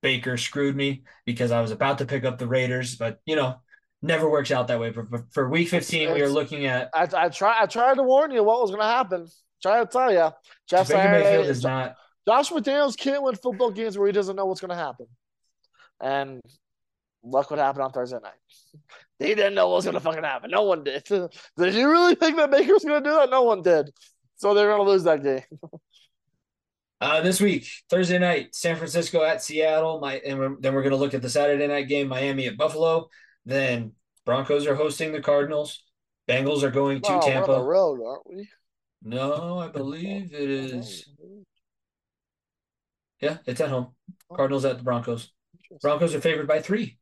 [0.05, 3.57] Baker screwed me because I was about to pick up the Raiders, but you know,
[4.03, 4.93] never works out that way.
[4.93, 8.03] For, for, for week 15, we are looking at I, I try I tried to
[8.03, 9.27] warn you what was going to happen.
[9.63, 10.29] Try to tell you,
[10.69, 11.97] Jeff Baker Mayfield is not.
[12.29, 15.07] Josh McDaniels can't win football games where he doesn't know what's going to happen.
[16.03, 16.41] And
[17.23, 18.33] look what happened on Thursday night.
[19.21, 20.51] They didn't know what was going to fucking happen.
[20.51, 21.05] No one did.
[21.57, 23.31] Did you really think that Baker was going to do that?
[23.31, 23.91] No one did.
[24.35, 25.41] So they're going to lose that game.
[27.01, 30.01] Uh, this week, Thursday night, San Francisco at Seattle.
[30.01, 32.57] My and we're, then we're going to look at the Saturday night game, Miami at
[32.57, 33.09] Buffalo.
[33.45, 33.93] Then
[34.25, 35.83] Broncos are hosting the Cardinals.
[36.29, 37.63] Bengals are going to Wow, we're on the Tampa.
[37.63, 38.49] road, aren't we?
[39.03, 41.07] No, I believe it is.
[43.21, 43.89] Yeah, it's at home.
[44.35, 45.31] Cardinals at the Broncos.
[45.83, 46.99] Broncos are favored by three.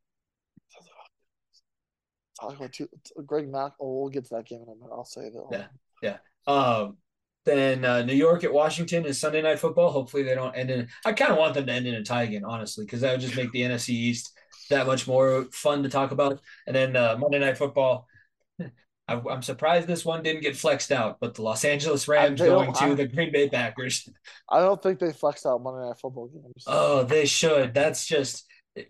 [2.39, 2.89] Talk about two,
[3.25, 3.73] Greg Mack.
[3.79, 4.91] Oh, we'll get to that game in a minute.
[4.91, 5.65] I'll save it.
[6.01, 6.17] Yeah.
[6.45, 6.97] Um,
[7.45, 9.91] then uh, New York at Washington is Sunday night football.
[9.91, 10.87] Hopefully they don't end in.
[11.05, 13.21] I kind of want them to end in a tie again, honestly, because that would
[13.21, 14.33] just make the NFC East
[14.69, 16.39] that much more fun to talk about.
[16.67, 18.07] And then uh, Monday night football.
[19.07, 22.73] I, I'm surprised this one didn't get flexed out, but the Los Angeles Rams going
[22.73, 24.07] to I- the Green Bay Packers.
[24.49, 26.63] I don't think they flexed out Monday Night Football games.
[26.67, 27.73] Oh, they should.
[27.73, 28.45] That's just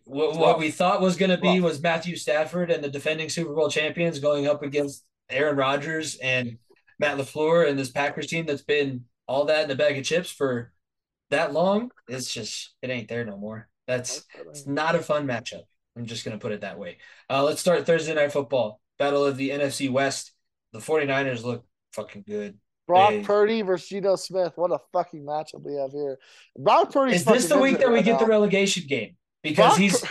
[0.05, 3.53] what, what we thought was going to be was Matthew Stafford and the defending Super
[3.53, 6.57] Bowl champions going up against Aaron Rodgers and
[6.99, 10.31] Matt LaFleur and this Packers team that's been all that in a bag of chips
[10.31, 10.71] for
[11.29, 11.91] that long.
[12.07, 13.69] It's just it ain't there no more.
[13.87, 15.63] That's it's not a fun matchup.
[15.97, 16.97] I'm just going to put it that way.
[17.29, 18.79] Uh, let's start Thursday night football.
[18.97, 20.31] Battle of the NFC West.
[20.71, 22.57] the 49ers look fucking good.
[22.87, 24.53] Brock They- Purdy versus Geno Smith.
[24.55, 26.17] What a fucking matchup we have here.
[26.57, 29.15] Brock Purdy Is this the week that we get the relegation game?
[29.41, 30.05] Because Brock he's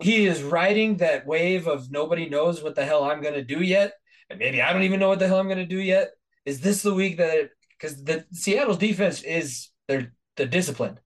[0.00, 3.94] he is riding that wave of nobody knows what the hell I'm gonna do yet,
[4.28, 6.10] and maybe I don't even know what the hell I'm gonna do yet.
[6.44, 11.00] Is this the week that because the Seattle's defense is they're they're disciplined.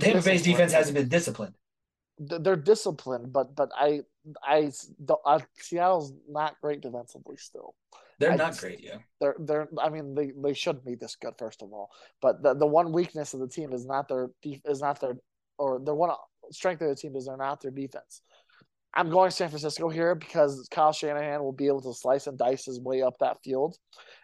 [0.00, 1.54] Tampa Bay's defense hasn't been disciplined.
[2.18, 4.02] they're disciplined, but but I
[4.42, 4.70] I
[5.26, 7.74] uh, Seattle's not great defensively still.
[8.20, 8.98] They're I not just- great, yeah.
[9.20, 11.90] They're they're I mean they, they shouldn't be this good first of all.
[12.22, 14.30] But the, the one weakness of the team is not their
[14.64, 15.16] is not their
[15.58, 16.10] or the one
[16.52, 18.22] strength of the team is they're not their defense.
[18.96, 22.64] I'm going San Francisco here because Kyle Shanahan will be able to slice and dice
[22.64, 23.76] his way up that field.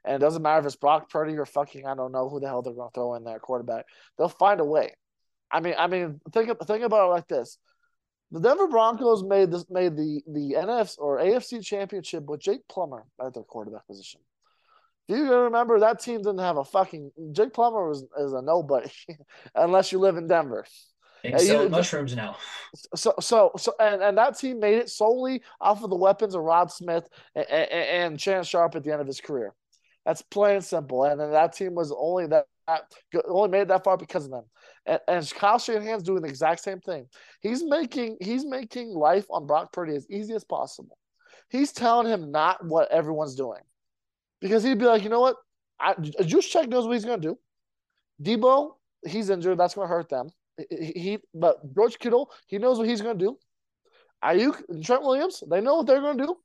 [0.05, 2.47] And it doesn't matter if it's Brock Purdy or fucking I don't know who the
[2.47, 3.87] hell they're going to throw in there quarterback.
[4.17, 4.95] They'll find a way.
[5.51, 7.59] I mean, I mean, think think about it like this:
[8.31, 13.05] the Denver Broncos made this made the the NFC or AFC Championship with Jake Plummer
[13.21, 14.21] at their quarterback position.
[15.09, 18.91] Do you remember that team didn't have a fucking Jake Plummer was is a nobody
[19.57, 20.65] unless you live in Denver.
[21.23, 22.37] They sell mushrooms now.
[22.95, 26.43] So so so and, and that team made it solely off of the weapons of
[26.43, 29.55] Rod Smith and, and, and Shannon Sharpe at the end of his career.
[30.07, 31.05] That's plain and simple.
[31.05, 32.83] And then that team was only that, that
[33.29, 34.45] only made it that far because of them.
[34.87, 37.07] And, and Kyle Shanahan's doing the exact same thing.
[37.41, 40.97] He's making he's making life on Brock Purdy as easy as possible.
[41.51, 43.63] He's telling him not what everyone's doing,
[44.41, 45.37] because he'd be like, you know what,
[45.81, 47.39] I, Juszczyk knows what he's going to do.
[48.23, 48.75] Deebo,
[49.05, 49.59] he's injured.
[49.59, 50.31] That's going to hurt them.
[50.71, 53.39] He, but George Kittle, he knows what he's going to do.
[54.23, 56.37] Aiyuk Trent Williams, they know what they're going to do.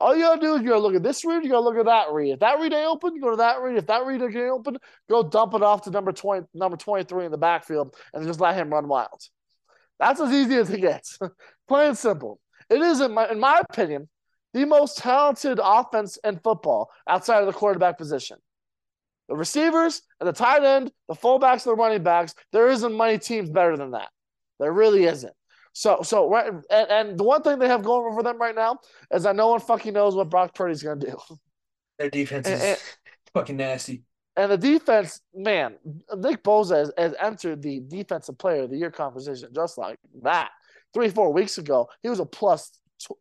[0.00, 1.84] All you gotta do is you gotta look at this read, you gotta look at
[1.84, 2.32] that read.
[2.32, 3.76] If that read ain't open, you go to that read.
[3.76, 4.78] If that read ain't open,
[5.10, 8.56] go dump it off to number twenty, number twenty-three in the backfield, and just let
[8.56, 9.20] him run wild.
[9.98, 11.18] That's as easy as it gets.
[11.68, 12.40] Plain simple.
[12.70, 14.08] It is, in my, in my opinion,
[14.54, 18.38] the most talented offense in football outside of the quarterback position.
[19.30, 22.34] The receivers and the tight end, the fullbacks, and the running backs.
[22.52, 24.08] There isn't many teams better than that.
[24.58, 25.32] There really isn't.
[25.72, 28.80] So, so right, and, and the one thing they have going for them right now
[29.14, 31.16] is that no one fucking knows what Brock Purdy's going to do.
[32.00, 32.78] Their defense is And-
[33.32, 34.02] fucking nasty.
[34.36, 35.76] And the defense, man,
[36.16, 40.50] Nick Bosa has, has entered the defensive player of the year conversation just like that.
[40.92, 42.70] Three, four weeks ago, he was a plus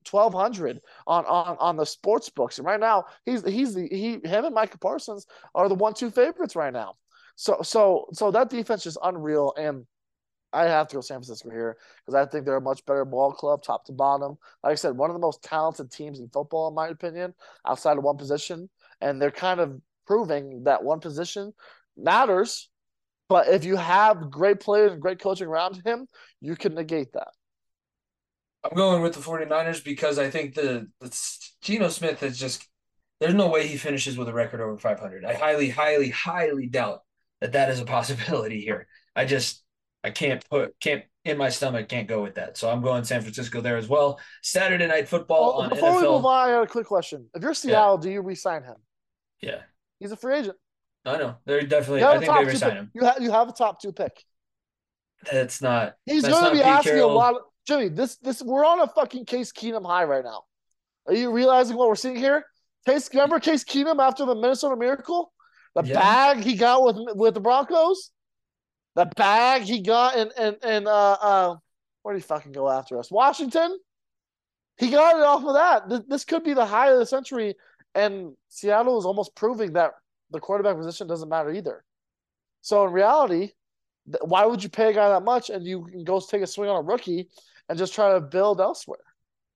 [0.03, 4.19] twelve hundred on, on on the sports books, and right now he's he's the he
[4.23, 5.25] him and Micah Parsons
[5.55, 6.95] are the one two favorites right now.
[7.35, 9.85] So so so that defense is unreal, and
[10.51, 13.31] I have to go San Francisco here because I think they're a much better ball
[13.31, 14.37] club, top to bottom.
[14.63, 17.33] Like I said, one of the most talented teams in football, in my opinion,
[17.65, 18.69] outside of one position,
[18.99, 21.53] and they're kind of proving that one position
[21.95, 22.69] matters.
[23.27, 26.07] But if you have great players and great coaching around him,
[26.41, 27.29] you can negate that.
[28.63, 31.17] I'm going with the 49ers because I think the, the
[31.61, 32.67] Geno Smith is just
[33.19, 35.25] there's no way he finishes with a record over 500.
[35.25, 37.01] I highly, highly, highly doubt
[37.41, 38.87] that that is a possibility here.
[39.15, 39.63] I just
[40.03, 42.57] I can't put can't in my stomach can't go with that.
[42.57, 44.19] So I'm going San Francisco there as well.
[44.41, 47.27] Saturday night football Well, on before we move on, I got a quick question.
[47.33, 48.75] If you're Seattle, do you re-sign him?
[49.41, 49.61] Yeah,
[49.99, 50.57] He's a free agent.
[51.05, 52.01] I know they're definitely.
[52.01, 52.91] Have I think they resign him.
[52.93, 54.23] You have you have a top two pick.
[55.29, 55.95] That's not.
[56.05, 57.11] He's going to be Pete asking Carroll.
[57.11, 57.35] a lot.
[57.35, 60.45] Of, Jimmy, this this we're on a fucking Case Keenum high right now.
[61.05, 62.43] Are you realizing what we're seeing here?
[62.87, 65.31] Case, remember Case Keenum after the Minnesota Miracle,
[65.75, 65.93] the Yeah.
[65.93, 68.09] bag he got with with the Broncos,
[68.95, 71.55] the bag he got in in, in uh uh
[72.01, 73.11] where did he fucking go after us?
[73.11, 73.77] Washington.
[74.79, 75.89] He got it off of that.
[75.89, 77.53] This, this could be the high of the century,
[77.93, 79.91] and Seattle is almost proving that
[80.31, 81.83] the quarterback position doesn't matter either.
[82.61, 83.51] So in reality,
[84.21, 86.69] why would you pay a guy that much and you can go take a swing
[86.69, 87.29] on a rookie
[87.69, 88.99] and just try to build elsewhere,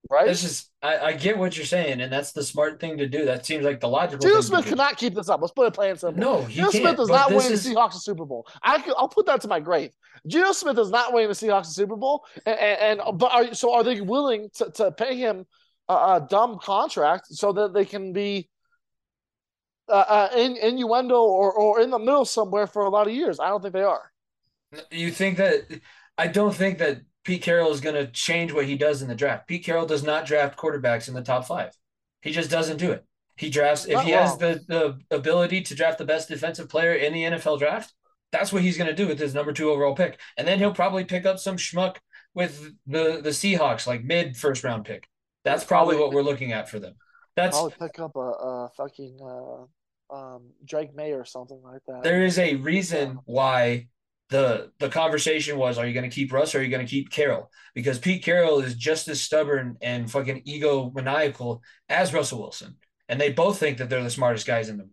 [0.10, 0.28] right?
[0.28, 0.70] This is.
[0.82, 3.26] I, I get what you're saying, and that's the smart thing to do.
[3.26, 4.20] That seems like the logical.
[4.20, 5.42] Geno thing Smith cannot keep this up.
[5.42, 6.22] Let's put it plain and simple.
[6.22, 6.70] No, Geno.
[6.70, 8.48] Smith is not winning is- the Seahawks a Super Bowl.
[8.62, 9.92] I could, I'll put that to my grave.
[10.28, 13.54] Geno Smith is not winning the Seahawks a Super Bowl, and, and, and but are,
[13.54, 15.46] so are they willing to, to pay him
[15.90, 18.50] a, a dumb contract so that they can be
[19.90, 23.40] uh, uh, in innuendo or, or in the middle somewhere for a lot of years?
[23.40, 24.12] I don't think they are.
[24.92, 25.62] You think that
[26.18, 29.16] I don't think that Pete Carroll is going to change what he does in the
[29.16, 29.48] draft.
[29.48, 31.72] Pete Carroll does not draft quarterbacks in the top five.
[32.22, 33.06] He just doesn't do it.
[33.36, 37.14] He drafts if he has the, the ability to draft the best defensive player in
[37.14, 37.94] the NFL draft.
[38.32, 40.74] That's what he's going to do with his number two overall pick, and then he'll
[40.74, 41.98] probably pick up some schmuck
[42.34, 45.08] with the the Seahawks, like mid first round pick.
[45.44, 46.96] That's probably, what we're looking at for them.
[47.36, 52.04] That's I'll pick up a, a fucking uh, um, Drake Maye or something like that.
[52.04, 53.88] there is a reason why
[54.34, 56.90] the the conversation was are you going to keep Russ or are you going to
[56.90, 62.76] keep Carroll because Pete Carroll is just as stubborn and fucking egomaniacal as Russell Wilson
[63.10, 64.92] and they both think that they're the smartest guys in the room.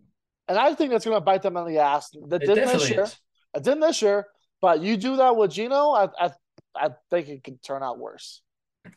[0.48, 2.10] And I think that's going to bite them in the ass.
[2.28, 3.04] That It didn't this definitely year.
[3.04, 3.16] is.
[3.54, 4.26] It didn't this year.
[4.60, 6.30] But you do that with Geno, I, I,
[6.74, 8.42] I think it could turn out worse.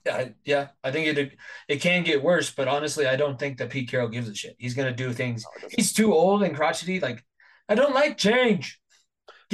[0.05, 1.33] Yeah, I- yeah, I think it
[1.67, 4.55] it can get worse, but honestly, I don't think that Pete Carroll gives a shit.
[4.57, 5.45] He's gonna do things.
[5.61, 5.67] No.
[5.77, 6.99] He's too old and crotchety.
[6.99, 7.23] Like,
[7.69, 8.79] I don't like change.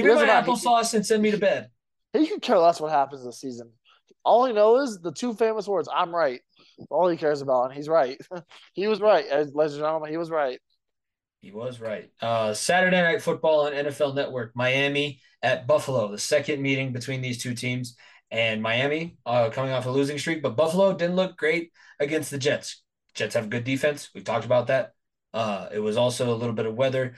[0.04, 1.70] Give He me my applesauce and send me to bed.
[2.14, 3.72] He could care less what happens this season.
[4.26, 6.42] All he knows is the two famous words, I'm right.
[6.90, 8.20] All he cares about, and he's right.
[8.74, 10.10] he was right, as- ladies and gentlemen.
[10.10, 10.60] He was right.
[11.42, 12.10] He was right.
[12.22, 14.52] Uh, Saturday Night Football on NFL Network.
[14.56, 16.10] Miami at Buffalo.
[16.10, 17.96] The second meeting between these two teams,
[18.32, 22.38] and Miami uh, coming off a losing streak, but Buffalo didn't look great against the
[22.38, 22.84] Jets.
[23.16, 24.10] Jets have good defense.
[24.14, 24.94] We've talked about that.
[25.34, 27.16] Uh, it was also a little bit of weather,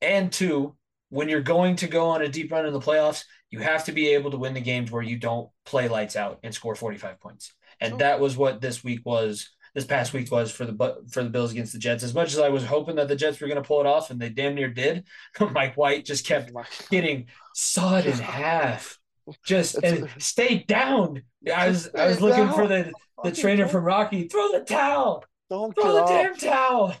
[0.00, 0.76] and two,
[1.10, 3.92] when you're going to go on a deep run in the playoffs, you have to
[3.92, 7.20] be able to win the games where you don't play lights out and score 45
[7.20, 7.54] points.
[7.80, 9.50] And that was what this week was.
[9.74, 12.02] This past week was for the for the Bills against the Jets.
[12.02, 14.10] As much as I was hoping that the Jets were going to pull it off,
[14.10, 15.04] and they damn near did,
[15.52, 16.50] Mike White just kept
[16.90, 18.98] getting sawed in half.
[19.44, 21.22] Just and stay down.
[21.54, 22.90] I was I was looking for the
[23.22, 24.28] the trainer from Rocky.
[24.28, 25.24] Throw the towel.
[25.50, 26.94] Don't Throw the damn towel.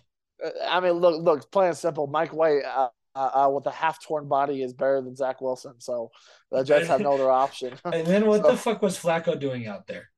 [0.44, 2.06] Uh, I mean, look, look, plain and simple.
[2.06, 5.74] Mike White uh, uh, uh, with a half torn body is better than Zach Wilson.
[5.80, 6.10] So
[6.50, 7.72] the Jets have no other option.
[7.84, 10.10] And then what So- the fuck was Flacco doing out there?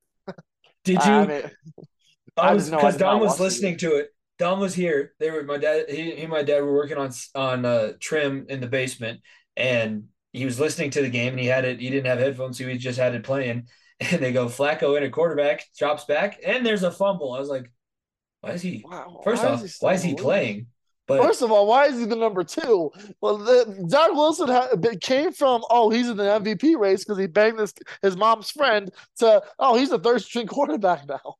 [0.85, 1.29] Did I you?
[1.29, 1.43] mean,
[2.37, 4.09] I I was I because not was listening to it.
[4.39, 5.12] Don was here.
[5.19, 5.87] They were my dad.
[5.89, 9.20] He, he and my dad were working on on uh, trim in the basement,
[9.57, 11.33] and he was listening to the game.
[11.33, 11.81] And he had it.
[11.81, 13.69] He didn't have headphones, so he just had it playing.
[14.01, 17.33] And they go Flacco in a quarterback drops back, and there's a fumble.
[17.33, 17.69] I was like,
[18.43, 18.85] why is he?
[18.89, 20.66] wow, First why off, is still why is he playing?
[21.09, 22.93] But First of all, why is he the number two?
[23.23, 24.69] Well, the, Zach Wilson ha-
[25.01, 27.73] came from oh he's in the MVP race because he banged his
[28.03, 31.37] his mom's friend to oh he's a third string quarterback now.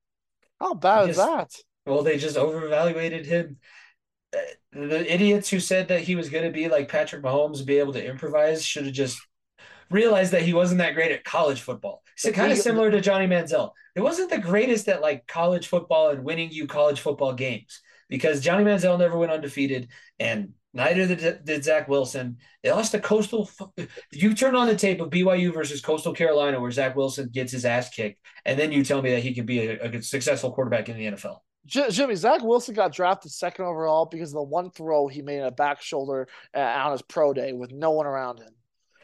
[0.61, 1.53] How bad is that?
[1.87, 3.59] well, they just overevaluated him.
[4.37, 4.41] Uh,
[4.73, 7.95] The idiots who said that he was going to be like Patrick Mahomes be able
[7.95, 9.21] to improvise should have just
[9.91, 12.03] realized that he wasn't that great at college football.
[12.17, 13.73] So kind of similar to Johnny Manziel.
[13.97, 18.41] It wasn't the greatest at like college football and winning you college football games because
[18.41, 22.39] Johnny Manziel never went undefeated and neither did, did Zach Wilson.
[22.63, 23.51] They lost to Coastal.
[24.13, 27.65] You turn on the tape of BYU versus Coastal Carolina where Zach Wilson gets his
[27.65, 30.53] ass kicked, and then you tell me that he can be a, a good, successful
[30.53, 31.39] quarterback in the NFL.
[31.67, 35.45] Jimmy Zach Wilson got drafted second overall because of the one throw he made in
[35.45, 36.27] a back shoulder
[36.57, 38.49] uh, on his pro day with no one around him.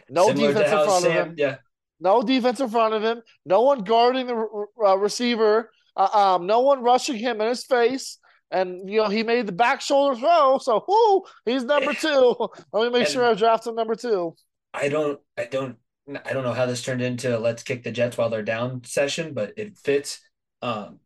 [0.08, 1.34] No Similar defense in front Sam, of him.
[1.36, 1.56] yeah,
[2.00, 3.20] No defense in front of him.
[3.44, 5.70] No one guarding the uh, receiver.
[5.96, 8.18] Uh, um, no one rushing him in his face.
[8.54, 12.36] And you know he made the back shoulder throw, so whoo, he's number two.
[12.72, 14.36] Let me make And- sure I draft him number two.
[14.72, 15.76] I don't, I don't,
[16.24, 18.82] I don't know how this turned into a let's kick the Jets while they're down
[18.84, 20.20] session, but it fits.
[20.62, 21.00] Um,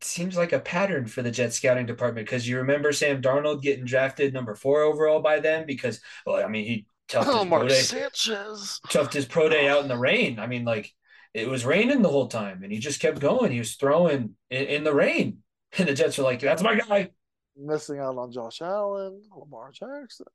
[0.00, 3.84] seems like a pattern for the Jets scouting department because you remember Sam Darnold getting
[3.84, 7.80] drafted number four overall by them because, well, I mean, he toughed his, pro day,
[7.80, 8.80] Sanchez.
[8.88, 10.38] toughed his pro day out in the rain.
[10.38, 10.92] I mean, like
[11.34, 13.52] it was raining the whole time and he just kept going.
[13.52, 15.38] He was throwing in, in the rain.
[15.78, 17.10] And the Jets are like, that's my guy.
[17.56, 20.26] Missing out on Josh Allen, Lamar Jackson.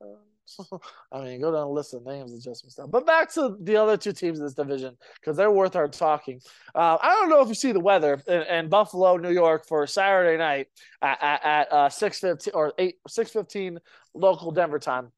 [1.12, 2.90] I mean, go down the list of names and just stuff.
[2.90, 6.40] But back to the other two teams in this division because they're worth our talking.
[6.74, 9.86] Uh, I don't know if you see the weather in, in Buffalo, New York, for
[9.86, 10.68] Saturday night
[11.02, 13.80] at, at, at uh, six fifteen or eight six fifteen
[14.14, 15.12] local Denver time.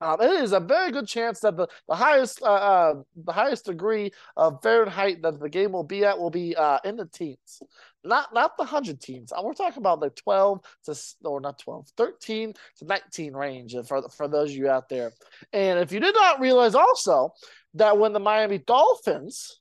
[0.00, 2.94] Um, it is a very good chance that the the highest uh, uh,
[3.24, 6.96] the highest degree of Fahrenheit that the game will be at will be uh, in
[6.96, 7.62] the teens,
[8.04, 9.32] not not the hundred teens.
[9.32, 10.94] Uh, We're talking about the twelve to
[11.24, 15.12] or not 12, 13 to nineteen range uh, for for those of you out there.
[15.52, 17.32] And if you did not realize also
[17.74, 19.60] that when the Miami Dolphins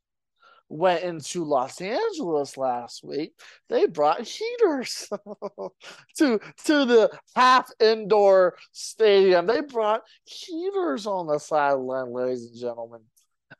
[0.69, 3.33] went into Los Angeles last week,
[3.69, 5.07] they brought heaters
[6.17, 9.45] to to the half indoor stadium.
[9.45, 13.01] They brought heaters on the sideline, ladies and gentlemen.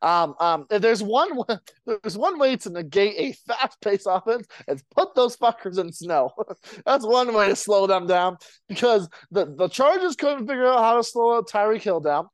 [0.02, 1.30] Um, um, there's one
[1.86, 6.32] there's one way to negate a fast-paced offense is put those fuckers in snow.
[6.86, 8.36] That's one way to slow them down
[8.68, 12.28] because the, the Chargers couldn't figure out how to slow Tyreek Hill down.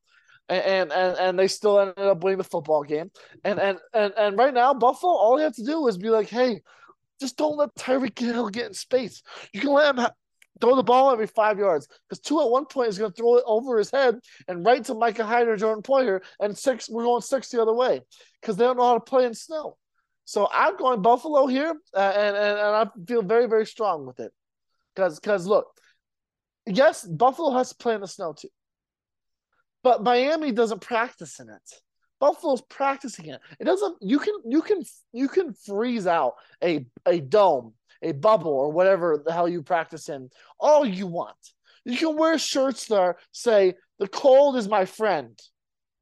[0.49, 3.11] And, and and they still ended up winning the football game.
[3.43, 6.29] And and and and right now, Buffalo, all you have to do is be like,
[6.29, 6.61] hey,
[7.21, 9.23] just don't let Tyreek Hill get in space.
[9.53, 10.13] You can let him ha-
[10.61, 13.37] throw the ball every five yards because two at one point is going to throw
[13.37, 17.05] it over his head and right to Micah Hyde or Jordan Poyer, and six we're
[17.05, 18.01] going six the other way
[18.41, 19.77] because they don't know how to play in snow.
[20.25, 24.21] So I'm going Buffalo here, uh, and, and and I feel very very strong with
[24.21, 24.33] it
[24.95, 25.67] because because look,
[26.67, 28.49] yes, Buffalo has to play in the snow too,
[29.83, 31.83] but Miami doesn't practice in it.
[32.21, 33.41] Buffalo's practicing it.
[33.59, 33.97] It doesn't.
[34.01, 34.83] You can you can
[35.13, 40.09] you can freeze out a a dome a bubble or whatever the hell you practice
[40.09, 41.37] in all you want.
[41.85, 45.39] You can wear shirts that say the cold is my friend.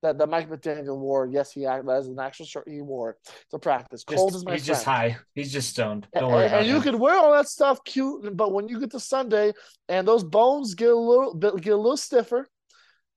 [0.03, 1.27] That, that Mike McDaniel wore.
[1.27, 3.19] Yes, he that is an actual shirt he wore
[3.51, 4.03] to practice.
[4.03, 4.77] Cold Just- is my he's friend.
[4.77, 5.19] just high.
[5.35, 6.07] He's just stoned.
[6.15, 8.81] Don't And- worry and, about you can wear all that stuff cute, but when you
[8.81, 9.53] get to Sunday
[9.91, 12.49] and those bones get a little get a little stiffer,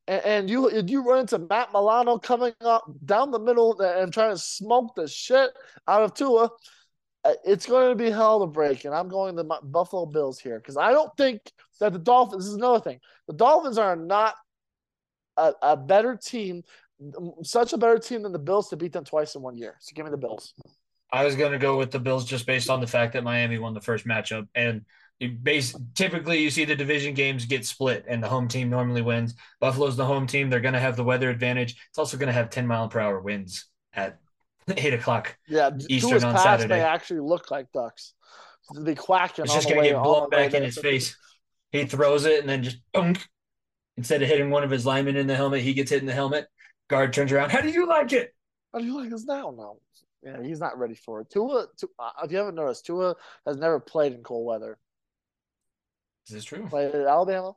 [0.08, 4.32] and, and you you run into Matt Milano coming up down the middle and trying
[4.32, 5.52] to smoke the shit
[5.88, 6.50] out of Tua,
[7.24, 8.86] uh, it's going to be hell to break.
[8.86, 11.42] And I'm going to Buffalo Bills here because I don't think
[11.80, 12.48] that the Dolphins.
[12.48, 13.00] Is another thing.
[13.28, 14.36] The Dolphins are not
[15.38, 16.64] a, a better team,
[17.44, 19.76] such a better team than the Bills to beat them twice in one year.
[19.80, 20.54] So give me the Bills.
[21.12, 23.60] I was going to go with the Bills just based on the fact that Miami
[23.60, 24.82] won the first matchup, and
[25.19, 29.35] base typically you see the division games get split, and the home team normally wins.
[29.60, 31.76] Buffalo's the home team; they're going to have the weather advantage.
[31.90, 34.19] It's also going to have ten mile per hour winds at
[34.77, 35.38] eight o'clock.
[35.48, 36.76] Yeah, Eastern on Saturday.
[36.76, 38.14] may actually look like ducks.
[38.73, 39.45] They'll be quacking.
[39.45, 41.18] It's just going to get blown back in his face.
[41.72, 43.15] He throws it and then just boom.
[43.98, 46.14] Instead of hitting one of his linemen in the helmet, he gets hit in the
[46.14, 46.48] helmet.
[46.90, 47.52] Guard turns around.
[47.52, 48.34] How do you like it?
[48.73, 49.53] How do you like this now?
[49.56, 49.80] No,
[50.23, 51.30] yeah, he's not ready for it.
[51.30, 51.90] Tua, Tua
[52.23, 53.15] if you haven't noticed, Tua
[53.45, 54.77] has never played in cold weather.
[56.28, 56.68] Is this true?
[56.68, 57.54] Played at Alabama,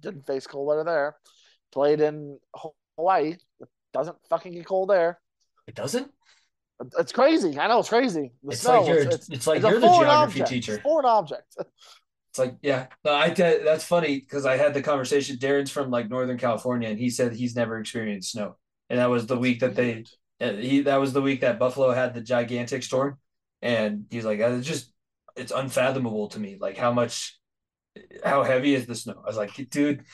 [0.00, 1.16] didn't face cold weather there.
[1.72, 2.38] Played in
[2.96, 5.18] Hawaii, it doesn't fucking get cold there.
[5.66, 6.10] It doesn't.
[6.98, 7.58] It's crazy.
[7.58, 8.32] I know it's crazy.
[8.42, 8.98] The It's snow, like you're.
[8.98, 10.48] it's, It's, like it's you're the geography object.
[10.48, 10.74] teacher.
[10.74, 11.56] It's foreign object.
[12.30, 15.38] It's like, yeah, no, I that- that's funny because I had the conversation.
[15.38, 18.58] Darren's from like Northern California, and he said he's never experienced snow,
[18.90, 20.04] and that was the week that they,
[20.42, 23.16] uh, he that was the week that Buffalo had the gigantic storm,
[23.62, 24.92] and he's like, it's just,
[25.34, 27.38] it's unfathomable to me, like how much,
[28.24, 29.20] how heavy is the snow?
[29.22, 30.04] I was like, dude,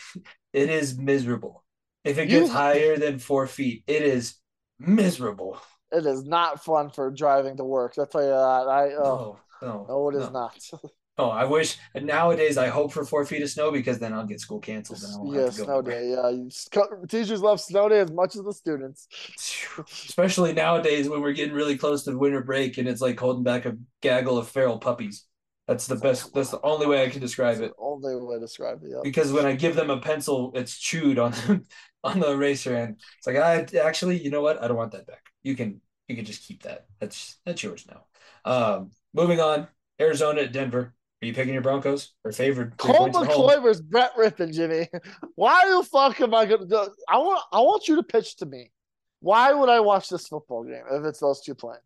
[0.53, 1.65] it is miserable.
[2.05, 4.35] If it gets You- higher than four feet, it is
[4.79, 5.61] miserable.
[5.91, 7.95] It is not fun for driving to work.
[7.99, 8.35] I tell you that.
[8.69, 10.33] I oh, No, no, no, it is no.
[10.33, 10.71] not.
[11.19, 14.41] Oh, I wish nowadays I hope for four feet of snow because then I'll get
[14.41, 16.11] school canceled and I won't yeah, have to go snow day.
[16.11, 19.09] Yeah, teachers love snow day as much as the students.
[20.09, 23.67] Especially nowadays when we're getting really close to winter break and it's like holding back
[23.67, 25.27] a gaggle of feral puppies.
[25.69, 26.35] That's the best.
[26.35, 27.73] That's the only way I can describe it.
[27.79, 28.91] Only way to describe it.
[28.91, 29.01] Yeah.
[29.03, 31.35] Because when I give them a pencil, it's chewed on
[32.05, 34.63] on the eraser and It's like I actually, you know what?
[34.63, 35.23] I don't want that back.
[35.43, 36.87] You can you can just keep that.
[37.01, 38.05] That's that's yours now.
[38.45, 39.69] Um, moving on.
[40.01, 40.95] Arizona at Denver.
[41.23, 42.75] Are you picking your Broncos or favored?
[42.81, 43.37] three Colt points at?
[43.37, 44.89] McCoy versus Brett Rypien, Jimmy.
[45.37, 46.89] Why the fuck am I gonna do?
[47.09, 48.73] I want I want you to pitch to me.
[49.21, 51.79] Why would I watch this football game if it's those two playing?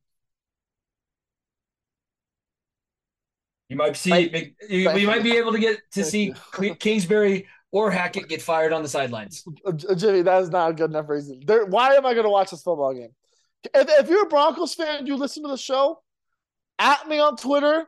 [3.69, 4.29] You might see.
[4.29, 6.75] Thank- you, we might be able to get to see you.
[6.77, 9.45] Kingsbury or Hackett get fired on the sidelines.
[9.65, 11.41] Uh, Jimmy, that is not a good enough reason.
[11.45, 13.11] There, why am I gonna watch this football game?
[13.75, 16.01] If, if you're a Broncos fan, you listen to the show,
[16.79, 17.87] at me on Twitter,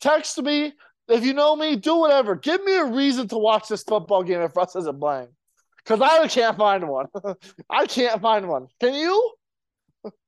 [0.00, 0.72] text me.
[1.08, 2.36] If you know me, do whatever.
[2.36, 5.28] Give me a reason to watch this football game if Russ isn't playing.
[5.78, 7.06] Because I can't find one.
[7.70, 8.68] I can't find one.
[8.80, 9.32] Can you?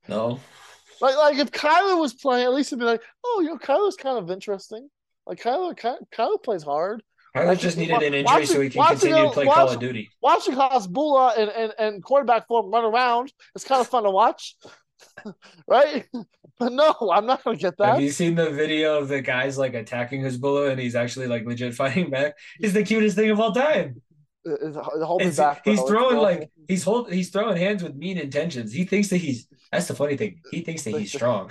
[0.08, 0.40] No,
[1.02, 3.96] Like, like if Kyler was playing, at least it'd be like, oh, you know, Kyler's
[3.96, 4.88] kind of interesting.
[5.26, 7.02] Like Kyler, Ky- Kyler plays hard.
[7.36, 9.80] Kyler Like, just needed an injury so he can continue to play Call watch- of
[9.80, 10.10] Duty.
[10.22, 14.54] Watching Hasbulla and, and, and quarterback form run around is kind of fun to watch,
[15.66, 16.06] right?
[16.60, 17.94] But no, I'm not going to get that.
[17.94, 21.44] Have you seen the video of the guys like attacking Hasbulla and he's actually like
[21.44, 22.34] legit fighting back?
[22.60, 24.00] He's the cutest thing of all time.
[24.44, 25.62] It- it- hold me It's- back.
[25.64, 25.88] he's bro.
[25.88, 28.72] Throwing like he's hold he's throwing hands with mean intentions.
[28.72, 30.40] He thinks that he's that's the funny thing.
[30.50, 31.50] He thinks that he's strong.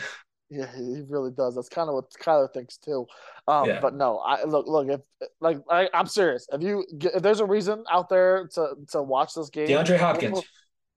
[0.50, 1.56] Yeah, he really does.
[1.56, 3.08] That's kind of what Kyler thinks too.
[3.48, 3.80] Um, Yeah.
[3.80, 4.90] but no, I look, look.
[4.90, 5.00] If
[5.40, 6.46] like, I, I'm serious.
[6.52, 10.42] If you, if there's a reason out there to to watch this game, DeAndre Hopkins.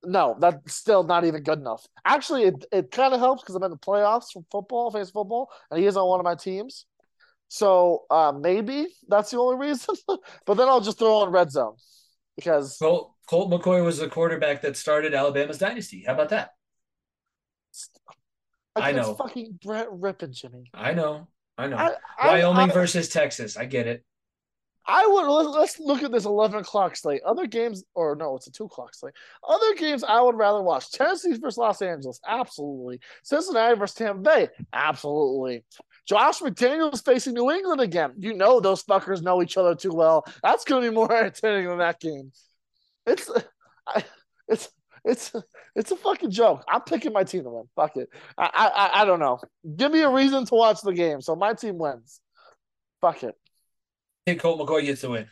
[0.07, 1.87] No, that's still not even good enough.
[2.05, 5.51] Actually, it, it kind of helps because I'm in the playoffs for football, face football,
[5.71, 6.85] and he is on one of my teams.
[7.49, 9.95] So uh, maybe that's the only reason.
[10.47, 11.77] but then I'll just throw on red zone
[12.37, 16.05] because Colt, Colt McCoy was the quarterback that started Alabama's dynasty.
[16.07, 16.51] How about that?
[18.77, 19.15] I know.
[19.15, 20.65] fucking Brett Rypien, Jimmy.
[20.75, 21.29] I know.
[21.57, 21.77] I know.
[21.77, 23.57] I, I, Wyoming I, versus Texas.
[23.57, 24.05] I get it.
[24.87, 27.23] I would let's, let's look at this eleven o'clock slate.
[27.25, 29.15] Other games, or no, it's a two o'clock slate.
[29.49, 33.01] Other games I would rather watch: Tennessee versus Los Angeles, absolutely.
[33.23, 35.65] Cincinnati versus Tampa Bay, absolutely.
[36.07, 38.13] Josh McDaniels facing New England again.
[38.19, 40.25] You know those fuckers know each other too well.
[40.43, 42.33] That's going to be more entertaining than that game.
[43.07, 43.31] It's,
[43.87, 44.05] I,
[44.49, 44.71] it's,
[45.05, 45.33] it's,
[45.75, 46.65] it's a fucking joke.
[46.69, 47.65] I'm picking my team to win.
[47.77, 48.09] Fuck it.
[48.37, 49.41] I, I, I don't know.
[49.77, 52.21] Give me a reason to watch the game, so my team wins.
[53.01, 53.35] Fuck it.
[54.27, 55.27] I think Colt McCoy gets the win.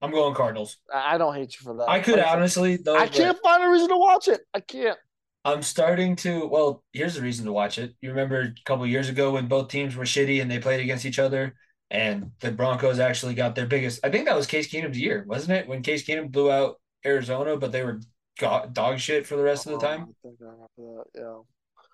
[0.00, 0.78] I'm going Cardinals.
[0.92, 1.88] I don't hate you for that.
[1.88, 2.96] I could Like I said, honestly though.
[2.96, 4.40] I can't find a reason to watch it.
[4.52, 4.98] I can't.
[5.44, 6.46] I'm starting to.
[6.46, 7.94] Well, here's the reason to watch it.
[8.00, 11.04] You remember a couple years ago when both teams were shitty and they played against
[11.04, 11.54] each other,
[11.90, 14.00] and the Broncos actually got their biggest.
[14.04, 15.68] I think that was Case Keenum's year, wasn't it?
[15.68, 18.00] When Case Keenum blew out Arizona, but they were
[18.38, 20.14] dog shit for the rest of the time.
[20.24, 21.04] I that.
[21.14, 21.38] Yeah.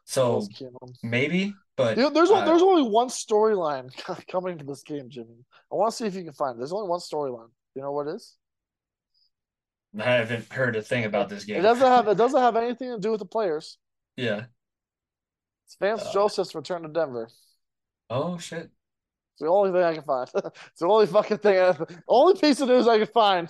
[0.05, 0.47] So
[1.03, 3.91] maybe, but You know, there's uh, there's only one storyline
[4.31, 5.45] coming to this game, Jimmy.
[5.71, 6.55] I want to see if you can find.
[6.55, 6.59] it.
[6.59, 7.51] There's only one storyline.
[7.75, 8.37] You know what it is?
[9.99, 11.57] I haven't heard a thing about this game.
[11.59, 13.79] It doesn't have it doesn't have anything to do with the players.
[14.17, 14.45] Yeah.
[15.67, 17.29] It's Vance Uh, Joseph's return to Denver.
[18.11, 18.65] Oh shit.
[18.65, 20.29] It's the only thing I can find.
[20.37, 21.77] it's the only fucking thing, I,
[22.09, 23.49] only piece of news I can find.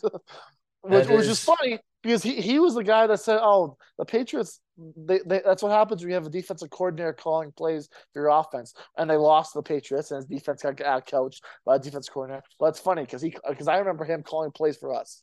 [0.82, 4.05] which, which is is- funny because he, he was the guy that said, "Oh, the
[4.05, 4.60] Patriots.
[4.97, 8.28] They, they that's what happens when you have a defensive coordinator calling plays for your
[8.31, 12.09] offense." And they lost the Patriots, and his defense got out coached by a defense
[12.09, 12.44] coordinator.
[12.60, 15.23] Well, it's funny because he because I remember him calling plays for us.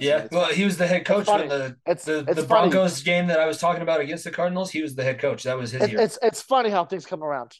[0.00, 0.26] Yeah.
[0.32, 2.46] Well, he was the head coach when the it's, the, it's the.
[2.46, 4.70] Broncos game that I was talking about against the Cardinals.
[4.70, 5.42] He was the head coach.
[5.42, 6.00] That was his It, year.
[6.00, 7.52] it's it's funny how things come around.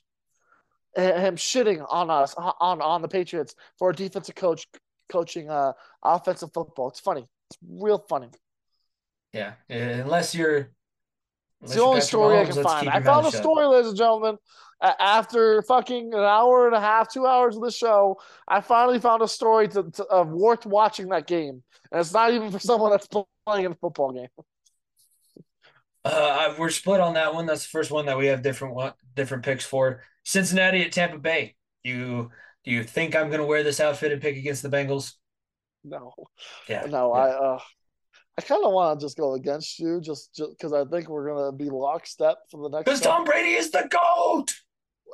[0.97, 4.67] Him shitting on us on on the Patriots for a defensive coach
[5.11, 5.73] coaching uh
[6.03, 6.89] offensive football.
[6.89, 7.27] It's funny.
[7.51, 8.29] It's real funny.
[9.33, 9.53] yeah.
[9.69, 10.71] Unless you're.
[11.63, 12.89] It's the only story I can find.
[12.89, 14.37] I found a story, ladies and gentlemen.
[14.83, 19.23] After fucking an hour and a half, two hours of the show, I finally found
[19.23, 22.91] a story to, to, of worth watching that game, and it's not even for someone
[22.91, 23.09] that's
[23.47, 24.29] playing in a football game.
[26.05, 27.47] Uh, we're split on that one.
[27.47, 30.03] That's the first one that we have different one, different picks for.
[30.25, 31.57] Cincinnati at Tampa Bay.
[31.83, 32.31] You
[32.65, 35.15] do you think I'm going to wear this outfit and pick against the Bengals?
[35.85, 36.13] No,
[36.69, 36.87] Yeah.
[36.87, 37.21] no, yeah.
[37.21, 37.59] I uh,
[38.39, 41.53] I kind of want to just go against you, just because I think we're gonna
[41.53, 42.85] be lockstep for the next.
[42.85, 44.55] Because Tom Brady is the goat.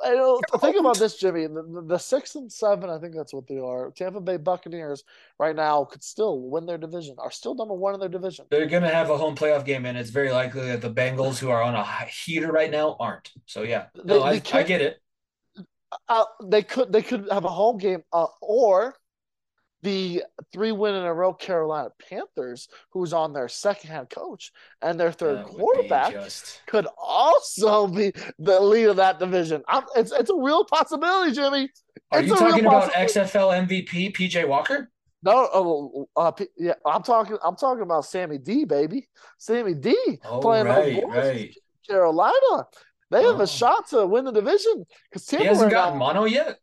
[0.03, 1.47] I don't think about this, Jimmy.
[1.47, 3.91] The, the, the six and seven, I think that's what they are.
[3.91, 5.03] Tampa Bay Buccaneers
[5.39, 7.15] right now could still win their division.
[7.19, 8.45] Are still number one in their division.
[8.49, 11.37] They're going to have a home playoff game, and it's very likely that the Bengals,
[11.39, 13.31] who are on a heater right now, aren't.
[13.45, 14.99] So yeah, no, they I, I get it.
[16.09, 18.95] Uh, they could they could have a home game, uh, or
[19.83, 24.51] the three win in a row Carolina Panthers, who's on their second head coach
[24.81, 29.61] and their third quarterback, just- could also be the lead of that division.
[29.67, 31.69] I'm, it's it's a real possibility, Jimmy.
[32.11, 32.91] Are It's you talking about.
[32.93, 34.89] XFL MVP PJ Walker?
[35.21, 37.37] No, oh, uh, P- yeah, I'm talking.
[37.43, 39.07] I'm talking about Sammy D, baby.
[39.37, 39.95] Sammy D
[40.25, 41.55] Oh, playing right, right.
[41.87, 42.67] Carolina.
[43.11, 43.43] They have Oh.
[43.43, 46.57] a shot to win the division because He hasn't gotten mono yet.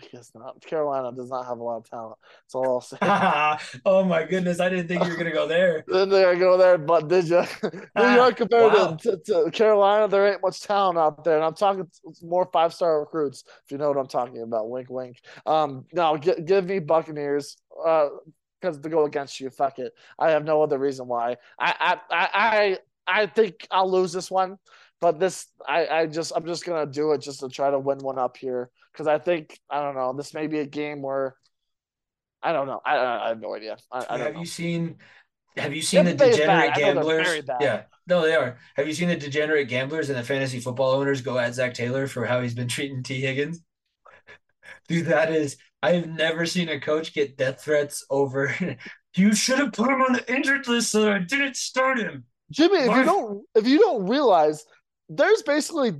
[0.00, 0.60] He has not.
[0.60, 2.16] Carolina does not have a lot of talent.
[2.42, 2.96] That's all I'll say.
[3.84, 5.84] oh my goodness, I didn't think you were gonna go there.
[5.86, 7.42] then they go there, but did you?
[7.96, 8.96] New York compared wow.
[9.00, 11.88] to, to, to Carolina, there ain't much talent out there, and I'm talking
[12.22, 13.44] more five star recruits.
[13.64, 15.18] If you know what I'm talking about, wink, wink.
[15.46, 17.56] Um, no, gi- give me Buccaneers.
[17.84, 18.08] Uh,
[18.60, 19.92] because to go against you, fuck it.
[20.18, 21.36] I have no other reason why.
[21.58, 24.56] I I I I, I think I'll lose this one,
[25.02, 27.98] but this I I just I'm just gonna do it just to try to win
[27.98, 30.12] one up here because I think I don't know.
[30.12, 31.36] This may be a game where.
[32.42, 32.80] I don't know.
[32.84, 33.78] I, I have no idea.
[33.90, 34.40] I, I have know.
[34.40, 34.96] you seen?
[35.56, 37.42] Have you seen Tampa the degenerate I know they're gamblers?
[37.60, 38.58] Yeah, no, they are.
[38.76, 42.06] Have you seen the degenerate gamblers and the fantasy football owners go at Zac Taylor
[42.06, 43.62] for how he's been treating Tee Higgins?
[44.88, 45.56] Dude, that is.
[45.82, 48.54] I have never seen a coach get death threats over.
[49.16, 52.24] you should have put him on the injured list so that I didn't start him.
[52.50, 54.64] Jimmy, if you don't if you don't realize,
[55.08, 55.94] there's basically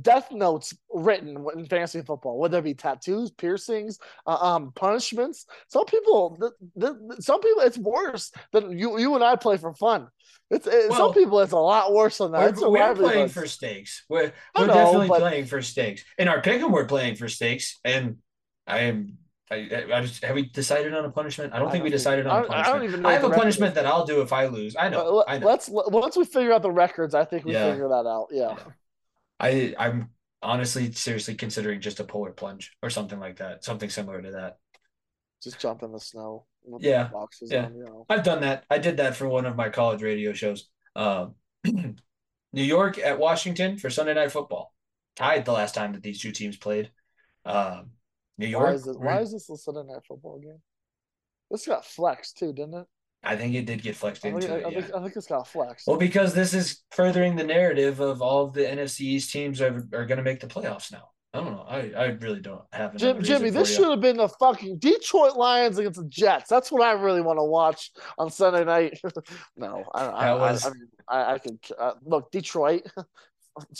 [0.00, 5.46] death notes written in fantasy football, whether it be tattoos, piercings, uh, um, punishments.
[5.68, 9.56] Some people, th- th- th- some people, it's worse than you you and I play
[9.56, 10.08] for fun.
[10.50, 12.56] It's it, Well, some people, it's a lot worse than that.
[12.56, 14.04] We're, we're playing for stakes.
[14.08, 16.04] We're, we're know, definitely but- playing for stakes.
[16.18, 17.78] In our pick we're playing for stakes.
[17.84, 18.18] And
[18.66, 19.18] I am.
[19.50, 21.52] I, I just, have we decided on a punishment?
[21.52, 22.76] I don't I think we don't think- decided on a don't- I punishment.
[22.80, 23.74] don't even know I have a punishment is.
[23.74, 24.76] that I'll do if I lose.
[24.78, 25.16] I know.
[25.16, 25.46] Let- I know.
[25.46, 27.70] Let's once we figure out the records, I think we Yeah.
[27.70, 28.28] figure that out.
[28.30, 28.56] Yeah.
[29.42, 30.10] I I'm
[30.40, 34.58] honestly seriously considering just a polar plunge or something like that, something similar to that.
[35.42, 36.46] Just jump in the snow.
[36.78, 37.66] Yeah, Boxes yeah.
[37.66, 38.06] on, you know.
[38.08, 38.64] I've done that.
[38.70, 40.68] I did that for one of my college radio shows.
[40.94, 41.96] Um, New
[42.62, 44.72] York at Washington for Sunday Night Football,
[45.16, 46.92] tied the last time that these two teams played.
[47.44, 47.90] Um,
[48.38, 48.68] New York.
[48.68, 48.96] Why is this?
[48.96, 50.60] Why is this a Sunday night football game?
[51.50, 52.86] This got flexed too, didn't it?
[53.22, 54.64] I think it did get flexed I think, into it.
[54.66, 54.80] I Yeah.
[54.80, 55.86] think, I think it's got flexed.
[55.86, 59.76] Well, because this is furthering the narrative of all of the NFC East teams are,
[59.92, 61.08] are going to make the playoffs now.
[61.34, 61.64] I don't know.
[61.66, 65.78] I, I really don't have Jim, Jimmy, this should have been the fucking Detroit Lions
[65.78, 66.50] against the Jets.
[66.50, 69.00] That's what I really want to watch on Sunday night.
[69.56, 72.82] no, I, I, was- I, I mean, I, I could uh, look Detroit.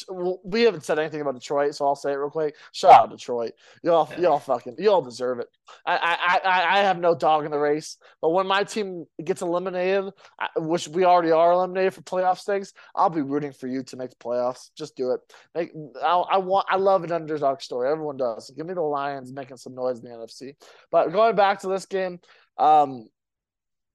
[0.08, 2.54] well, we haven't said anything about Detroit, so I'll say it real quick.
[2.72, 4.20] Shout out Detroit, y'all, Yeah.
[4.20, 5.48] y'all fucking, y'all deserve it.
[5.86, 9.40] I, I, I, I have no dog in the race, but when my team gets
[9.42, 13.82] eliminated, I- which we already are eliminated for playoff stakes, I'll be rooting for you
[13.84, 14.70] to make the playoffs.
[14.76, 15.20] Just do it.
[15.54, 15.72] Make,
[16.02, 17.90] I, I want, I love an underdog story.
[17.90, 18.50] Everyone does.
[18.56, 20.54] Give me the Lions making some noise in the NFC.
[20.90, 22.20] But going back to this game,
[22.58, 23.08] um,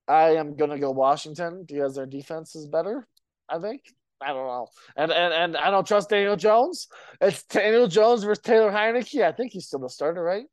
[0.08, 3.08] I am gonna go Washington because their defense is better.
[3.50, 3.82] I think.
[4.22, 4.68] I don't know.
[4.96, 6.88] And and and I don't trust Daniel Jones.
[7.22, 9.24] It's Daniel Jones versus Taylor Heinicke.
[9.24, 10.46] I think he's still the starter, right?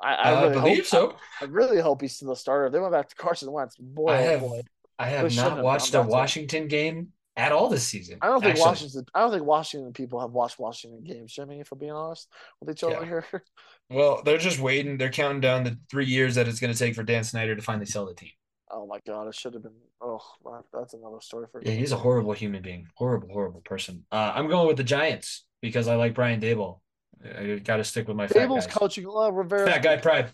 [0.00, 1.16] I, I uh, I really believe hope, so.
[1.40, 2.70] I really hope he's still the starter.
[2.70, 3.76] They went back to Carson Wentz.
[3.76, 4.60] Boy, I oh have boy.
[4.98, 6.02] I have shouldn't watched a.
[6.02, 8.18] Washington game at all this season.
[8.20, 9.04] I don't think Actually, Washington.
[9.14, 11.60] I don't think Washington people have watched Washington games, Jimmy.
[11.60, 12.28] If we're being honest
[12.60, 13.24] with each other here.
[13.90, 14.98] Well, they're just waiting.
[14.98, 17.62] They're counting down the three years that it's going to take for Dan Snyder to
[17.62, 18.32] finally sell the team.
[18.70, 19.72] Oh my god, it should have been.
[20.00, 20.20] Oh,
[20.72, 21.62] that's another story for.
[21.64, 22.86] Yeah, he's a horrible human being.
[22.94, 24.04] Horrible, horrible person.
[24.12, 26.80] Uh, I'm going with the Giants because I like Brian Daboll.
[27.24, 29.06] I got to stick with my Daboll's coaching.
[29.06, 30.30] Uh, Rivera's Fat guy pride.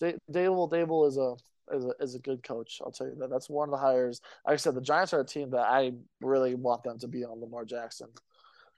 [0.00, 1.34] Da- Daboll Daboll is a
[1.74, 2.80] is a is a good coach.
[2.84, 3.28] I'll tell you that.
[3.30, 4.20] That's one of the hires.
[4.46, 7.24] Like I said, the Giants are a team that I really want them to be
[7.24, 8.08] on Lamar Jackson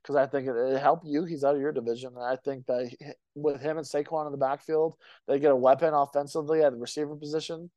[0.02, 1.24] because I think it, it helped you.
[1.24, 2.97] He's out of your division, and I think that he-
[3.35, 4.97] with him and Saquon in the backfield,
[5.28, 7.70] they get a weapon offensively at the receiver position.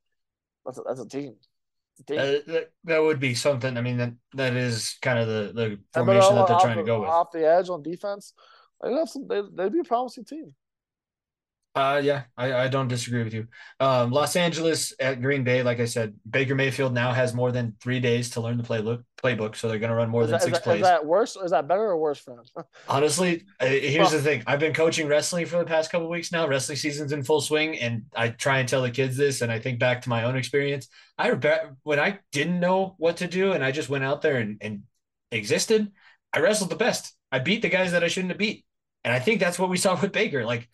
[0.66, 1.36] That's a, that's a team.
[2.00, 2.20] A team.
[2.20, 3.78] Uh, that, that would be something.
[3.78, 7.02] I mean, that that is kind of the, the formation that they're trying to go
[7.02, 7.10] with.
[7.10, 8.34] off the edge on defense.
[8.82, 9.28] They'd have some.
[9.28, 10.54] They, they'd be a promising team.
[11.76, 13.48] Uh, yeah, I, I don't disagree with you.
[13.80, 17.76] Um, Los Angeles at Green Bay, like I said, Baker Mayfield now has more than
[17.82, 19.04] three days to learn the playbook.
[19.24, 20.82] Playbook, so they're going to run more Is than that, is, six that, plays.
[20.82, 21.36] is that worse?
[21.36, 22.66] Is that better or worse for them?
[22.88, 24.44] Honestly, here's the thing.
[24.46, 26.48] I've been coaching wrestling for the past couple weeks now.
[26.48, 29.42] Wrestling season's in full swing, and I try and tell the kids this.
[29.42, 30.90] And I think back to my own experience.
[31.18, 31.32] I
[31.82, 34.84] when I didn't know what to do, and I just went out there and, and
[35.32, 35.92] existed.
[36.32, 37.16] I wrestled the best.
[37.32, 38.64] I beat the guys that I shouldn't have beat,
[39.04, 40.46] and I think that's what we saw with Baker.
[40.46, 40.70] Like,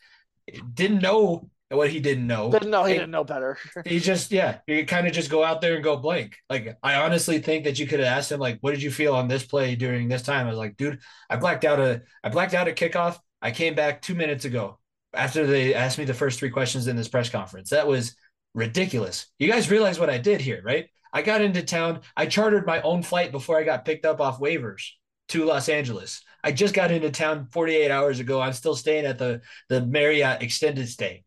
[0.74, 2.50] didn't know what he didn't know.
[2.52, 3.58] Didn't know he And- didn't know better.
[3.86, 6.36] he just yeah you kind of just go out there and go blank.
[6.50, 9.14] Like i honestly think that you could have asked him like what did you feel
[9.16, 10.48] on this play during this time?
[10.48, 11.00] I was like dude
[11.30, 13.18] i blacked out a i blacked out a kickoff.
[13.42, 14.80] I came back two minutes ago
[15.14, 17.70] after they asked me the first three questions in this press conference.
[17.70, 18.16] That was
[18.56, 19.28] ridiculous.
[19.38, 20.88] You guys realize what i did here right?
[21.12, 22.02] I got into town.
[22.16, 24.84] I chartered my own flight before i got picked up off waivers
[25.30, 29.18] to los angeles i just got into town 48 hours ago i'm still staying at
[29.18, 31.24] the the marriott extended stay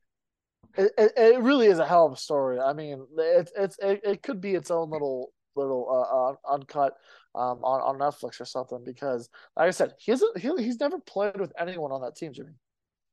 [0.77, 2.59] It, it, it really is a hell of a story.
[2.59, 6.95] I mean, it's it's it, it could be its own little little uh, uh uncut
[7.35, 10.99] um on, on Netflix or something because like I said, he hasn't he, he's never
[10.99, 12.53] played with anyone on that team, Jimmy.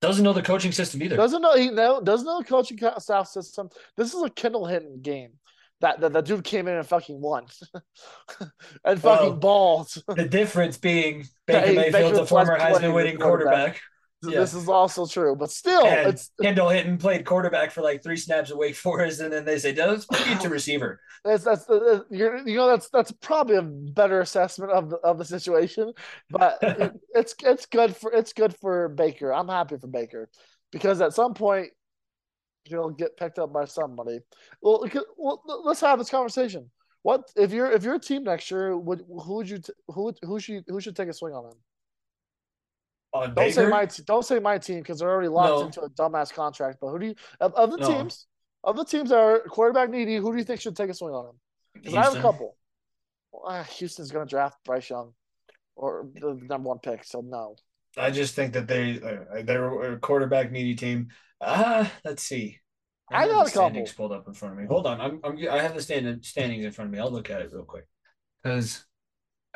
[0.02, 3.28] doesn't know the coaching system either Doesn't know he know doesn't know the coaching staff
[3.28, 3.70] system.
[3.98, 5.34] This is a Kendall Hinton game.
[5.82, 7.46] That, that that dude came in and fucking won,
[8.86, 9.90] and fucking Well, balled.
[10.16, 13.80] The difference being Baker Hey, Mayfield's Baker a former Heisman winning the quarterback.
[13.80, 13.82] quarterback.
[14.22, 14.40] Yeah.
[14.40, 18.18] This is also true, but still, And it's Kendall Hinton played quarterback for like three
[18.18, 21.66] snaps at Wake Forest, and then they say, "Does put you to receiver." That's that's
[21.66, 25.94] the you're, you know that's that's probably a better assessment of the of the situation,
[26.30, 29.34] but it, it's it's good for it's good for Baker.
[29.34, 30.30] I'm happy for Baker
[30.72, 31.70] because at some point
[32.64, 34.20] he'll get picked up by somebody.
[34.62, 34.86] Well,
[35.18, 36.70] well let's have this conversation.
[37.02, 38.78] What if you're if you're a team next year?
[38.78, 41.58] Would who would you t- who who should who should take a swing on him?
[43.12, 45.66] On Don't say my don't say my team because they're already locked No.
[45.66, 46.78] into a dumbass contract.
[46.82, 47.88] But who do you of, of the No.
[47.88, 48.28] teams
[48.64, 50.18] of the teams that are quarterback needy?
[50.18, 51.40] Who do you think should take a swing on him?
[51.74, 52.58] Because I have a couple.
[53.32, 55.14] Well, uh, Houston's going to draft Bryce Young
[55.76, 57.56] or the number one pick, so no.
[57.98, 61.10] I just think that they uh, they're a quarterback needy team.
[61.42, 62.60] Ah, let's see.
[63.12, 63.70] I have got a couple.
[63.70, 64.68] standings pulled up in front of me.
[64.68, 67.00] Hold on, I'm, I'm I have the stand, standings in front of me.
[67.00, 67.88] I'll look at it real quick
[68.44, 68.86] because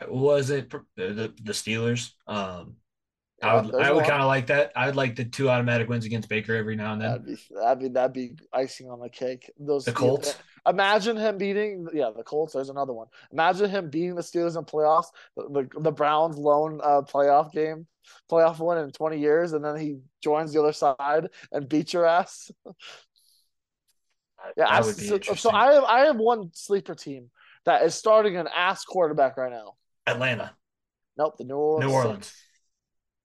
[0.07, 2.11] was it the the, the Steelers?
[2.27, 2.77] Um,
[3.43, 4.71] I would I would kind of like that.
[4.75, 7.11] I would like the two automatic wins against Baker every now and then.
[7.11, 9.51] That'd be that'd be that'd be icing on the cake.
[9.59, 10.35] Those The Colts.
[10.65, 12.53] Imagine him beating yeah the Colts.
[12.53, 13.07] There's another one.
[13.31, 15.07] Imagine him beating the Steelers in playoffs.
[15.35, 17.85] The the, the Browns lone uh, playoff game,
[18.31, 22.05] playoff win in 20 years, and then he joins the other side and beats your
[22.05, 22.51] ass.
[24.57, 27.29] Yeah, I, so, so I have I have one sleeper team
[27.65, 29.75] that is starting an ass quarterback right now.
[30.05, 30.53] Atlanta,
[31.17, 31.85] Nope, the New Orleans.
[31.85, 32.05] New Saints.
[32.05, 32.33] Orleans.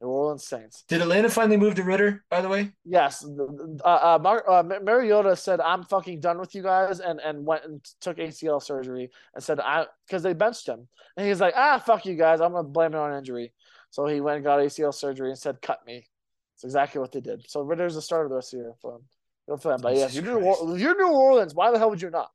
[0.01, 0.85] New Orleans Saints.
[0.89, 2.25] Did Atlanta finally move to Ridder?
[2.31, 6.63] By the way, Yes, uh, uh, Mar- uh, Mariota said, "I'm fucking done with you
[6.63, 10.87] guys," and and went and took ACL surgery and said, "I," because they benched him,
[11.17, 13.53] and he's like, "Ah, fuck you guys, I'm gonna blame it on injury."
[13.91, 16.07] So he went and got ACL surgery and said, "Cut me."
[16.55, 17.49] It's exactly what they did.
[17.49, 19.03] So Ridder's the starter the rest of the year for him.
[19.49, 19.81] Good for them.
[19.81, 21.55] But yes, you're New, Or- you're New Orleans.
[21.55, 22.31] Why the hell would you not?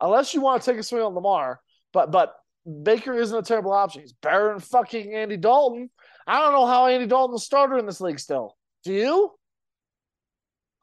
[0.00, 1.60] Unless you want to take a swing on Lamar,
[1.92, 2.34] but but
[2.82, 4.02] Baker isn't a terrible option.
[4.02, 5.90] He's better than fucking Andy Dalton.
[6.26, 8.56] I don't know how Andy Dalton's starter in this league still.
[8.84, 9.37] Do you?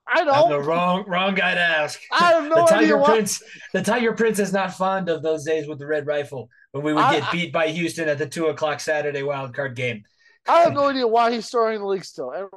[0.08, 0.34] I don't.
[0.36, 2.00] I'm the wrong wrong guy to ask.
[2.12, 3.06] I have no the idea Tiger why.
[3.10, 6.84] Prince, the Tiger Prince is not fond of those days with the red rifle when
[6.84, 10.04] we would I- get beat by Houston at the two o'clock Saturday wild card game.
[10.48, 12.30] I have no idea why he's starting the league still.
[12.32, 12.48] And,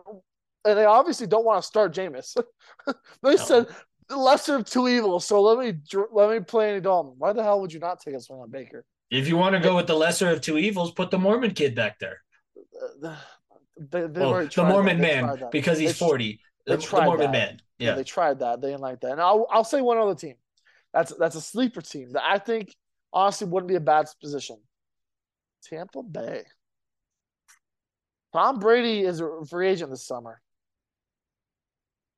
[0.67, 2.37] and they obviously don't want to start Jameis.
[3.23, 3.67] they said
[4.09, 5.25] the lesser of two evils.
[5.27, 5.81] So let me
[6.13, 7.15] let me play Andy Dalton.
[7.17, 8.85] Why the hell would you not take swing on Baker?
[9.11, 11.75] If you want to go with the lesser of two evils, put the Mormon kid
[11.75, 12.21] back there.
[13.03, 13.17] Uh,
[13.79, 15.01] They, they've Well, the Mormon.
[15.01, 16.41] Man because he's They tr- forty.
[16.69, 17.33] They The, the tried Mormon that.
[17.33, 17.61] man.
[17.79, 17.95] Yeah, Yeah.
[17.97, 18.61] they tried that.
[18.61, 19.13] They didn't like that.
[19.13, 20.35] And I'll I'll say one other team.
[20.93, 22.75] That's that's a sleeper team that I think
[23.13, 24.59] honestly wouldn't be a bad position.
[25.65, 26.45] Tampa Bay.
[28.33, 30.41] Tom Brady is a free agent this summer.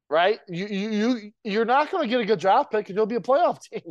[0.09, 0.40] Right?
[0.48, 3.14] You you you you're not going to get a good draft pick and you'll be
[3.16, 3.82] a playoff team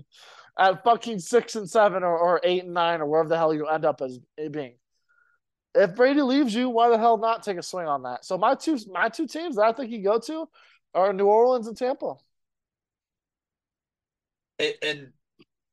[0.60, 3.68] at fucking six and seven or, or eight and nine or wherever the hell you
[3.68, 4.20] end up as
[4.52, 4.76] being.
[5.76, 8.26] If Brady leaves you, why the hell not take a swing on that?
[8.26, 10.50] So my two my two teams that I think you go to
[10.94, 12.16] are New Orleans and Tampa.
[14.58, 15.08] And, and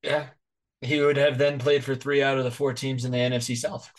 [0.03, 0.27] yeah,
[0.81, 3.57] he would have then played for three out of the four teams in the NFC
[3.57, 3.91] South,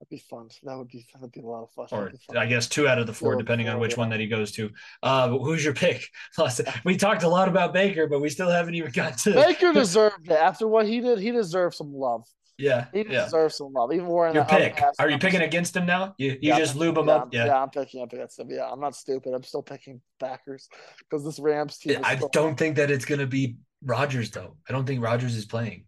[0.00, 0.48] That'd be fun.
[0.62, 1.86] That would be that'd be a lot of fun.
[1.92, 2.38] or fun.
[2.38, 3.98] I guess two out of the four, Four, depending on which yeah.
[3.98, 4.70] one that he goes to.
[5.02, 6.08] Uh, who's your pick?
[6.84, 10.30] we talked a lot about Baker, but we still haven't even got to Baker deserved
[10.30, 11.18] it after what he did.
[11.18, 12.26] He deserved some love.
[12.60, 13.24] Yeah, He yeah.
[13.24, 13.92] deserves some love.
[13.92, 14.80] Even wearing Your pick.
[14.98, 16.14] Are you picking against him now?
[16.18, 17.34] You you Yeah, just lube him yeah, up?
[17.34, 17.46] Yeah.
[17.46, 18.50] yeah, I'm picking up against him.
[18.50, 19.32] Yeah, I'm not stupid.
[19.32, 20.68] I'm still picking Packers
[20.98, 21.92] because this Rams team.
[21.92, 24.56] Is I don't think that it's gonna be Rodgers though.
[24.68, 25.86] I don't think Rodgers is playing.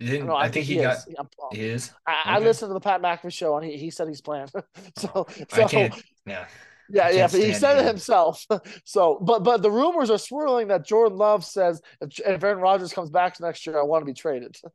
[0.00, 0.96] Didn't, No, I, think he, got.
[0.98, 1.06] is.
[1.18, 1.90] I'm- He is.
[2.06, 4.46] I, I listened to the Pat McAfee show and he, he said he's playing.
[4.96, 5.78] so, oh, I so.
[6.24, 6.46] Yeah.
[6.88, 8.46] yeah, yeah, but he said it himself.
[8.84, 12.92] so, but but the rumors are swirling that Jordan Love says if, if Aaron Rodgers
[12.92, 14.56] comes back next year, I want to be traded.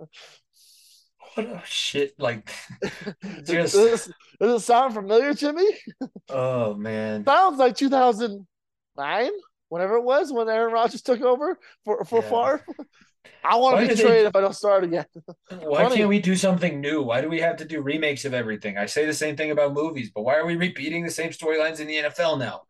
[1.35, 2.13] What a shit!
[2.19, 2.51] Like,
[3.21, 5.77] does, Just- this, does it sound familiar to me?
[6.29, 7.25] oh man.
[7.25, 9.29] Sounds like 2009,
[9.69, 12.29] whenever it was when Aaron Rodgers took over for for Yeah.
[12.29, 12.65] Favre.
[13.45, 15.05] I want to be they- traded if I don't start again.
[15.61, 15.95] Why Funny.
[15.97, 17.01] can't we do something new?
[17.01, 18.77] Why do we have to do remakes of everything?
[18.77, 21.79] I say the same thing about movies, but why are we repeating the same storylines
[21.79, 22.61] in the NFL now?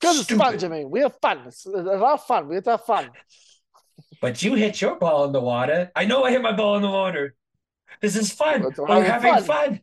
[0.00, 0.58] Because it's fun.
[0.58, 0.84] Jimmy.
[0.84, 1.42] We have fun.
[1.46, 2.48] It's a lot of fun.
[2.48, 3.10] We have to have fun.
[4.20, 5.90] But you hit your ball in the water.
[5.94, 7.34] I know I hit my ball in the water.
[8.00, 8.62] This is fun.
[8.76, 9.80] We're having having fun.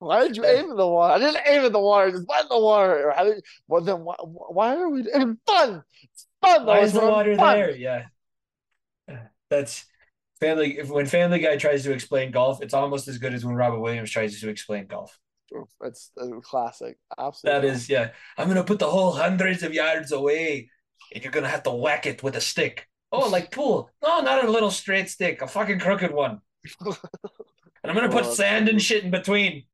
[0.00, 1.14] Why did you aim in the water?
[1.14, 2.10] I didn't aim at the water.
[2.10, 3.12] Just went in the water.
[3.14, 5.84] How did, well, then why, why are we having fun?
[6.02, 6.64] It's fun.
[6.64, 7.56] Why is the water fun.
[7.58, 7.76] there?
[7.76, 8.06] Yeah.
[9.50, 9.84] That's
[10.40, 10.78] family.
[10.78, 13.80] If, when Family Guy tries to explain golf, it's almost as good as when Robin
[13.80, 15.18] Williams tries to explain golf.
[15.80, 16.96] That's a classic.
[17.18, 17.68] Absolutely.
[17.68, 18.10] That is, yeah.
[18.38, 20.70] I'm gonna put the whole hundreds of yards away,
[21.12, 22.88] and you're gonna have to whack it with a stick.
[23.12, 23.90] Oh, like pool?
[24.02, 26.40] No, not a little straight stick, a fucking crooked one.
[26.80, 26.96] and
[27.84, 29.64] I'm gonna put sand and shit in between,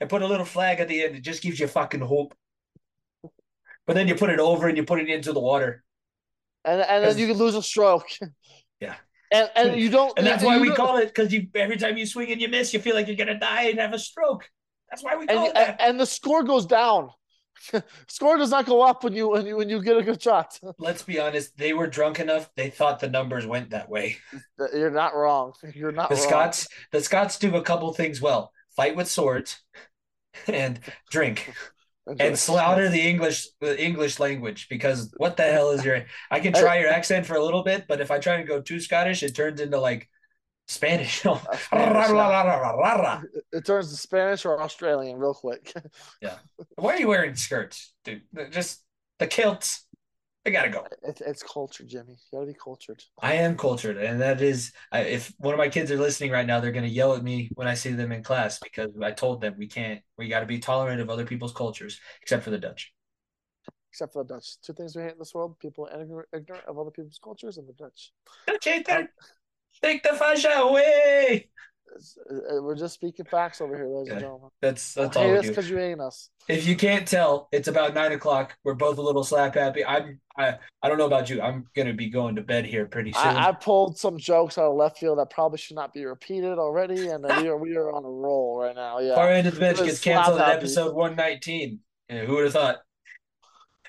[0.00, 1.16] and put a little flag at the end.
[1.16, 2.34] It just gives you fucking hope.
[3.86, 5.82] But then you put it over and you put it into the water,
[6.64, 8.08] and and then you can lose a stroke.
[8.80, 8.94] Yeah.
[9.32, 10.16] And and you don't.
[10.16, 12.46] and that's why we don't- call it because you every time you swing and you
[12.48, 14.48] miss, you feel like you're gonna die and have a stroke.
[14.88, 15.80] That's why we call you- it that.
[15.80, 17.10] and the score goes down.
[18.08, 20.58] score does not go up when you when you when you get a good shot.
[20.78, 22.50] Let's be honest, they were drunk enough.
[22.56, 24.18] They thought the numbers went that way.
[24.72, 25.52] You're not wrong.
[25.74, 26.22] You're not The wrong.
[26.28, 29.58] Scots, the Scots do a couple things well: fight with swords,
[30.46, 30.80] and
[31.10, 31.52] drink,
[32.18, 34.68] and slaughter the English, the English language.
[34.70, 36.04] Because what the hell is your?
[36.30, 38.60] I can try your accent for a little bit, but if I try to go
[38.62, 40.08] too Scottish, it turns into like
[40.68, 41.24] Spanish.
[41.26, 42.10] Uh, Spanish,
[43.52, 45.72] It turns to Spanish or Australian real quick.
[46.22, 46.36] Yeah.
[46.76, 48.22] Why are you wearing skirts, dude?
[48.50, 48.82] Just
[49.18, 49.84] the kilts.
[50.46, 50.86] I gotta go.
[51.02, 52.16] It, it's culture, Jimmy.
[52.32, 53.02] You gotta be cultured.
[53.20, 56.46] I am cultured, and that is, I- if one of my kids are listening right
[56.46, 59.40] now, they're gonna yell at me when I see them in class because I told
[59.40, 60.00] them we can't.
[60.16, 62.92] We got to be tolerant of other people's cultures, except for the Dutch.
[63.92, 64.60] Except for the Dutch.
[64.62, 67.68] Two things we hate in this world: people ignorant, ignorant of other people's cultures, and
[67.68, 68.12] the Dutch.
[68.46, 69.10] Dutch ain't there.
[69.82, 71.48] Take the fascia away.
[72.30, 74.50] Uh, we're just speaking facts over here, ladies and gentlemen.
[74.60, 76.30] That's that's all hate because you ain't us.
[76.48, 78.56] If you can't tell, it's about nine o'clock.
[78.64, 79.84] We're both a little slap happy.
[79.84, 80.20] I'm.
[80.36, 80.56] I.
[80.82, 81.40] I don't know about you.
[81.42, 83.22] I'm gonna be going to bed here pretty soon.
[83.22, 86.58] I, I pulled some jokes out of left field that probably should not be repeated
[86.58, 89.00] already, and we are we are on a roll right now.
[89.00, 91.80] Yeah, Far end of the bench gets canceled at episode one nineteen.
[92.08, 92.76] Yeah, who would have thought?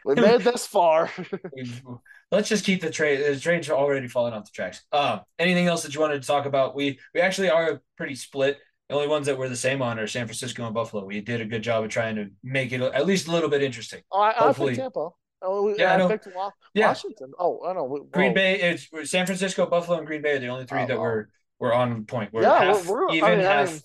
[0.05, 1.11] we made this far.
[2.31, 3.17] Let's just keep the trade.
[3.25, 4.83] The train's are already falling off the tracks.
[4.91, 6.75] Um, anything else that you wanted to talk about?
[6.75, 8.59] We we actually are pretty split.
[8.87, 11.05] The only ones that we're the same on are San Francisco and Buffalo.
[11.05, 13.61] We did a good job of trying to make it at least a little bit
[13.63, 14.01] interesting.
[14.11, 14.71] Oh, I, I Hopefully.
[14.71, 15.09] picked Tampa.
[15.41, 16.07] Oh, Yeah, I I, know.
[16.09, 16.87] picked Wa- Yeah.
[16.87, 17.31] Washington.
[17.39, 17.83] Oh, I know.
[17.85, 18.33] We- Green.
[18.33, 21.03] Bay, it's San Francisco, Buffalo, and Green Bay are the only three Oh, that wow.
[21.03, 21.29] were
[21.59, 22.33] we're on point.
[22.33, 23.71] We're Yeah, half we're- we're- I even mean, I half.
[23.71, 23.81] mean,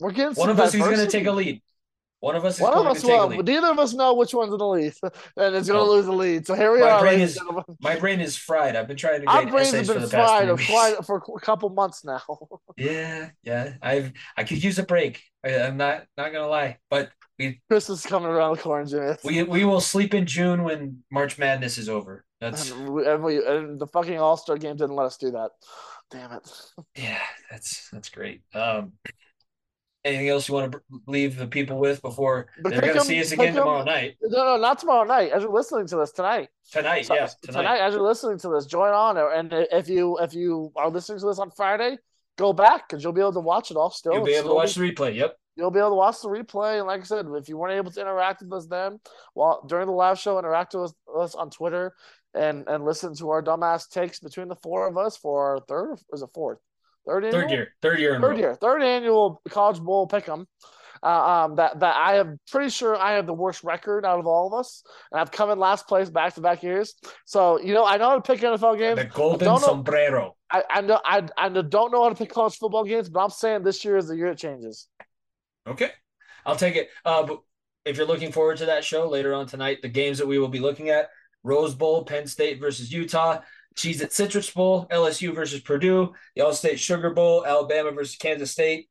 [0.00, 1.62] We're getting one of us is going to take a lead.
[2.22, 3.26] One of us is One going of us to will.
[3.26, 3.44] lead.
[3.46, 4.94] Neither of us know which one's in the lead,
[5.36, 6.46] and it's going to lose the lead.
[6.46, 7.36] So here we My are, brain is-
[7.80, 8.76] My brain is fried.
[8.76, 10.66] I've been trying to Our grade brains essays have for been the past fried, weeks.
[10.70, 12.22] fried for a couple months now.
[12.76, 13.74] Yeah, yeah.
[13.82, 15.20] I've I could use a break.
[15.44, 19.16] I, I'm not not gonna lie, but we Christmas is coming around the corner, Jimmy.
[19.24, 22.24] we we will sleep in June when March Madness is over.
[22.40, 25.32] That's And, we, and, we, and the fucking All Star game didn't let us do
[25.32, 25.50] that.
[26.12, 26.48] Damn it.
[26.96, 27.20] yeah,
[27.50, 28.42] that's that's great.
[28.54, 28.92] Um,
[30.04, 33.32] anything else you want to leave the people with before But they're gonna see us
[33.32, 34.16] again tomorrow night?
[34.22, 35.32] No, no, not tomorrow night.
[35.32, 36.48] As you're listening to this tonight.
[36.70, 37.62] Tonight, So- yeah, tonight.
[37.62, 37.78] tonight.
[37.78, 39.16] as you're listening to this, join on.
[39.18, 41.98] And if you if you are listening to this on Friday,
[42.36, 43.90] go back because you'll be able to watch it all.
[43.90, 45.14] Still, You'll be able to watch the replay.
[45.14, 45.36] Yep.
[45.54, 47.90] You'll be able to watch the replay, and like I said, if you weren't able
[47.90, 49.00] to interact with us then,
[49.34, 51.94] well, during the live show, interact with us on Twitter
[52.34, 55.90] and and listen to our dumbass takes between the four of us for our third
[55.90, 56.58] or is it fourth,
[57.06, 57.42] third annual?
[57.42, 57.74] Third year.
[57.82, 60.46] Third year third year, third annual College Bowl pick'em.
[61.04, 64.26] Uh, um, that that I am pretty sure I have the worst record out of
[64.26, 66.94] all of us, and I've come in last place back to back years.
[67.24, 68.98] So you know I know how to pick NFL games.
[69.00, 70.36] The golden don't know- sombrero.
[70.48, 73.30] I I know I I don't know how to pick college football games, but I'm
[73.30, 74.86] saying this year is the year it changes.
[75.66, 75.90] Okay.
[76.44, 76.88] I'll take it.
[77.04, 77.40] Uh, but
[77.84, 80.48] if you're looking forward to that show later on tonight, the games that we will
[80.48, 81.10] be looking at
[81.42, 83.40] Rose Bowl, Penn State versus Utah,
[83.74, 88.88] Cheez-It Citrus Bowl, LSU versus Purdue, the Allstate Sugar Bowl, Alabama versus Kansas State,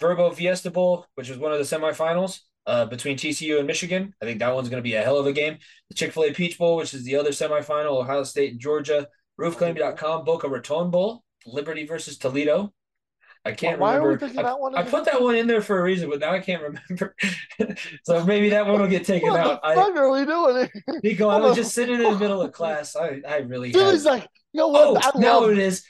[0.00, 4.14] Vrbo Fiesta Bowl, which was one of the semifinals uh, between TCU and Michigan.
[4.20, 5.58] I think that one's going to be a hell of a game.
[5.88, 9.08] The Chick fil A Peach Bowl, which is the other semifinal, Ohio State and Georgia,
[9.40, 12.72] Roofclaim.com, Boca Raton Bowl, Liberty versus Toledo.
[13.46, 14.08] I can't Why remember.
[14.08, 14.74] are we picking I- that one?
[14.74, 17.14] I put that one in there for a reason, but now I can't remember.
[18.04, 19.60] so maybe that one will get taken What out.
[19.62, 21.00] fuck are we doing here?
[21.02, 22.96] Niko, I was just sitting in the middle of class.
[22.96, 24.02] I, I really had.
[24.02, 25.14] like, you know Oh, what?
[25.14, 25.84] I now it is.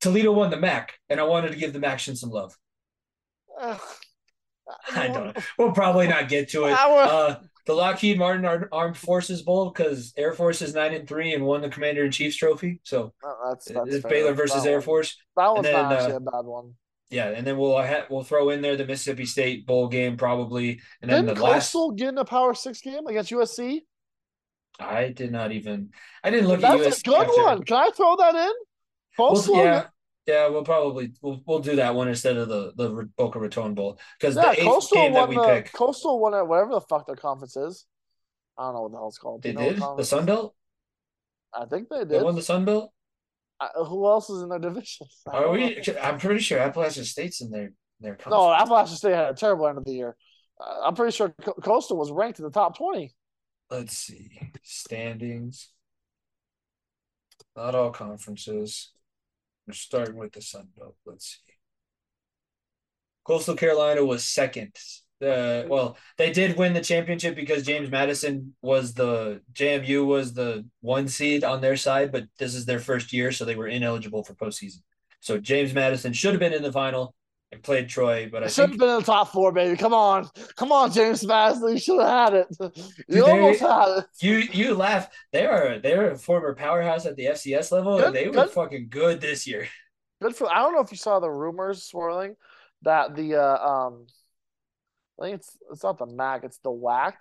[0.00, 2.56] Toledo won the MAC, and I wanted to give the MAC some love.
[3.60, 3.80] Ugh.
[4.94, 5.42] I don't know.
[5.58, 6.72] We'll probably not get to it.
[6.72, 7.36] Uh,
[7.66, 11.44] the Lockheed Martin Ar- Armed Forces Bowl because Air Force is nine and three and
[11.44, 12.80] won the Commander in Chief's trophy.
[12.84, 14.10] So Oh, that's, that's it's fair.
[14.10, 15.16] Baylor versus Air Force.
[15.36, 16.74] That one's then, not uh, actually a bad one.
[17.10, 20.80] Yeah, and then we'll ha- we'll throw in there the Mississippi State bowl game probably,
[21.00, 21.72] and then Didn't the last.
[21.72, 23.80] Coastal get in a Power Six game against USC?
[24.78, 25.90] I did not even.
[26.22, 27.42] I didn't look at That's a good after.
[27.42, 27.62] one.
[27.64, 28.52] Can I throw that in?
[29.16, 29.56] We'll- Coastal.
[29.56, 29.86] yeah,
[30.26, 33.98] yeah, we'll probably we'll, we'll do that one instead of the the Boca Raton Bowl
[34.20, 36.82] because yeah, the Coastal game that won we the pick Coastal won it, whatever the
[36.82, 37.86] fuck their conference is.
[38.58, 39.42] I don't know what the hell it's called.
[39.42, 40.54] They you know what did the Sun Belt.
[41.54, 42.10] I think they did.
[42.10, 42.92] They won the Sun Belt.
[43.76, 45.06] Who else is in their division?
[45.26, 45.80] Are we?
[46.00, 48.52] I'm pretty sure Appalachian State's in their their No.
[48.52, 50.16] Appalachian State had a terrible end of the year.
[50.60, 53.14] Uh, I'm pretty sure Co- Coastal was ranked in the top twenty.
[53.70, 55.70] Let's see standings.
[57.56, 58.92] Not all conferences.
[59.66, 60.94] We're starting with the Sun Belt.
[61.04, 61.52] Let's see.
[63.24, 64.74] Coastal Carolina was second.
[65.20, 70.64] Uh, well, they did win the championship because James Madison was the JMU was the
[70.80, 74.22] one seed on their side, but this is their first year, so they were ineligible
[74.22, 74.78] for postseason.
[75.20, 77.14] So James Madison should have been in the final
[77.50, 79.76] and played Troy, but I should have been in the top four, baby.
[79.76, 81.70] Come on, come on, James Madison.
[81.70, 82.46] You should have had it.
[83.08, 84.04] You Dude, almost had it.
[84.20, 85.08] you you laugh.
[85.32, 88.88] They are they're a former powerhouse at the FCS level, Good- and they were fucking
[88.90, 89.66] good this year.
[90.22, 90.48] Good for.
[90.52, 92.36] I don't know if you saw the rumors swirling
[92.82, 94.06] that the uh, um,
[95.18, 97.14] I think it's it's not the MAC, it's the WAC.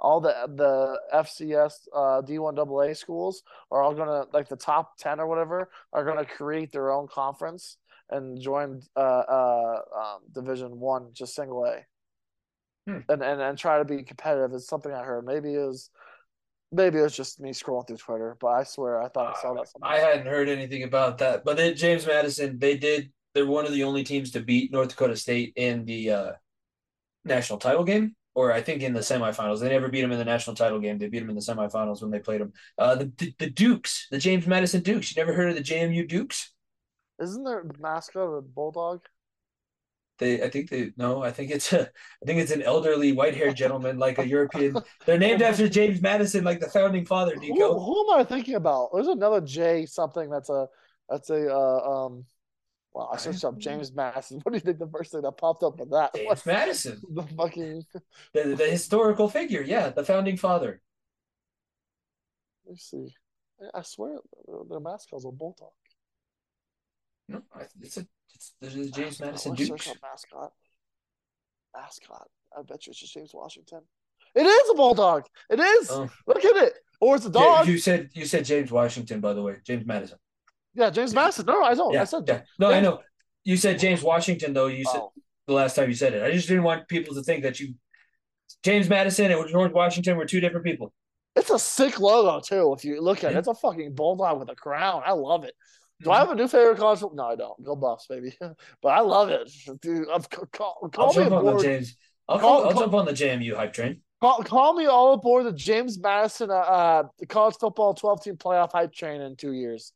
[0.00, 5.20] All the the FCS uh, D1 AA schools are all gonna like the top ten
[5.20, 7.76] or whatever are gonna create their own conference
[8.10, 11.84] and join uh, uh, um, Division One, just single A,
[12.88, 12.98] Hmm.
[13.08, 14.52] and, and and try to be competitive.
[14.54, 15.24] It's something I heard.
[15.24, 15.90] Maybe it was.
[16.74, 19.52] Maybe it was just me scrolling through Twitter, but I swear I thought I saw
[19.54, 19.68] that.
[19.68, 19.90] somewhere.
[19.92, 23.12] I hadn't heard anything about that, but they, James Madison, they did.
[23.34, 26.32] They're one of the only teams to beat North Dakota State in the uh,
[27.24, 29.60] national title game, or I think in the semifinals.
[29.60, 30.98] They never beat them in the national title game.
[30.98, 32.52] They beat them in the semifinals when they played them.
[32.78, 35.14] Uh, the, the the Dukes, the James Madison Dukes.
[35.14, 36.52] You never heard of the JMU Dukes?
[37.20, 39.00] Isn't their mascot a bulldog?
[40.18, 43.34] They, I think they no, I think it's a, I think it's an elderly white
[43.34, 44.76] haired gentleman, like a European.
[45.06, 47.34] They're named after James Madison, like the founding father.
[47.34, 47.84] Who, Niko.
[47.84, 48.90] who am I thinking about?
[48.92, 50.68] There's another J something that's a
[51.08, 52.24] that's a uh, um.
[52.94, 54.40] Well, I searched up James Madison.
[54.42, 56.14] What do you think the first thing that popped up with that?
[56.14, 56.46] James was?
[56.46, 57.84] Madison, The fucking.
[58.34, 60.82] the, the historical figure, yeah, the founding father.
[62.66, 63.14] Let me see.
[63.60, 65.70] I- I swear their- their mascot's a bulldog.
[67.28, 67.42] No,
[67.80, 69.26] it's a it's the the James Mascot.
[69.52, 70.52] Madison Let's up mascot.
[71.74, 72.28] Mascot.
[72.58, 73.80] I bet you it's just James Washington.
[74.34, 75.24] It is a bulldog.
[75.48, 75.90] It is.
[75.90, 76.10] Oh.
[76.26, 76.74] Look at it.
[77.00, 77.66] Or it's a dog.
[77.68, 80.18] you said you said James Washington, by the way, James Madison.
[80.74, 81.46] Yeah, James Madison.
[81.46, 81.92] No, I don't.
[81.92, 82.40] Yeah, I said yeah.
[82.58, 83.00] No, I know.
[83.44, 84.66] You said James Washington though.
[84.68, 85.12] You said Oh.
[85.46, 86.22] the last time you said it.
[86.22, 87.74] I just didn't want people to think that you
[88.62, 90.92] James Madison and George Washington were two different people.
[91.34, 92.74] It's a sick logo too.
[92.76, 95.02] If you look at it, it's a fucking bulldog with a crown.
[95.04, 95.54] I love it.
[96.02, 97.00] Do I have a new favorite college?
[97.00, 97.62] football- No, I don't.
[97.64, 98.36] Go Buffs, baby.
[98.82, 99.50] but I love it,
[99.80, 100.08] dude.
[100.10, 101.62] I've, call, I'll call me jump on the.
[101.62, 101.96] James.
[102.28, 104.00] I'll, Call- I'll jump on the JMU hype train.
[104.20, 108.36] Call, call me all aboard the James Madison uh, uh the college football twelve team
[108.36, 109.92] playoff hype train in two years.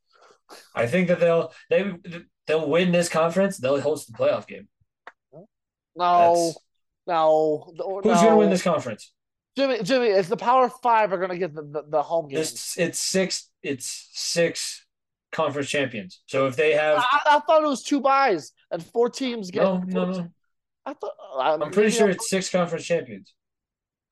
[0.75, 1.93] I think that they'll they
[2.47, 3.59] they'll win this conference.
[3.59, 4.69] They'll host the playoff game.
[5.97, 6.59] No, That's-
[7.07, 7.73] no.
[8.03, 9.13] Who's going to win this conference?
[9.57, 12.41] Jimmy, Jimmy, it's the Power Five are going to get the, the, the home game.
[12.41, 13.49] It's it's six.
[13.63, 14.85] It's six
[15.33, 16.21] conference champions.
[16.27, 19.63] So if they have I, I thought it was two buys and four teams get.
[19.63, 20.29] no no no,
[20.85, 21.63] I thought.
[21.63, 23.33] I'm pretty sure it's six conference champions.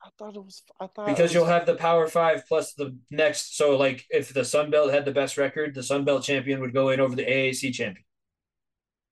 [0.05, 0.61] I thought it was.
[0.79, 3.57] I thought because it you'll have the Power Five plus the next.
[3.57, 6.73] So, like, if the Sun Belt had the best record, the Sun Belt champion would
[6.73, 8.05] go in over the AAC champion.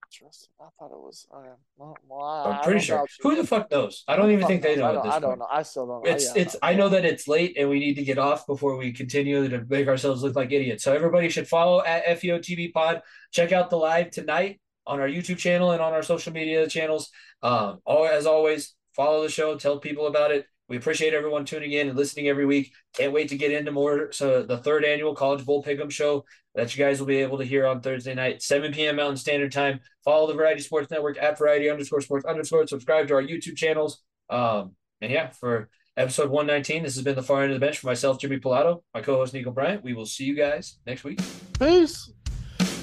[0.06, 0.50] Interesting.
[0.60, 1.26] I thought it was.
[1.34, 1.48] Okay.
[1.76, 3.04] Well, I, I'm pretty sure.
[3.22, 4.04] Who the fuck knows?
[4.06, 5.48] I don't even think they know I don't, this I don't know.
[5.50, 6.06] I still don't.
[6.06, 6.56] It's yeah, it's.
[6.62, 9.64] I know that it's late and we need to get off before we continue to
[9.68, 10.84] make ourselves look like idiots.
[10.84, 13.02] So everybody should follow at FEOTB Pod.
[13.32, 17.10] Check out the live tonight on our YouTube channel and on our social media channels.
[17.42, 20.46] Um, all as always, follow the show, tell people about it.
[20.68, 22.72] We appreciate everyone tuning in and listening every week.
[22.94, 24.12] Can't wait to get into more.
[24.12, 26.24] So the third annual College Bowl Pick'em show
[26.54, 28.96] that you guys will be able to hear on Thursday night, 7 p.m.
[28.96, 29.80] Mountain Standard Time.
[30.04, 32.66] Follow the Variety Sports Network at Variety underscore Sports underscore.
[32.66, 34.02] Subscribe to our YouTube channels.
[34.30, 37.78] Um, and yeah, for episode 119, this has been the far end of the bench
[37.78, 39.84] for myself, Jimmy Pilato, my co-host Niko Bryant.
[39.84, 41.20] We will see you guys next week.
[41.58, 42.10] Peace.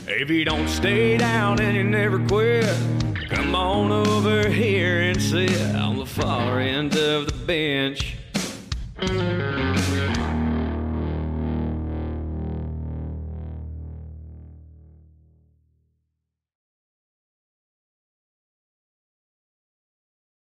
[0.07, 2.65] If you don't stay down and you never quit,
[3.31, 8.17] come on over here and sit on the far end of the bench.